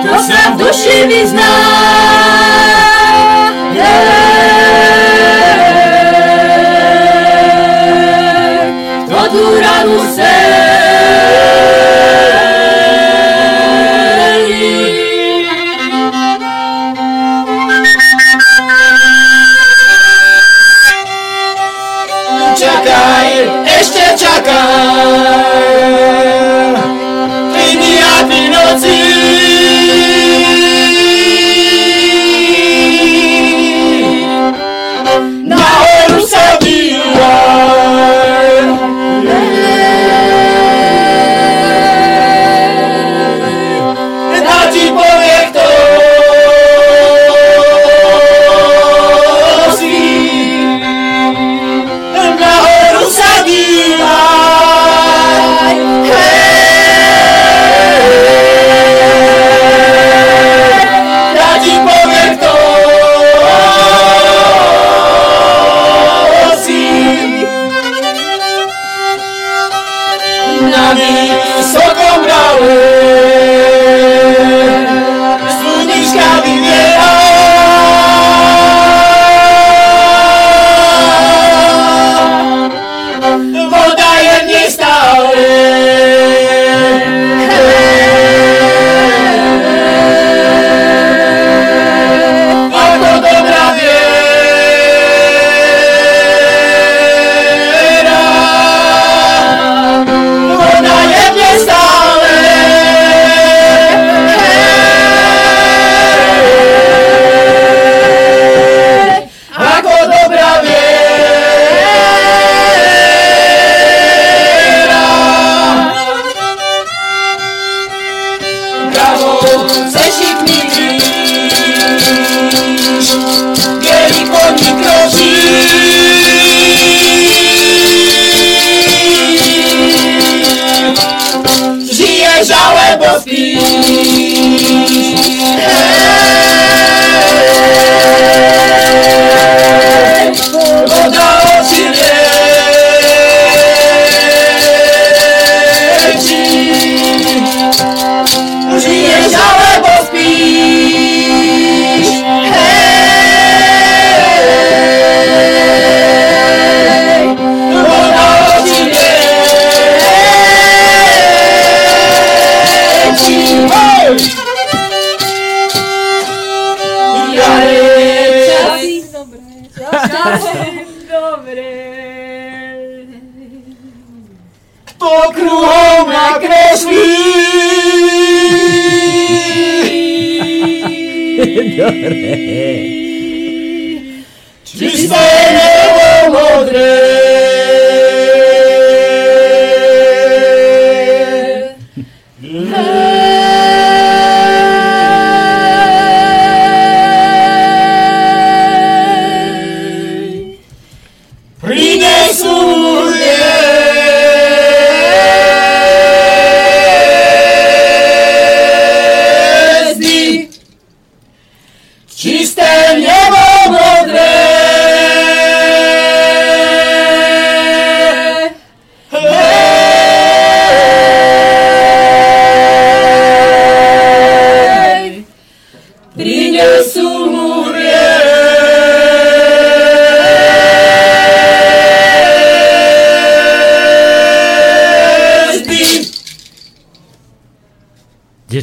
Kto 0.00 0.16
sa 0.16 0.56
v 0.56 0.64
duši 0.64 1.04
vyzná, 1.04 1.52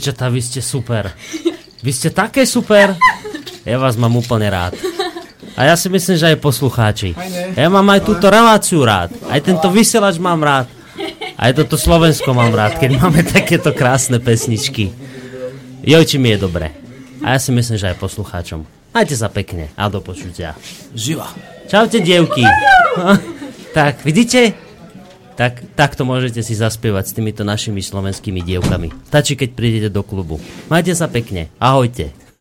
dievčatá, 0.06 0.30
vy 0.30 0.38
ste 0.38 0.62
super. 0.62 1.10
Vy 1.82 1.90
ste 1.90 2.14
také 2.14 2.46
super. 2.46 2.94
Ja 3.66 3.82
vás 3.82 3.98
mám 3.98 4.14
úplne 4.14 4.54
rád. 4.54 4.78
A 5.58 5.66
ja 5.66 5.74
si 5.74 5.90
myslím, 5.90 6.14
že 6.14 6.30
aj 6.30 6.46
poslucháči. 6.46 7.18
Ja 7.58 7.74
mám 7.74 7.90
aj 7.90 8.06
túto 8.06 8.30
reláciu 8.30 8.86
rád. 8.86 9.10
Aj 9.26 9.42
tento 9.42 9.66
vysielač 9.74 10.22
mám 10.22 10.46
rád. 10.46 10.70
Aj 11.42 11.50
toto 11.58 11.74
Slovensko 11.74 12.38
mám 12.38 12.54
rád, 12.54 12.78
keď 12.78 13.02
máme 13.02 13.26
takéto 13.26 13.74
krásne 13.74 14.22
pesničky. 14.22 14.94
Joj, 15.82 16.06
či 16.06 16.22
mi 16.22 16.38
je 16.38 16.38
dobre. 16.38 16.70
A 17.26 17.34
ja 17.34 17.40
si 17.42 17.50
myslím, 17.50 17.82
že 17.82 17.90
aj 17.90 17.98
poslucháčom. 17.98 18.62
Majte 18.94 19.18
sa 19.18 19.34
pekne 19.34 19.74
a 19.74 19.90
do 19.90 20.06
počutia. 20.06 20.54
Živa. 20.94 21.34
Čaute, 21.66 21.98
dievky. 21.98 22.46
tak, 23.74 24.06
vidíte? 24.06 24.65
Tak, 25.36 25.76
takto 25.76 26.08
môžete 26.08 26.40
si 26.40 26.56
zaspievať 26.56 27.12
s 27.12 27.16
týmito 27.16 27.44
našimi 27.44 27.84
slovenskými 27.84 28.40
dievkami. 28.40 29.12
Stačí, 29.12 29.36
keď 29.36 29.50
prídete 29.52 29.90
do 29.92 30.00
klubu. 30.00 30.40
Majte 30.72 30.96
sa 30.96 31.12
pekne. 31.12 31.52
Ahojte. 31.60 32.25